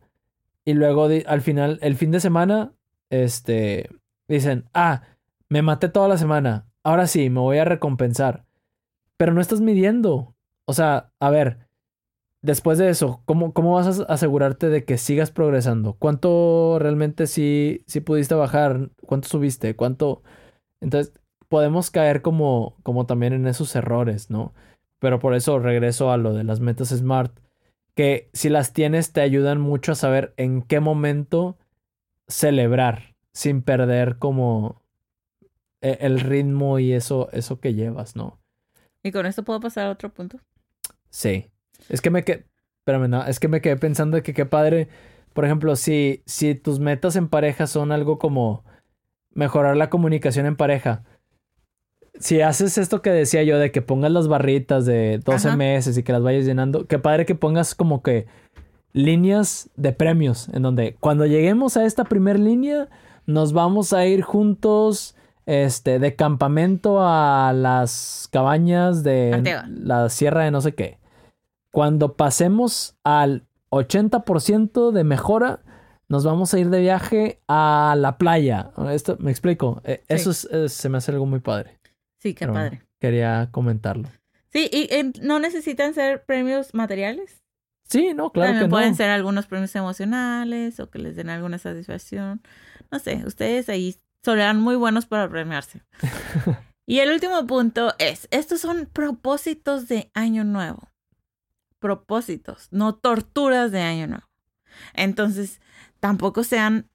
y 0.65 0.73
luego 0.73 1.07
al 1.25 1.41
final, 1.41 1.79
el 1.81 1.95
fin 1.95 2.11
de 2.11 2.19
semana, 2.19 2.73
este, 3.09 3.89
dicen, 4.27 4.65
ah, 4.73 5.03
me 5.49 5.61
maté 5.61 5.89
toda 5.89 6.07
la 6.07 6.17
semana, 6.17 6.67
ahora 6.83 7.07
sí, 7.07 7.29
me 7.29 7.39
voy 7.39 7.57
a 7.57 7.65
recompensar. 7.65 8.45
Pero 9.17 9.33
no 9.33 9.41
estás 9.41 9.61
midiendo. 9.61 10.35
O 10.65 10.73
sea, 10.73 11.11
a 11.19 11.29
ver, 11.29 11.67
después 12.41 12.77
de 12.77 12.89
eso, 12.89 13.21
¿cómo, 13.25 13.53
cómo 13.53 13.73
vas 13.73 13.99
a 13.99 14.03
asegurarte 14.03 14.69
de 14.69 14.85
que 14.85 14.97
sigas 14.97 15.31
progresando? 15.31 15.93
¿Cuánto 15.93 16.77
realmente 16.79 17.27
sí, 17.27 17.83
sí 17.87 18.01
pudiste 18.01 18.35
bajar? 18.35 18.89
¿Cuánto 19.05 19.27
subiste? 19.27 19.75
¿Cuánto? 19.75 20.23
Entonces, 20.79 21.13
podemos 21.51 21.91
caer 21.91 22.21
como, 22.21 22.77
como 22.81 23.05
también 23.05 23.33
en 23.33 23.45
esos 23.45 23.75
errores, 23.75 24.29
¿no? 24.29 24.53
Pero 24.99 25.19
por 25.19 25.35
eso 25.35 25.59
regreso 25.59 26.09
a 26.09 26.15
lo 26.15 26.31
de 26.31 26.45
las 26.45 26.61
metas 26.61 26.91
SMART, 26.91 27.37
que 27.93 28.29
si 28.31 28.47
las 28.47 28.71
tienes 28.71 29.11
te 29.11 29.19
ayudan 29.19 29.59
mucho 29.59 29.91
a 29.91 29.95
saber 29.95 30.33
en 30.37 30.61
qué 30.61 30.79
momento 30.79 31.57
celebrar 32.29 33.15
sin 33.33 33.63
perder 33.63 34.17
como 34.17 34.81
e, 35.81 35.97
el 35.99 36.21
ritmo 36.21 36.79
y 36.79 36.93
eso, 36.93 37.27
eso 37.33 37.59
que 37.59 37.73
llevas, 37.73 38.15
¿no? 38.15 38.39
¿Y 39.03 39.11
con 39.11 39.25
esto 39.25 39.43
puedo 39.43 39.59
pasar 39.59 39.87
a 39.87 39.91
otro 39.91 40.07
punto? 40.07 40.39
Sí. 41.09 41.47
Es 41.89 41.99
que 41.99 42.11
me 42.11 42.23
quedé, 42.23 42.45
espérame, 42.79 43.09
no, 43.09 43.25
es 43.25 43.41
que 43.41 43.49
me 43.49 43.59
quedé 43.59 43.75
pensando 43.75 44.15
de 44.15 44.23
que 44.23 44.33
qué 44.33 44.45
padre, 44.45 44.87
por 45.33 45.43
ejemplo, 45.43 45.75
si, 45.75 46.23
si 46.25 46.55
tus 46.55 46.79
metas 46.79 47.17
en 47.17 47.27
pareja 47.27 47.67
son 47.67 47.91
algo 47.91 48.19
como 48.19 48.63
mejorar 49.33 49.75
la 49.75 49.89
comunicación 49.89 50.45
en 50.45 50.55
pareja, 50.55 51.03
si 52.19 52.41
haces 52.41 52.77
esto 52.77 53.01
que 53.01 53.09
decía 53.11 53.43
yo 53.43 53.57
de 53.57 53.71
que 53.71 53.81
pongas 53.81 54.11
las 54.11 54.27
barritas 54.27 54.85
de 54.85 55.19
12 55.23 55.47
Ajá. 55.49 55.57
meses 55.57 55.97
y 55.97 56.03
que 56.03 56.11
las 56.11 56.21
vayas 56.23 56.45
llenando, 56.45 56.85
qué 56.87 56.99
padre 56.99 57.25
que 57.25 57.35
pongas 57.35 57.73
como 57.75 58.01
que 58.03 58.27
líneas 58.93 59.69
de 59.75 59.93
premios 59.93 60.49
en 60.49 60.63
donde 60.63 60.95
cuando 60.99 61.25
lleguemos 61.25 61.77
a 61.77 61.85
esta 61.85 62.03
primer 62.03 62.37
línea 62.39 62.89
nos 63.25 63.53
vamos 63.53 63.93
a 63.93 64.05
ir 64.05 64.21
juntos 64.21 65.15
este 65.45 65.99
de 65.99 66.15
campamento 66.15 66.97
a 67.01 67.53
las 67.55 68.27
cabañas 68.31 69.03
de 69.03 69.65
la 69.69 70.09
sierra 70.09 70.43
de 70.43 70.51
no 70.51 70.61
sé 70.61 70.73
qué. 70.75 70.99
Cuando 71.71 72.13
pasemos 72.15 72.95
al 73.03 73.45
80% 73.71 74.91
de 74.91 75.03
mejora, 75.03 75.61
nos 76.09 76.25
vamos 76.25 76.53
a 76.53 76.59
ir 76.59 76.69
de 76.69 76.81
viaje 76.81 77.39
a 77.47 77.95
la 77.97 78.17
playa. 78.17 78.71
Esto 78.91 79.15
me 79.19 79.31
explico. 79.31 79.81
Eh, 79.85 79.99
Sí. 80.09 80.13
Eso 80.15 80.31
es- 80.31 80.49
eh, 80.51 80.67
se 80.69 80.89
me 80.89 80.97
hace 80.97 81.11
algo 81.11 81.25
muy 81.25 81.39
padre. 81.39 81.79
Sí, 82.21 82.33
qué 82.33 82.45
Pero 82.45 82.53
bueno, 82.53 82.69
padre. 82.69 82.83
quería 82.99 83.49
comentarlo. 83.51 84.09
Sí, 84.49 84.69
y 84.71 84.89
no 85.21 85.39
necesitan 85.39 85.93
ser 85.93 86.23
premios 86.25 86.73
materiales. 86.73 87.41
Sí, 87.89 88.13
no, 88.13 88.31
claro 88.31 88.49
También 88.51 88.65
que 88.67 88.69
pueden 88.69 88.89
no. 88.91 88.95
ser 88.95 89.09
algunos 89.09 89.47
premios 89.47 89.75
emocionales 89.75 90.79
o 90.79 90.89
que 90.89 90.99
les 90.99 91.15
den 91.15 91.29
alguna 91.29 91.57
satisfacción. 91.57 92.41
No 92.91 92.99
sé, 92.99 93.23
ustedes 93.25 93.69
ahí 93.69 93.97
serán 94.23 94.59
muy 94.61 94.75
buenos 94.75 95.05
para 95.05 95.29
premiarse. 95.29 95.81
y 96.85 96.99
el 96.99 97.11
último 97.11 97.45
punto 97.47 97.93
es, 97.97 98.27
estos 98.31 98.61
son 98.61 98.85
propósitos 98.91 99.87
de 99.87 100.11
año 100.13 100.43
nuevo. 100.43 100.89
Propósitos, 101.79 102.67
no 102.71 102.95
torturas 102.95 103.71
de 103.71 103.81
año 103.81 104.07
nuevo. 104.07 104.27
Entonces, 104.93 105.59
tampoco 105.99 106.43
sean 106.43 106.87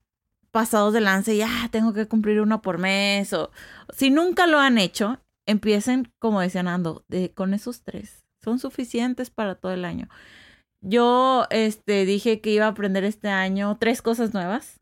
pasados 0.57 0.95
de 0.95 1.03
lance 1.03 1.35
y, 1.35 1.43
ah, 1.43 1.69
tengo 1.71 1.93
que 1.93 2.07
cumplir 2.07 2.41
uno 2.41 2.63
por 2.63 2.79
mes. 2.79 3.31
O 3.35 3.51
si 3.95 4.09
nunca 4.09 4.47
lo 4.47 4.59
han 4.59 4.79
hecho, 4.79 5.21
empiecen, 5.45 6.11
como 6.19 6.41
decía 6.41 6.63
Nando, 6.63 7.05
de, 7.09 7.31
con 7.35 7.53
esos 7.53 7.83
tres. 7.83 8.25
Son 8.43 8.59
suficientes 8.59 9.29
para 9.29 9.57
todo 9.57 9.73
el 9.73 9.85
año. 9.85 10.09
Yo 10.81 11.45
este, 11.51 12.07
dije 12.07 12.41
que 12.41 12.53
iba 12.53 12.65
a 12.65 12.69
aprender 12.69 13.05
este 13.05 13.29
año 13.29 13.77
tres 13.79 14.01
cosas 14.01 14.33
nuevas. 14.33 14.81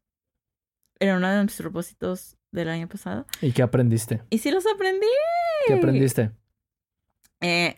Era 1.01 1.16
uno 1.16 1.29
de 1.29 1.43
mis 1.43 1.57
propósitos 1.57 2.37
del 2.53 2.68
año 2.68 2.87
pasado. 2.87 3.27
¿Y 3.41 3.51
qué 3.51 3.62
aprendiste? 3.62 4.22
Y 4.31 4.39
sí 4.39 4.53
los 4.53 4.64
aprendí. 4.72 5.09
¿Qué 5.66 5.75
aprendiste? 5.75 6.31
Eh, 7.41 7.77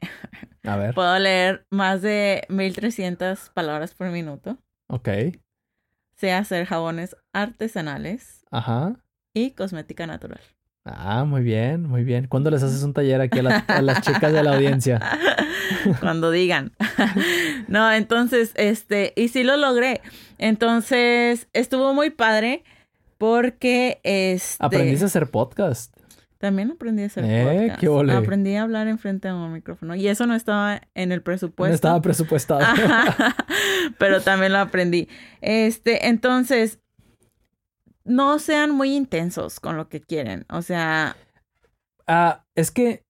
A 0.65 0.77
ver. 0.77 0.95
puedo 0.95 1.19
leer 1.19 1.67
más 1.71 2.03
de 2.03 2.45
1300 2.51 3.49
palabras 3.55 3.95
por 3.95 4.11
minuto. 4.11 4.59
Ok. 4.89 5.09
Sé 6.17 6.33
hacer 6.33 6.67
jabones 6.67 7.17
artesanales 7.33 8.45
Ajá. 8.51 8.97
y 9.35 9.51
cosmética 9.53 10.07
natural. 10.07 10.41
Ah, 10.85 11.25
muy 11.25 11.43
bien, 11.43 11.83
muy 11.83 12.05
bien. 12.05 12.27
¿Cuándo 12.29 12.51
les 12.51 12.63
haces 12.63 12.83
un 12.85 12.95
taller 12.95 13.21
aquí 13.21 13.41
a, 13.41 13.43
la- 13.43 13.57
a 13.67 13.83
las 13.83 14.01
chicas 14.03 14.33
de 14.33 14.43
la 14.43 14.55
audiencia? 14.55 15.01
Cuando 16.01 16.31
digan. 16.31 16.73
no, 17.69 17.91
entonces, 17.93 18.53
este, 18.55 19.13
y 19.17 19.29
sí 19.29 19.43
lo 19.43 19.57
logré. 19.57 20.01
Entonces, 20.39 21.49
estuvo 21.53 21.93
muy 21.93 22.11
padre 22.11 22.63
porque 23.19 24.01
este. 24.05 24.65
Aprendiste 24.65 25.05
a 25.05 25.09
hacer 25.09 25.29
podcast. 25.31 25.93
También 26.47 26.71
aprendí 26.71 27.03
a 27.03 27.07
hacer 27.07 27.25
Eh, 27.27 27.45
podcast. 27.45 27.81
qué 27.81 27.89
ole. 27.89 28.13
Aprendí 28.13 28.55
a 28.55 28.63
hablar 28.63 28.87
enfrente 28.87 29.27
de 29.27 29.35
un 29.35 29.53
micrófono. 29.53 29.97
Y 29.97 30.07
eso 30.07 30.27
no 30.27 30.35
estaba 30.37 30.81
en 30.95 31.11
el 31.11 31.23
presupuesto. 31.23 31.71
No 31.71 31.75
estaba 31.75 32.01
presupuestado. 32.01 32.61
Ajá. 32.61 33.35
Pero 33.99 34.21
también 34.21 34.53
lo 34.53 34.59
aprendí. 34.59 35.09
Este, 35.41 36.07
entonces, 36.09 36.79
no 38.05 38.39
sean 38.39 38.71
muy 38.71 38.95
intensos 38.95 39.59
con 39.59 39.77
lo 39.77 39.89
que 39.89 40.01
quieren. 40.01 40.45
O 40.49 40.63
sea, 40.63 41.17
Ah, 42.07 42.45
es 42.55 42.71
que. 42.71 43.03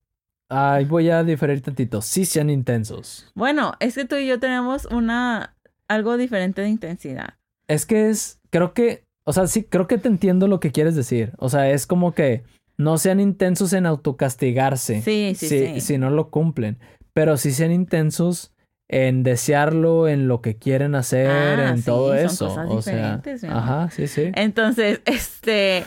Ahí 0.48 0.84
voy 0.86 1.10
a 1.10 1.24
diferir 1.24 1.60
tantito. 1.60 2.00
Sí 2.00 2.24
sean 2.24 2.48
intensos. 2.50 3.30
bueno, 3.34 3.72
es 3.80 3.96
que 3.96 4.04
tú 4.06 4.14
y 4.16 4.26
yo 4.28 4.38
tenemos 4.40 4.86
una 4.86 5.56
algo 5.88 6.16
diferente 6.16 6.62
de 6.62 6.68
intensidad. 6.68 7.34
Es 7.68 7.84
que 7.84 8.08
es. 8.08 8.40
Creo 8.48 8.72
que. 8.72 9.04
O 9.24 9.32
sea, 9.34 9.48
sí, 9.48 9.64
creo 9.64 9.86
que 9.88 9.98
te 9.98 10.06
entiendo 10.08 10.46
lo 10.48 10.60
que 10.60 10.70
quieres 10.72 10.94
decir. 10.94 11.32
O 11.38 11.48
sea, 11.50 11.68
es 11.68 11.86
como 11.86 12.14
que 12.14 12.44
no 12.78 12.98
sean 12.98 13.20
intensos 13.20 13.72
en 13.72 13.86
autocastigarse. 13.86 15.02
Sí, 15.02 15.34
sí, 15.36 15.48
si, 15.48 15.66
sí. 15.66 15.80
si 15.80 15.98
no 15.98 16.10
lo 16.10 16.30
cumplen. 16.30 16.78
Pero 17.12 17.36
sí 17.36 17.52
sean 17.52 17.72
intensos 17.72 18.52
en 18.88 19.22
desearlo, 19.22 20.06
en 20.08 20.28
lo 20.28 20.40
que 20.42 20.56
quieren 20.56 20.94
hacer, 20.94 21.28
Ah, 21.28 21.70
en 21.70 21.78
sí, 21.78 21.84
todo 21.84 22.08
son 22.08 22.18
eso. 22.18 22.46
cosas 22.48 22.66
o 22.70 22.82
sea, 22.82 23.22
ajá, 23.50 23.90
sí, 23.90 24.06
sí. 24.06 24.30
Entonces, 24.34 25.00
este, 25.06 25.84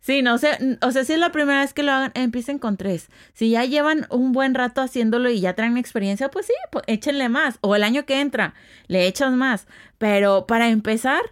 sí, 0.00 0.20
no 0.20 0.36
sé, 0.36 0.50
o 0.82 0.90
sea, 0.90 1.04
si 1.04 1.14
es 1.14 1.18
la 1.18 1.32
primera 1.32 1.60
vez 1.62 1.72
que 1.72 1.82
lo 1.82 1.92
hagan, 1.92 2.10
empiecen 2.14 2.58
con 2.58 2.76
tres. 2.76 3.08
Si 3.32 3.48
ya 3.50 3.64
llevan 3.64 4.06
un 4.10 4.32
buen 4.32 4.54
rato 4.54 4.82
haciéndolo 4.82 5.30
y 5.30 5.40
ya 5.40 5.54
traen 5.54 5.78
experiencia, 5.78 6.30
pues 6.30 6.46
sí, 6.46 6.52
pues 6.70 6.84
échenle 6.88 7.28
más. 7.30 7.56
O 7.62 7.74
el 7.74 7.84
año 7.84 8.04
que 8.04 8.20
entra, 8.20 8.52
le 8.86 9.06
echas 9.06 9.32
más. 9.32 9.66
Pero 9.96 10.46
para 10.46 10.68
empezar, 10.68 11.22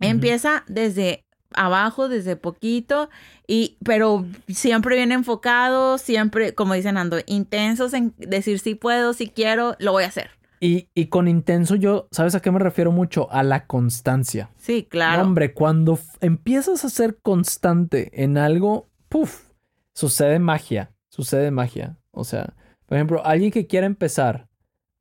empieza 0.00 0.64
desde 0.68 1.24
abajo, 1.58 2.08
desde 2.08 2.36
poquito, 2.36 3.10
y, 3.46 3.76
pero 3.84 4.24
siempre 4.48 4.96
bien 4.96 5.12
enfocado, 5.12 5.98
siempre, 5.98 6.54
como 6.54 6.74
dicen 6.74 6.96
Ando, 6.96 7.18
intensos 7.26 7.92
en 7.94 8.14
decir 8.18 8.58
si 8.58 8.74
puedo, 8.74 9.12
si 9.12 9.28
quiero, 9.28 9.74
lo 9.78 9.92
voy 9.92 10.04
a 10.04 10.08
hacer. 10.08 10.30
Y, 10.60 10.88
y 10.94 11.06
con 11.06 11.28
intenso 11.28 11.76
yo, 11.76 12.08
¿sabes 12.10 12.34
a 12.34 12.40
qué 12.40 12.50
me 12.50 12.58
refiero 12.58 12.90
mucho? 12.90 13.30
A 13.30 13.42
la 13.42 13.66
constancia. 13.66 14.50
Sí, 14.56 14.86
claro. 14.88 15.22
Hombre, 15.22 15.52
cuando 15.52 15.98
empiezas 16.20 16.84
a 16.84 16.88
ser 16.88 17.18
constante 17.22 18.10
en 18.24 18.38
algo, 18.38 18.88
puff, 19.08 19.52
sucede 19.94 20.38
magia, 20.38 20.92
sucede 21.08 21.50
magia. 21.50 21.96
O 22.10 22.24
sea, 22.24 22.54
por 22.86 22.96
ejemplo, 22.96 23.24
alguien 23.24 23.50
que 23.50 23.66
quiera 23.66 23.86
empezar 23.86 24.48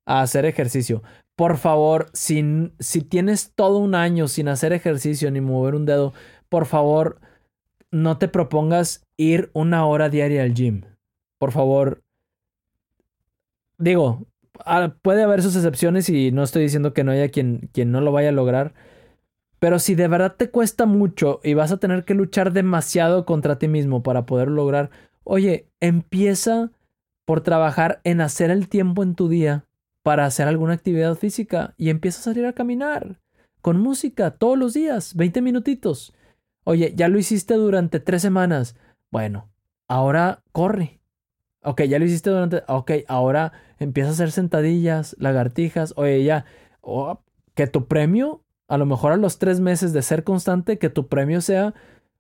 a 0.06 0.22
hacer 0.22 0.46
ejercicio, 0.46 1.02
por 1.38 1.58
favor, 1.58 2.10
si, 2.14 2.72
si 2.80 3.02
tienes 3.02 3.54
todo 3.54 3.78
un 3.78 3.94
año 3.94 4.28
sin 4.28 4.48
hacer 4.48 4.74
ejercicio 4.74 5.30
ni 5.30 5.40
mover 5.40 5.76
un 5.76 5.86
dedo, 5.86 6.14
por 6.50 6.66
favor, 6.66 7.20
no 7.92 8.18
te 8.18 8.28
propongas 8.28 9.06
ir 9.18 9.50
una 9.54 9.86
hora 9.86 10.10
diaria 10.10 10.44
al 10.44 10.54
gym. 10.54 10.84
Por 11.38 11.52
favor, 11.52 12.04
digo, 13.78 14.26
ah, 14.66 14.96
puede 15.02 15.24
haber 15.24 15.42
sus 15.42 15.56
excepciones 15.56 16.10
y 16.10 16.32
no 16.32 16.44
estoy 16.44 16.64
diciendo 16.64 16.94
que 16.94 17.04
no 17.04 17.12
haya 17.12 17.30
quien, 17.30 17.70
quien 17.74 17.92
no 17.92 18.02
lo 18.02 18.12
vaya 18.12 18.30
a 18.30 18.34
lograr. 18.34 18.74
Pero 19.60 19.80
si 19.80 19.96
de 19.96 20.08
verdad 20.08 20.36
te 20.38 20.50
cuesta 20.52 20.86
mucho 20.86 21.40
y 21.44 21.54
vas 21.54 21.72
a 21.72 21.78
tener 21.78 22.06
que 22.06 22.14
luchar 22.14 22.54
demasiado 22.54 23.26
contra 23.26 23.58
ti 23.58 23.68
mismo 23.68 24.04
para 24.04 24.26
poder 24.26 24.50
lograr, 24.50 24.92
oye, 25.24 25.68
empieza 25.80 26.72
por 27.26 27.42
trabajar 27.42 28.00
en 28.04 28.22
hacer 28.22 28.52
el 28.52 28.70
tiempo 28.70 29.04
en 29.04 29.16
tu 29.16 29.30
día 29.30 29.66
para 30.04 30.26
hacer 30.26 30.48
alguna 30.48 30.74
actividad 30.74 31.16
física 31.16 31.74
y 31.78 31.90
empieza 31.90 32.20
a 32.20 32.24
salir 32.24 32.46
a 32.46 32.54
caminar 32.54 33.20
con 33.62 33.82
música 33.82 34.32
todos 34.32 34.58
los 34.58 34.74
días, 34.74 35.14
20 35.16 35.42
minutitos. 35.42 36.14
Oye, 36.68 36.92
ya 36.98 37.08
lo 37.08 37.18
hiciste 37.18 37.54
durante 37.54 38.02
tres 38.02 38.22
semanas. 38.22 38.76
Bueno, 39.10 39.50
ahora 39.88 40.44
corre. 40.52 41.00
Ok, 41.64 41.84
ya 41.84 41.98
lo 41.98 42.04
hiciste 42.04 42.30
durante... 42.30 42.64
Ok, 42.68 42.92
ahora 43.08 43.54
empieza 43.80 44.10
a 44.10 44.12
hacer 44.12 44.32
sentadillas, 44.32 45.16
lagartijas. 45.18 45.94
Oye, 45.96 46.26
ya... 46.26 46.44
oh, 46.82 47.22
que 47.56 47.68
tu 47.68 47.88
premio, 47.88 48.44
a 48.68 48.78
lo 48.78 48.86
mejor 48.86 49.14
a 49.14 49.16
los 49.16 49.40
tres 49.40 49.62
meses 49.62 49.94
de 49.94 50.02
ser 50.02 50.26
constante, 50.26 50.78
que 50.78 50.90
tu 50.90 51.08
premio 51.08 51.40
sea 51.40 51.74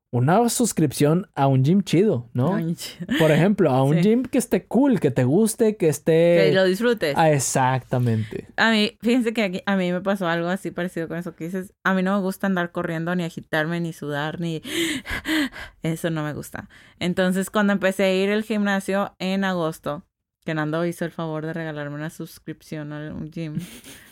una 0.09 0.47
suscripción 0.47 1.27
a 1.35 1.47
un 1.47 1.63
gym 1.65 1.83
chido, 1.83 2.29
¿no? 2.33 2.55
Ay, 2.55 2.77
Por 3.19 3.29
ejemplo, 3.31 3.69
a 3.71 3.83
un 3.83 3.95
Sí. 3.95 4.01
gym 4.03 4.23
que 4.23 4.37
esté 4.37 4.65
cool, 4.65 4.99
que 5.01 5.11
te 5.11 5.25
guste, 5.25 5.75
que 5.75 5.89
esté... 5.89 6.45
Que 6.45 6.51
lo 6.53 6.63
disfrutes. 6.63 7.13
Ah, 7.17 7.29
exactamente. 7.31 8.47
A 8.55 8.71
mí, 8.71 8.97
fíjense 9.01 9.33
que 9.33 9.43
aquí- 9.43 9.61
a 9.65 9.75
mí 9.75 9.91
me 9.91 9.99
pasó 10.01 10.27
algo 10.27 10.47
así 10.47 10.71
parecido 10.71 11.07
con 11.09 11.17
eso 11.17 11.35
que 11.35 11.43
dices. 11.45 11.73
A 11.83 11.93
mí 11.93 12.03
no 12.03 12.15
me 12.15 12.21
gusta 12.21 12.47
andar 12.47 12.71
corriendo, 12.71 13.13
ni 13.15 13.23
agitarme, 13.25 13.81
ni 13.81 13.91
sudar, 13.91 14.39
ni... 14.39 14.61
Eso 15.83 16.09
no 16.09 16.23
me 16.23 16.33
gusta. 16.33 16.69
Entonces, 16.99 17.49
cuando 17.49 17.73
empecé 17.73 18.03
a 18.05 18.13
ir 18.13 18.31
al 18.31 18.43
gimnasio 18.43 19.13
en 19.19 19.43
agosto, 19.43 20.03
que 20.45 20.53
Nando 20.53 20.85
hizo 20.85 21.03
el 21.05 21.11
favor 21.11 21.45
de 21.45 21.53
regalarme 21.53 21.95
una 21.95 22.09
suscripción 22.09 22.93
a 22.93 23.13
un 23.13 23.29
gym, 23.29 23.55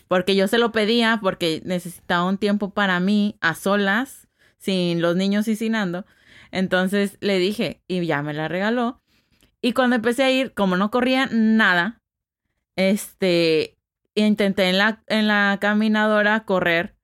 porque 0.09 0.35
yo 0.35 0.47
se 0.49 0.57
lo 0.57 0.71
pedía, 0.71 1.19
porque 1.21 1.61
necesitaba 1.65 2.25
un 2.25 2.37
tiempo 2.37 2.71
para 2.71 2.99
mí, 2.99 3.37
a 3.41 3.55
solas, 3.55 4.24
sin 4.65 5.01
los 5.01 5.15
niños 5.15 5.47
y 5.47 5.55
sin 5.55 5.73
Nando. 5.73 6.05
Entonces 6.51 7.17
le 7.21 7.37
dije 7.37 7.81
y 7.87 8.05
ya 8.05 8.21
me 8.23 8.33
la 8.33 8.47
regaló. 8.47 9.01
Y 9.61 9.73
cuando 9.73 9.95
empecé 9.95 10.23
a 10.23 10.31
ir, 10.31 10.53
como 10.53 10.75
no 10.77 10.91
corría 10.91 11.27
nada, 11.31 12.01
este, 12.75 13.77
intenté 14.15 14.69
en 14.69 14.77
la, 14.77 15.03
en 15.07 15.27
la 15.27 15.57
caminadora 15.61 16.45
correr 16.45 16.95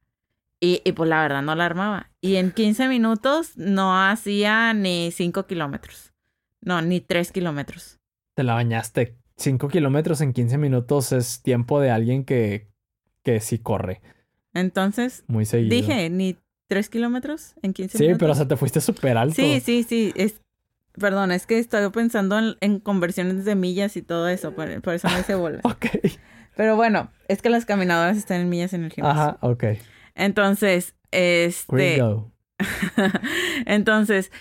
y, 0.59 0.81
y 0.83 0.91
pues 0.91 1.09
la 1.09 1.21
verdad 1.21 1.41
no 1.41 1.55
la 1.55 1.65
armaba. 1.65 2.11
Y 2.21 2.35
en 2.35 2.51
15 2.51 2.87
minutos 2.87 3.57
no 3.57 3.99
hacía 3.99 4.73
ni 4.73 5.11
5 5.11 5.47
kilómetros. 5.47 6.13
No, 6.61 6.81
ni 6.81 6.99
3 7.01 7.31
kilómetros. 7.31 7.99
Te 8.35 8.43
la 8.43 8.53
bañaste. 8.53 9.17
5 9.37 9.67
kilómetros 9.69 10.21
en 10.21 10.33
15 10.33 10.57
minutos 10.59 11.11
es 11.13 11.41
tiempo 11.41 11.79
de 11.79 11.89
alguien 11.89 12.25
que, 12.25 12.69
que 13.23 13.39
sí 13.39 13.57
corre. 13.57 14.01
Entonces, 14.53 15.23
Muy 15.27 15.45
seguido. 15.45 15.75
dije, 15.75 16.09
ni 16.11 16.37
3 16.71 16.87
kilómetros 16.87 17.53
en 17.63 17.73
15 17.73 17.97
Sí, 17.97 18.03
minutos. 18.05 18.19
pero 18.19 18.31
o 18.31 18.35
sea, 18.35 18.47
te 18.47 18.55
fuiste 18.55 18.79
súper 18.79 19.17
alto. 19.17 19.35
Sí, 19.35 19.59
sí, 19.59 19.83
sí. 19.83 20.13
Es, 20.15 20.39
perdón, 20.93 21.33
es 21.33 21.45
que 21.45 21.59
estoy 21.59 21.89
pensando 21.89 22.39
en, 22.39 22.55
en 22.61 22.79
conversiones 22.79 23.43
de 23.43 23.55
millas 23.55 23.97
y 23.97 24.01
todo 24.01 24.29
eso, 24.29 24.53
por, 24.53 24.81
por 24.81 24.93
eso 24.93 25.09
me 25.09 25.19
hice 25.19 25.35
bola. 25.35 25.59
Ok. 25.65 25.85
Pero 26.55 26.77
bueno, 26.77 27.11
es 27.27 27.41
que 27.41 27.49
las 27.49 27.65
caminadoras 27.65 28.15
están 28.15 28.39
en 28.39 28.47
millas 28.47 28.71
en 28.71 28.85
el 28.85 28.93
gimnasio. 28.93 29.21
Ajá, 29.21 29.37
ok. 29.41 29.63
Entonces, 30.15 30.95
este. 31.11 32.01
Entonces, 33.65 34.31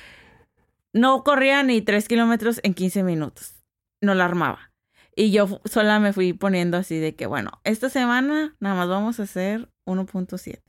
no 0.92 1.24
corría 1.24 1.64
ni 1.64 1.82
3 1.82 2.06
kilómetros 2.06 2.60
en 2.62 2.74
15 2.74 3.02
minutos. 3.02 3.56
No 4.00 4.14
la 4.14 4.24
armaba. 4.24 4.72
Y 5.16 5.32
yo 5.32 5.60
sola 5.64 5.98
me 5.98 6.12
fui 6.12 6.32
poniendo 6.32 6.76
así 6.76 6.98
de 7.00 7.16
que, 7.16 7.26
bueno, 7.26 7.50
esta 7.64 7.90
semana 7.90 8.54
nada 8.60 8.76
más 8.76 8.88
vamos 8.88 9.18
a 9.18 9.24
hacer 9.24 9.68
1.7. 9.84 10.60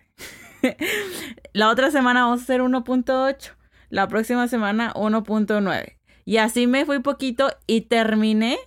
la 1.54 1.70
otra 1.70 1.92
semana 1.92 2.24
vamos 2.24 2.42
a 2.42 2.44
hacer 2.44 2.62
1.8. 2.62 3.52
La 3.90 4.08
próxima 4.08 4.48
semana 4.48 4.94
1.9. 4.94 5.98
Y 6.26 6.38
así 6.38 6.68
me 6.68 6.86
fui 6.86 7.00
poquito 7.00 7.50
y 7.68 7.82
terminé 7.82 8.58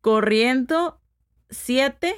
corriendo 0.00 1.00
7 1.50 2.14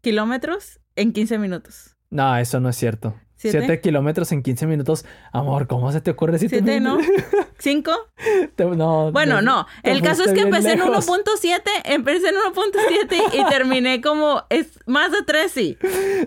kilómetros 0.00 0.80
en 0.96 1.12
15 1.12 1.38
minutos. 1.38 1.96
No, 2.10 2.36
eso 2.36 2.60
no 2.60 2.68
es 2.70 2.76
cierto. 2.76 3.14
¿Siete? 3.38 3.58
7 3.60 3.80
kilómetros 3.80 4.32
en 4.32 4.42
15 4.42 4.66
minutos. 4.66 5.04
Amor, 5.32 5.68
¿cómo 5.68 5.92
se 5.92 6.00
te 6.00 6.10
ocurre 6.10 6.38
7 6.38 6.56
¿Siete, 6.56 6.80
no? 6.80 6.98
¿Cinco? 7.58 7.92
no. 8.58 9.12
Bueno, 9.12 9.38
te- 9.38 9.44
no. 9.44 9.66
te 9.82 9.92
El 9.92 10.02
caso 10.02 10.24
es 10.24 10.32
que 10.32 10.40
empecé 10.40 10.72
en 10.72 10.80
lejos. 10.80 11.08
1.7, 11.08 11.60
empecé 11.84 12.28
en 12.28 12.34
1.7 12.34 13.22
y 13.34 13.48
terminé 13.48 14.00
como 14.00 14.42
es 14.50 14.80
más 14.86 15.12
de 15.12 15.22
3, 15.24 15.50
sí. 15.52 15.78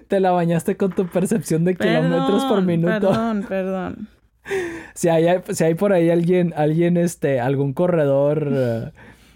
Te 0.07 0.21
la 0.21 0.31
bañaste 0.31 0.77
con 0.77 0.93
tu 0.93 1.05
percepción 1.07 1.65
de 1.65 1.75
kilómetros 1.75 2.45
por 2.45 2.61
minuto. 2.61 3.09
Perdón, 3.09 3.45
perdón. 3.47 4.07
Si 4.95 5.07
hay, 5.07 5.27
si 5.51 5.63
hay 5.63 5.75
por 5.75 5.93
ahí 5.93 6.09
alguien, 6.09 6.53
alguien, 6.57 6.97
este, 6.97 7.39
algún 7.39 7.73
corredor 7.73 8.49
eh, 8.51 8.91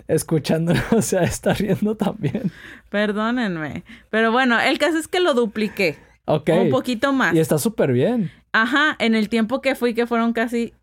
escuchándonos, 0.08 0.84
o 0.92 1.02
sea, 1.02 1.24
está 1.24 1.54
riendo 1.54 1.96
también. 1.96 2.52
Perdónenme. 2.90 3.84
Pero 4.10 4.32
bueno, 4.32 4.60
el 4.60 4.78
caso 4.78 4.98
es 4.98 5.08
que 5.08 5.20
lo 5.20 5.34
dupliqué. 5.34 5.98
Ok. 6.26 6.50
Un 6.50 6.70
poquito 6.70 7.14
más. 7.14 7.34
Y 7.36 7.40
está 7.40 7.58
súper 7.58 7.92
bien. 7.94 8.32
Ajá, 8.52 8.96
en 9.00 9.16
el 9.16 9.30
tiempo 9.30 9.62
que 9.62 9.76
fui, 9.76 9.94
que 9.94 10.08
fueron 10.08 10.34
casi 10.34 10.74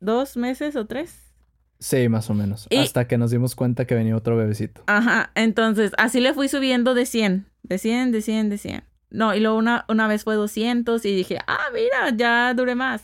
dos 0.00 0.36
meses 0.36 0.76
o 0.76 0.86
tres. 0.86 1.32
Sí, 1.78 2.08
más 2.08 2.28
o 2.28 2.34
menos. 2.34 2.66
Y- 2.70 2.76
Hasta 2.78 3.06
que 3.08 3.16
nos 3.16 3.30
dimos 3.30 3.54
cuenta 3.54 3.86
que 3.86 3.94
venía 3.94 4.14
otro 4.16 4.36
bebecito. 4.36 4.82
Ajá, 4.86 5.30
entonces 5.34 5.92
así 5.96 6.20
le 6.20 6.34
fui 6.34 6.48
subiendo 6.48 6.94
de 6.94 7.06
100, 7.06 7.46
de 7.62 7.78
100, 7.78 8.12
de 8.12 8.20
100, 8.20 8.50
de 8.50 8.58
100. 8.58 8.84
No, 9.12 9.34
y 9.34 9.40
luego 9.40 9.56
una, 9.56 9.84
una 9.88 10.06
vez 10.06 10.22
fue 10.22 10.36
200 10.36 11.04
y 11.04 11.16
dije, 11.16 11.38
ah, 11.48 11.66
mira, 11.74 12.14
ya 12.16 12.54
duré 12.54 12.76
más. 12.76 13.02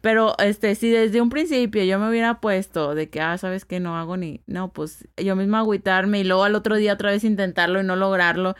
Pero, 0.00 0.36
este, 0.38 0.74
si 0.76 0.88
desde 0.88 1.20
un 1.20 1.30
principio 1.30 1.82
yo 1.82 1.98
me 1.98 2.08
hubiera 2.08 2.40
puesto 2.40 2.94
de 2.94 3.08
que, 3.08 3.20
ah, 3.20 3.36
sabes 3.38 3.64
que 3.64 3.80
no 3.80 3.96
hago 3.96 4.16
ni, 4.16 4.40
no, 4.46 4.72
pues 4.72 5.08
yo 5.16 5.34
misma 5.34 5.58
agüitarme 5.60 6.20
y 6.20 6.24
luego 6.24 6.44
al 6.44 6.54
otro 6.54 6.76
día 6.76 6.92
otra 6.92 7.10
vez 7.10 7.24
intentarlo 7.24 7.80
y 7.80 7.84
no 7.84 7.96
lograrlo, 7.96 8.54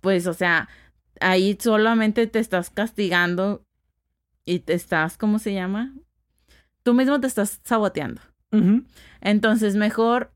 pues, 0.00 0.26
o 0.26 0.32
sea, 0.34 0.68
ahí 1.20 1.56
solamente 1.60 2.26
te 2.26 2.38
estás 2.38 2.70
castigando 2.70 3.64
y 4.44 4.60
te 4.60 4.74
estás, 4.74 5.16
¿cómo 5.16 5.38
se 5.38 5.54
llama? 5.54 5.94
Tú 6.82 6.94
mismo 6.94 7.20
te 7.20 7.26
estás 7.26 7.60
saboteando. 7.64 8.20
Entonces, 9.20 9.76
mejor, 9.76 10.32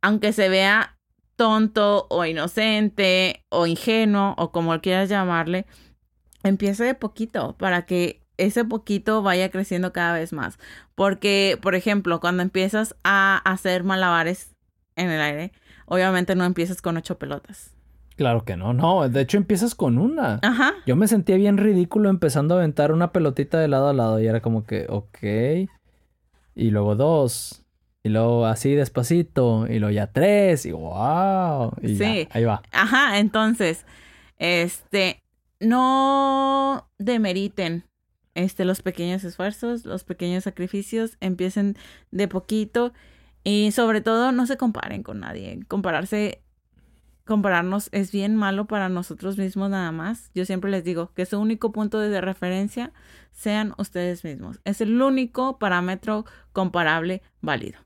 aunque 0.00 0.32
se 0.32 0.48
vea 0.48 0.96
tonto 1.34 2.06
o 2.10 2.24
inocente 2.24 3.44
o 3.48 3.66
ingenuo 3.66 4.34
o 4.38 4.52
como 4.52 4.80
quieras 4.80 5.08
llamarle, 5.08 5.66
empiece 6.44 6.84
de 6.84 6.94
poquito 6.94 7.56
para 7.56 7.86
que 7.86 8.22
ese 8.36 8.64
poquito 8.64 9.22
vaya 9.22 9.50
creciendo 9.50 9.92
cada 9.92 10.14
vez 10.14 10.32
más. 10.32 10.58
Porque, 10.94 11.58
por 11.60 11.74
ejemplo, 11.74 12.20
cuando 12.20 12.42
empiezas 12.42 12.94
a 13.02 13.38
hacer 13.44 13.82
malabares 13.82 14.54
en 14.94 15.10
el 15.10 15.20
aire, 15.20 15.52
obviamente 15.86 16.36
no 16.36 16.44
empiezas 16.44 16.80
con 16.80 16.96
ocho 16.96 17.18
pelotas. 17.18 17.77
Claro 18.18 18.44
que 18.44 18.56
no, 18.56 18.74
no. 18.74 19.08
De 19.08 19.20
hecho, 19.22 19.36
empiezas 19.38 19.74
con 19.76 19.96
una. 19.96 20.40
Ajá. 20.42 20.74
Yo 20.86 20.96
me 20.96 21.06
sentía 21.08 21.36
bien 21.36 21.56
ridículo 21.56 22.10
empezando 22.10 22.54
a 22.54 22.58
aventar 22.58 22.92
una 22.92 23.12
pelotita 23.12 23.58
de 23.60 23.68
lado 23.68 23.88
a 23.88 23.92
lado 23.94 24.20
y 24.20 24.26
era 24.26 24.40
como 24.42 24.64
que, 24.64 24.86
ok. 24.88 25.18
Y 26.56 26.70
luego 26.70 26.96
dos. 26.96 27.64
Y 28.02 28.08
luego 28.08 28.44
así 28.46 28.74
despacito. 28.74 29.66
Y 29.68 29.78
luego 29.78 29.92
ya 29.92 30.08
tres. 30.12 30.66
Y 30.66 30.72
wow. 30.72 31.72
Y 31.80 31.94
ya, 31.94 32.04
Sí. 32.04 32.28
ahí 32.32 32.44
va. 32.44 32.60
Ajá, 32.72 33.18
entonces, 33.20 33.86
este, 34.38 35.22
no 35.60 36.88
demeriten 36.98 37.84
este, 38.34 38.64
los 38.64 38.82
pequeños 38.82 39.24
esfuerzos, 39.24 39.84
los 39.84 40.04
pequeños 40.04 40.44
sacrificios, 40.44 41.16
empiecen 41.20 41.76
de 42.10 42.28
poquito 42.28 42.92
y 43.44 43.70
sobre 43.72 44.00
todo 44.00 44.32
no 44.32 44.46
se 44.46 44.56
comparen 44.56 45.02
con 45.02 45.20
nadie. 45.20 45.60
Compararse, 45.68 46.42
compararnos 47.28 47.90
es 47.92 48.10
bien 48.10 48.36
malo 48.36 48.64
para 48.64 48.88
nosotros 48.88 49.36
mismos 49.36 49.68
nada 49.68 49.92
más. 49.92 50.30
Yo 50.34 50.46
siempre 50.46 50.70
les 50.70 50.82
digo 50.82 51.12
que 51.12 51.26
su 51.26 51.38
único 51.38 51.72
punto 51.72 52.00
de 52.00 52.20
referencia 52.22 52.94
sean 53.32 53.74
ustedes 53.76 54.24
mismos. 54.24 54.60
Es 54.64 54.80
el 54.80 55.00
único 55.00 55.58
parámetro 55.58 56.24
comparable 56.54 57.20
válido. 57.42 57.80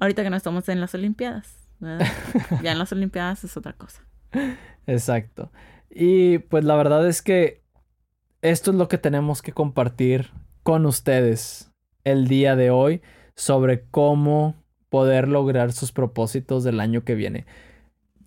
Ahorita 0.00 0.22
que 0.22 0.30
no 0.30 0.36
estamos 0.36 0.70
en 0.70 0.80
las 0.80 0.94
Olimpiadas, 0.94 1.68
¿verdad? 1.80 2.06
ya 2.62 2.72
en 2.72 2.78
las 2.78 2.90
Olimpiadas 2.92 3.44
es 3.44 3.58
otra 3.58 3.74
cosa. 3.74 4.02
Exacto. 4.86 5.52
Y 5.90 6.38
pues 6.38 6.64
la 6.64 6.76
verdad 6.76 7.06
es 7.06 7.20
que 7.20 7.62
esto 8.40 8.70
es 8.70 8.76
lo 8.78 8.88
que 8.88 8.96
tenemos 8.96 9.42
que 9.42 9.52
compartir 9.52 10.30
con 10.62 10.86
ustedes 10.86 11.70
el 12.04 12.26
día 12.26 12.56
de 12.56 12.70
hoy 12.70 13.02
sobre 13.34 13.84
cómo 13.90 14.54
poder 14.88 15.28
lograr 15.28 15.72
sus 15.72 15.92
propósitos 15.92 16.64
del 16.64 16.80
año 16.80 17.04
que 17.04 17.14
viene. 17.14 17.44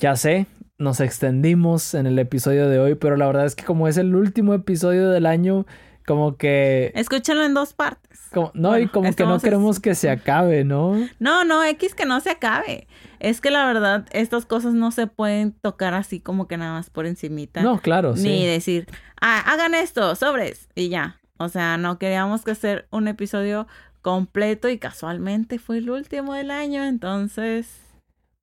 Ya 0.01 0.15
sé, 0.15 0.47
nos 0.79 0.99
extendimos 0.99 1.93
en 1.93 2.07
el 2.07 2.17
episodio 2.19 2.67
de 2.67 2.79
hoy, 2.79 2.95
pero 2.95 3.15
la 3.17 3.27
verdad 3.27 3.45
es 3.45 3.55
que 3.55 3.63
como 3.63 3.87
es 3.87 3.97
el 3.97 4.15
último 4.15 4.53
episodio 4.55 5.09
del 5.11 5.27
año, 5.27 5.65
como 6.07 6.37
que... 6.37 6.91
Escúchenlo 6.95 7.43
en 7.45 7.53
dos 7.53 7.73
partes. 7.73 8.19
como- 8.33 8.51
no, 8.55 8.77
y 8.79 8.87
como 8.87 9.13
que 9.13 9.23
no 9.23 9.35
es- 9.35 9.43
queremos 9.43 9.79
que 9.79 9.93
se 9.93 10.09
acabe, 10.09 10.63
¿no? 10.63 10.97
No, 11.19 11.45
no, 11.45 11.63
X 11.63 11.93
que 11.93 12.05
no 12.05 12.19
se 12.19 12.31
acabe. 12.31 12.87
Es 13.19 13.41
que 13.41 13.51
la 13.51 13.65
verdad, 13.67 14.07
estas 14.11 14.45
cosas 14.47 14.73
no 14.73 14.89
se 14.89 15.05
pueden 15.05 15.51
tocar 15.51 15.93
así 15.93 16.19
como 16.19 16.47
que 16.47 16.57
nada 16.57 16.73
más 16.73 16.89
por 16.89 17.05
encimita. 17.05 17.61
No, 17.61 17.79
claro, 17.79 18.17
sí. 18.17 18.23
Ni 18.27 18.45
decir, 18.47 18.87
ah, 19.21 19.39
hagan 19.45 19.75
esto, 19.75 20.15
sobres, 20.15 20.67
y 20.73 20.89
ya. 20.89 21.19
O 21.37 21.47
sea, 21.49 21.77
no 21.77 21.99
queríamos 21.99 22.43
que 22.43 22.51
hacer 22.51 22.87
un 22.89 23.07
episodio 23.07 23.67
completo 24.01 24.67
y 24.67 24.79
casualmente 24.79 25.59
fue 25.59 25.77
el 25.77 25.91
último 25.91 26.33
del 26.33 26.49
año, 26.49 26.83
entonces... 26.83 27.67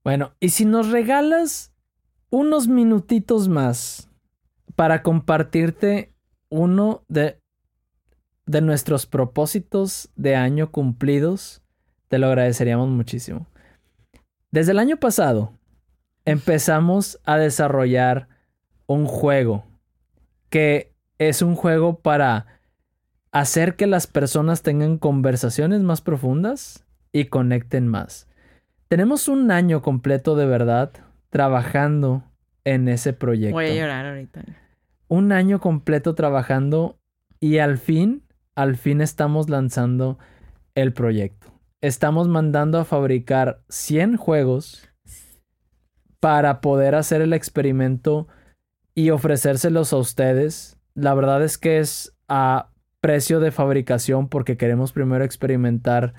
Bueno, 0.05 0.35
y 0.41 0.51
si 0.51 0.65
nos 0.65 0.91
regalas 0.91 1.73
unos 2.31 2.69
minutitos 2.69 3.49
más 3.49 4.09
para 4.77 5.03
compartirte 5.03 6.15
uno 6.51 7.05
de, 7.09 7.41
de 8.47 8.61
nuestros 8.61 9.07
propósitos 9.07 10.11
de 10.17 10.37
año 10.37 10.71
cumplidos, 10.71 11.63
te 12.09 12.19
lo 12.19 12.29
agradeceríamos 12.29 12.89
muchísimo. 12.89 13.47
Desde 14.51 14.73
el 14.73 14.79
año 14.79 14.99
pasado 14.99 15.53
empezamos 16.25 17.21
a 17.25 17.37
desarrollar 17.37 18.29
un 18.87 19.07
juego 19.07 19.65
que 20.49 20.95
es 21.19 21.43
un 21.43 21.55
juego 21.55 22.01
para 22.01 22.47
hacer 23.33 23.77
que 23.77 23.87
las 23.87 24.07
personas 24.07 24.63
tengan 24.63 24.99
conversaciones 24.99 25.83
más 25.83 26.01
profundas 26.01 26.85
y 27.13 27.27
conecten 27.27 27.89
más. 27.89 28.28
Tenemos 28.89 29.29
un 29.29 29.51
año 29.51 29.83
completo 29.83 30.35
de 30.35 30.47
verdad 30.47 30.93
trabajando 31.29 32.25
en 32.65 32.89
ese 32.89 33.13
proyecto. 33.13 33.55
Voy 33.55 33.67
a 33.67 33.75
llorar 33.75 34.07
ahorita. 34.07 34.45
Un 35.09 35.33
año 35.33 35.61
completo 35.61 36.15
trabajando 36.15 36.99
y 37.39 37.59
al 37.59 37.77
fin, 37.77 38.23
al 38.55 38.77
fin 38.77 39.03
estamos 39.03 39.51
lanzando 39.51 40.19
el 40.75 40.95
proyecto. 40.95 41.53
Estamos 41.83 42.29
mandando 42.29 42.79
a 42.79 42.87
fabricar 42.87 43.61
100 43.69 44.17
juegos 44.17 44.89
para 46.19 46.63
poder 46.63 46.95
hacer 46.95 47.21
el 47.21 47.35
experimento 47.35 48.27
y 48.95 49.11
ofrecérselos 49.11 49.93
a 49.93 49.99
ustedes. 49.99 50.79
La 50.95 51.13
verdad 51.13 51.45
es 51.45 51.59
que 51.59 51.79
es 51.79 52.17
a 52.27 52.71
precio 53.01 53.39
de 53.39 53.51
fabricación 53.51 54.29
porque 54.29 54.57
queremos 54.57 54.93
primero 54.93 55.25
experimentar 55.25 56.15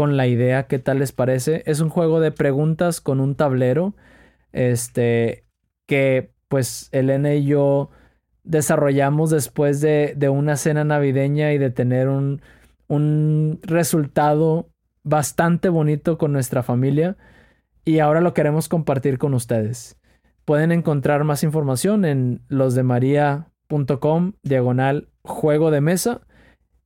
con 0.00 0.16
la 0.16 0.26
idea, 0.26 0.66
¿qué 0.66 0.78
tal 0.78 1.00
les 1.00 1.12
parece? 1.12 1.62
Es 1.66 1.80
un 1.80 1.90
juego 1.90 2.20
de 2.20 2.32
preguntas 2.32 3.02
con 3.02 3.20
un 3.20 3.34
tablero, 3.34 3.94
este, 4.50 5.44
que 5.86 6.32
pues 6.48 6.88
Elena 6.90 7.34
y 7.34 7.44
yo 7.44 7.90
desarrollamos 8.42 9.28
después 9.28 9.82
de, 9.82 10.16
una 10.32 10.56
cena 10.56 10.84
navideña 10.84 11.52
y 11.52 11.58
de 11.58 11.68
tener 11.68 12.08
un, 12.08 12.40
un 12.88 13.60
resultado 13.62 14.70
bastante 15.02 15.68
bonito 15.68 16.16
con 16.16 16.32
nuestra 16.32 16.62
familia 16.62 17.18
y 17.84 17.98
ahora 17.98 18.22
lo 18.22 18.32
queremos 18.32 18.70
compartir 18.70 19.18
con 19.18 19.34
ustedes. 19.34 20.00
Pueden 20.46 20.72
encontrar 20.72 21.24
más 21.24 21.44
información 21.44 22.06
en 22.06 22.40
losdemaria.com 22.48 24.32
diagonal 24.42 25.10
juego 25.24 25.70
de 25.70 25.82
mesa 25.82 26.22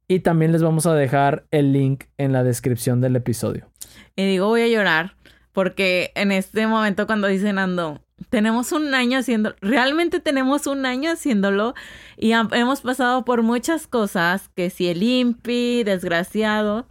y 0.09 0.21
también 0.21 0.53
les 0.53 0.63
vamos 0.63 0.87
a 0.87 0.95
dejar 0.95 1.47
el 1.51 1.73
link 1.73 2.05
en 2.19 2.33
la 2.33 2.45
descripción 2.45 3.01
del 3.01 3.17
episodio. 3.17 3.71
Y 4.17 4.27
digo, 4.27 4.49
voy 4.49 4.63
a 4.63 4.69
llorar 4.69 5.17
porque 5.53 6.13
en 6.15 6.33
este 6.33 6.67
momento 6.67 7.07
cuando 7.07 7.29
dicen 7.29 7.59
ando, 7.59 8.03
tenemos 8.29 8.73
un 8.73 8.95
año 8.95 9.19
haciendo, 9.19 9.55
realmente 9.61 10.21
tenemos 10.21 10.67
un 10.67 10.85
año 10.85 11.13
haciéndolo 11.13 11.75
y 12.17 12.33
hemos 12.33 12.81
pasado 12.81 13.25
por 13.25 13.43
muchas 13.43 13.87
cosas, 13.87 14.51
que 14.55 14.71
si 14.71 14.89
el 14.89 15.03
INPI, 15.03 15.85
desgraciado, 15.85 16.89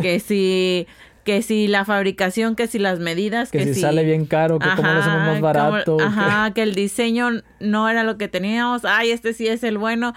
que 0.00 0.20
si 0.20 0.86
que 1.24 1.42
si 1.42 1.66
la 1.66 1.84
fabricación, 1.84 2.54
que 2.54 2.68
si 2.68 2.78
las 2.78 3.00
medidas, 3.00 3.50
que, 3.50 3.74
si, 3.74 3.80
sale 3.80 4.04
bien 4.04 4.26
caro, 4.26 4.60
que 4.60 4.68
cómo 4.76 4.92
lo 4.92 5.00
hacemos 5.00 5.26
más 5.26 5.40
barato. 5.40 5.96
ajá, 6.00 6.54
que... 6.54 6.62
el 6.62 6.76
diseño 6.76 7.42
no 7.58 7.88
era 7.88 8.04
lo 8.04 8.16
que 8.16 8.28
teníamos, 8.28 8.84
ay, 8.84 9.10
este 9.10 9.32
sí 9.32 9.48
es 9.48 9.64
el 9.64 9.76
bueno. 9.76 10.14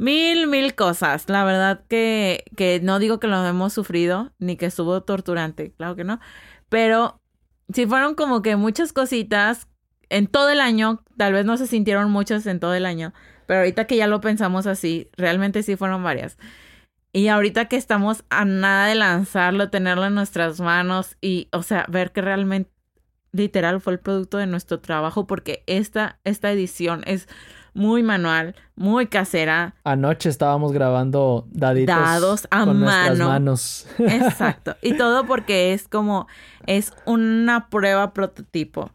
Mil, 0.00 0.46
mil 0.46 0.74
cosas. 0.74 1.28
La 1.28 1.44
verdad 1.44 1.84
que, 1.86 2.44
que 2.56 2.80
no 2.82 2.98
digo 2.98 3.20
que 3.20 3.26
lo 3.26 3.46
hemos 3.46 3.74
sufrido, 3.74 4.32
ni 4.38 4.56
que 4.56 4.64
estuvo 4.64 5.02
torturante, 5.02 5.72
claro 5.72 5.94
que 5.94 6.04
no. 6.04 6.20
Pero 6.70 7.20
sí 7.70 7.84
fueron 7.84 8.14
como 8.14 8.40
que 8.40 8.56
muchas 8.56 8.94
cositas 8.94 9.68
en 10.08 10.26
todo 10.26 10.48
el 10.48 10.62
año, 10.62 11.04
tal 11.18 11.34
vez 11.34 11.44
no 11.44 11.58
se 11.58 11.66
sintieron 11.66 12.10
muchas 12.10 12.46
en 12.46 12.60
todo 12.60 12.72
el 12.72 12.86
año, 12.86 13.12
pero 13.44 13.60
ahorita 13.60 13.86
que 13.86 13.98
ya 13.98 14.06
lo 14.06 14.22
pensamos 14.22 14.66
así, 14.66 15.10
realmente 15.18 15.62
sí 15.62 15.76
fueron 15.76 16.02
varias. 16.02 16.38
Y 17.12 17.28
ahorita 17.28 17.66
que 17.66 17.76
estamos 17.76 18.24
a 18.30 18.46
nada 18.46 18.86
de 18.86 18.94
lanzarlo, 18.94 19.68
tenerlo 19.68 20.06
en 20.06 20.14
nuestras 20.14 20.60
manos 20.60 21.18
y, 21.20 21.48
o 21.52 21.62
sea, 21.62 21.84
ver 21.90 22.12
que 22.12 22.22
realmente 22.22 22.70
literal 23.32 23.82
fue 23.82 23.92
el 23.92 24.00
producto 24.00 24.38
de 24.38 24.46
nuestro 24.46 24.80
trabajo 24.80 25.26
porque 25.26 25.62
esta, 25.66 26.20
esta 26.24 26.50
edición 26.50 27.02
es 27.04 27.28
muy 27.74 28.02
manual, 28.02 28.54
muy 28.76 29.06
casera. 29.06 29.74
Anoche 29.84 30.28
estábamos 30.28 30.72
grabando 30.72 31.46
daditos 31.50 31.94
dados 31.94 32.48
a 32.50 32.64
con 32.64 32.80
mano. 32.80 33.28
manos. 33.28 33.86
Exacto. 33.98 34.76
Y 34.82 34.96
todo 34.96 35.26
porque 35.26 35.72
es 35.72 35.88
como, 35.88 36.26
es 36.66 36.92
una 37.04 37.68
prueba 37.68 38.12
prototipo 38.12 38.90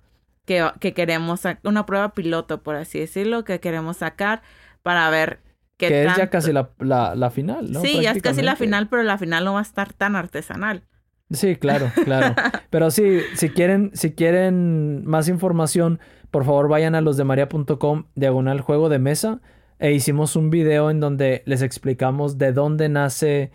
que, 0.46 0.70
que 0.80 0.94
queremos, 0.94 1.42
una 1.64 1.86
prueba 1.86 2.14
piloto, 2.14 2.62
por 2.62 2.76
así 2.76 3.00
decirlo, 3.00 3.44
que 3.44 3.60
queremos 3.60 3.98
sacar 3.98 4.42
para 4.84 5.10
ver 5.10 5.40
qué 5.78 5.88
Que 5.88 6.06
es 6.06 6.16
ya 6.16 6.30
casi 6.30 6.52
la, 6.54 6.70
la, 6.80 7.30
final, 7.32 7.72
¿no? 7.72 7.82
Sí, 7.82 8.02
ya 8.02 8.12
es 8.12 8.22
casi 8.22 8.42
la 8.42 8.56
final, 8.56 8.88
pero 8.88 9.04
la 9.04 9.18
final 9.18 9.46
no 9.46 9.54
va 9.54 9.60
a 9.60 9.64
estar 9.64 9.94
tan 9.94 10.16
artesanal. 10.16 10.84
Sí, 11.32 11.56
claro, 11.56 11.92
claro. 12.04 12.36
Pero 12.70 12.92
sí, 12.92 13.22
si 13.34 13.50
quieren, 13.50 13.90
si 13.94 14.12
quieren 14.12 15.06
más 15.08 15.28
información, 15.28 16.00
por 16.36 16.44
favor 16.44 16.68
vayan 16.68 16.96
a 16.96 17.00
losdemaria.com 17.02 18.08
diagonal 18.14 18.60
juego 18.60 18.90
de 18.90 19.00
mesa. 19.00 19.40
E 19.80 19.94
hicimos 19.94 20.36
un 20.36 20.50
video 20.50 20.90
en 20.92 21.00
donde 21.00 21.44
les 21.46 21.62
explicamos 21.62 22.38
de 22.38 22.52
dónde 22.52 22.90
nace 22.90 23.52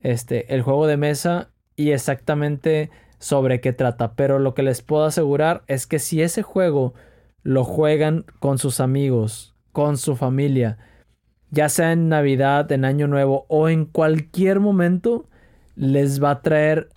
este, 0.00 0.52
el 0.52 0.62
juego 0.62 0.88
de 0.88 0.96
mesa 0.96 1.52
y 1.76 1.92
exactamente 1.92 2.90
sobre 3.20 3.60
qué 3.60 3.72
trata, 3.72 4.14
pero 4.16 4.40
lo 4.40 4.52
que 4.52 4.64
les 4.64 4.82
puedo 4.82 5.04
asegurar 5.04 5.62
es 5.68 5.86
que 5.86 6.00
si 6.00 6.22
ese 6.22 6.42
juego 6.42 6.94
lo 7.44 7.62
juegan 7.62 8.24
con 8.40 8.58
sus 8.58 8.80
amigos, 8.80 9.54
con 9.70 9.96
su 9.96 10.16
familia, 10.16 10.78
ya 11.50 11.68
sea 11.68 11.92
en 11.92 12.08
Navidad, 12.08 12.72
en 12.72 12.84
Año 12.84 13.06
Nuevo 13.06 13.46
o 13.46 13.68
en 13.68 13.84
cualquier 13.84 14.58
momento, 14.58 15.28
les 15.76 16.20
va 16.20 16.32
a 16.32 16.42
traer 16.42 16.88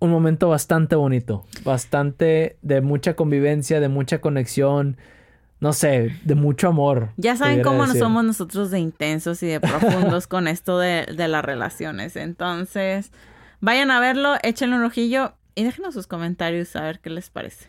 un 0.00 0.10
momento 0.10 0.48
bastante 0.48 0.96
bonito, 0.96 1.44
bastante 1.62 2.58
de 2.62 2.80
mucha 2.80 3.14
convivencia, 3.14 3.80
de 3.80 3.88
mucha 3.88 4.20
conexión, 4.20 4.96
no 5.60 5.74
sé, 5.74 6.16
de 6.24 6.34
mucho 6.34 6.68
amor. 6.68 7.10
Ya 7.18 7.36
saben 7.36 7.62
cómo 7.62 7.86
no 7.86 7.94
somos 7.94 8.24
nosotros 8.24 8.70
de 8.70 8.80
intensos 8.80 9.42
y 9.42 9.46
de 9.46 9.60
profundos 9.60 10.26
con 10.26 10.48
esto 10.48 10.78
de, 10.78 11.06
de, 11.06 11.28
las 11.28 11.44
relaciones. 11.44 12.16
Entonces, 12.16 13.12
vayan 13.60 13.90
a 13.90 14.00
verlo, 14.00 14.36
échenle 14.42 14.76
un 14.76 14.84
ojillo 14.84 15.34
y 15.54 15.64
déjenos 15.64 15.94
sus 15.94 16.06
comentarios 16.06 16.74
a 16.76 16.82
ver 16.82 17.00
qué 17.00 17.10
les 17.10 17.28
parece. 17.28 17.66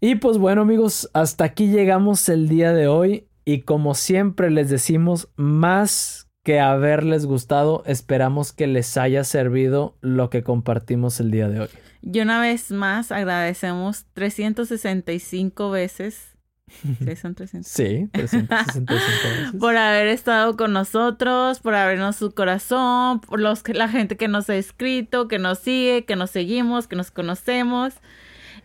Y 0.00 0.16
pues 0.16 0.36
bueno 0.36 0.62
amigos, 0.62 1.08
hasta 1.14 1.44
aquí 1.44 1.68
llegamos 1.68 2.28
el 2.28 2.48
día 2.48 2.72
de 2.72 2.88
hoy 2.88 3.28
y 3.44 3.60
como 3.62 3.94
siempre 3.94 4.50
les 4.50 4.68
decimos, 4.68 5.28
más 5.36 6.28
que 6.42 6.60
haberles 6.60 7.26
gustado, 7.26 7.82
esperamos 7.86 8.52
que 8.52 8.66
les 8.66 8.96
haya 8.96 9.24
servido 9.24 9.96
lo 10.00 10.30
que 10.30 10.42
compartimos 10.42 11.20
el 11.20 11.30
día 11.30 11.48
de 11.48 11.60
hoy. 11.60 11.68
Y 12.02 12.20
una 12.20 12.40
vez 12.40 12.70
más 12.70 13.12
agradecemos 13.12 14.06
365 14.14 15.70
veces 15.70 16.32
¿Sí 16.98 17.16
son 17.16 17.34
300? 17.34 17.70
Sí, 17.70 18.08
365 18.12 18.92
veces. 18.92 19.60
por 19.60 19.76
haber 19.76 20.08
estado 20.08 20.56
con 20.56 20.72
nosotros, 20.72 21.60
por 21.60 21.74
abrirnos 21.74 22.16
su 22.16 22.32
corazón, 22.32 23.20
por 23.20 23.40
los, 23.40 23.62
la 23.68 23.88
gente 23.88 24.16
que 24.16 24.28
nos 24.28 24.48
ha 24.50 24.56
escrito, 24.56 25.28
que 25.28 25.38
nos 25.38 25.58
sigue, 25.58 26.04
que 26.04 26.16
nos 26.16 26.30
seguimos, 26.30 26.88
que 26.88 26.96
nos 26.96 27.10
conocemos. 27.10 27.94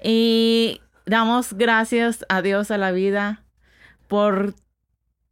Y 0.04 0.82
damos 1.06 1.54
gracias 1.54 2.26
a 2.30 2.42
Dios, 2.42 2.72
a 2.72 2.78
la 2.78 2.92
vida, 2.92 3.44
por 4.08 4.54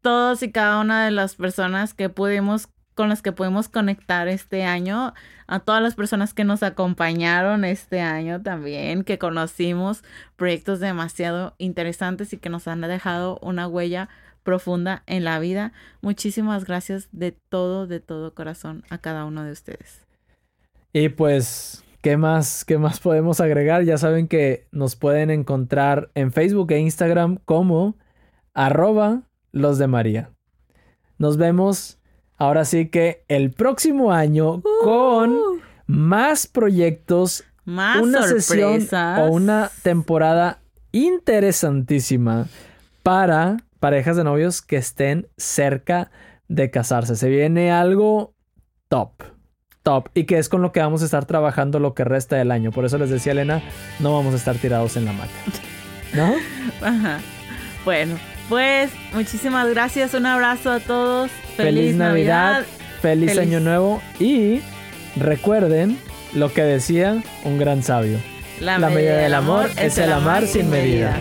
todos 0.05 0.43
y 0.43 0.51
cada 0.51 0.81
una 0.81 1.03
de 1.03 1.09
las 1.09 1.33
personas 1.33 1.95
que 1.95 2.09
pudimos 2.09 2.69
con 2.93 3.09
las 3.09 3.23
que 3.23 3.31
pudimos 3.31 3.69
conectar 3.69 4.27
este 4.27 4.63
año, 4.63 5.15
a 5.47 5.59
todas 5.61 5.81
las 5.81 5.95
personas 5.95 6.35
que 6.35 6.43
nos 6.43 6.61
acompañaron 6.61 7.65
este 7.65 8.01
año 8.01 8.39
también, 8.39 9.03
que 9.03 9.17
conocimos 9.17 10.03
proyectos 10.35 10.79
demasiado 10.79 11.55
interesantes 11.57 12.33
y 12.33 12.37
que 12.37 12.49
nos 12.49 12.67
han 12.67 12.81
dejado 12.81 13.39
una 13.41 13.67
huella 13.67 14.07
profunda 14.43 15.01
en 15.07 15.23
la 15.23 15.39
vida. 15.39 15.73
Muchísimas 16.01 16.65
gracias 16.65 17.09
de 17.11 17.31
todo, 17.31 17.87
de 17.87 17.99
todo 17.99 18.35
corazón 18.35 18.83
a 18.91 18.99
cada 18.99 19.25
uno 19.25 19.43
de 19.43 19.53
ustedes. 19.53 20.05
Y 20.93 21.09
pues, 21.09 21.83
¿qué 22.01 22.15
más, 22.15 22.63
qué 22.63 22.77
más 22.77 22.99
podemos 22.99 23.39
agregar? 23.41 23.81
Ya 23.81 23.97
saben 23.97 24.27
que 24.27 24.67
nos 24.71 24.95
pueden 24.95 25.31
encontrar 25.31 26.11
en 26.13 26.31
Facebook 26.31 26.71
e 26.73 26.77
Instagram 26.77 27.39
como 27.43 27.97
arroba 28.53 29.23
los 29.55 29.77
de 29.77 29.87
María. 29.87 30.31
Nos 31.17 31.37
vemos 31.37 31.99
Ahora 32.37 32.65
sí 32.65 32.89
que 32.89 33.23
el 33.27 33.51
próximo 33.51 34.11
año 34.11 34.61
con 34.83 35.31
uh. 35.31 35.59
más 35.87 36.47
proyectos, 36.47 37.45
más 37.63 38.01
una 38.01 38.23
sesión 38.23 38.85
o 38.91 39.31
una 39.31 39.71
temporada 39.83 40.59
interesantísima 40.91 42.47
para 43.03 43.57
parejas 43.79 44.17
de 44.17 44.25
novios 44.25 44.61
que 44.61 44.75
estén 44.75 45.27
cerca 45.37 46.11
de 46.49 46.69
casarse. 46.71 47.15
Se 47.15 47.29
viene 47.29 47.71
algo 47.71 48.33
top, 48.89 49.11
top 49.83 50.09
y 50.13 50.25
que 50.25 50.37
es 50.37 50.49
con 50.49 50.61
lo 50.61 50.73
que 50.73 50.81
vamos 50.81 51.03
a 51.03 51.05
estar 51.05 51.25
trabajando 51.25 51.79
lo 51.79 51.93
que 51.93 52.03
resta 52.03 52.35
del 52.35 52.51
año. 52.51 52.71
Por 52.71 52.83
eso 52.83 52.97
les 52.97 53.09
decía 53.09 53.31
Elena, 53.31 53.63
no 53.99 54.13
vamos 54.13 54.33
a 54.33 54.37
estar 54.37 54.57
tirados 54.57 54.97
en 54.97 55.05
la 55.05 55.13
maca. 55.13 55.31
¿No? 56.13 56.33
Ajá. 56.85 57.19
Bueno, 57.85 58.17
pues 58.49 58.91
muchísimas 59.13 59.69
gracias, 59.69 60.13
un 60.13 60.25
abrazo 60.25 60.71
a 60.71 60.79
todos. 60.79 61.31
Feliz, 61.57 61.95
Navidad, 61.95 62.65
feliz, 63.01 63.37
Año 63.37 63.59
Nuevo 63.59 64.01
y 64.19 64.61
recuerden 65.15 65.97
lo 66.33 66.51
que 66.51 66.63
decía 66.63 67.21
un 67.43 67.57
gran 67.57 67.83
sabio. 67.83 68.19
La, 68.59 68.77
medida, 68.77 69.17
del 69.17 69.33
amor 69.33 69.69
es 69.77 69.97
el 69.97 70.11
amar 70.11 70.47
sin 70.47 70.69
medida. 70.69 71.17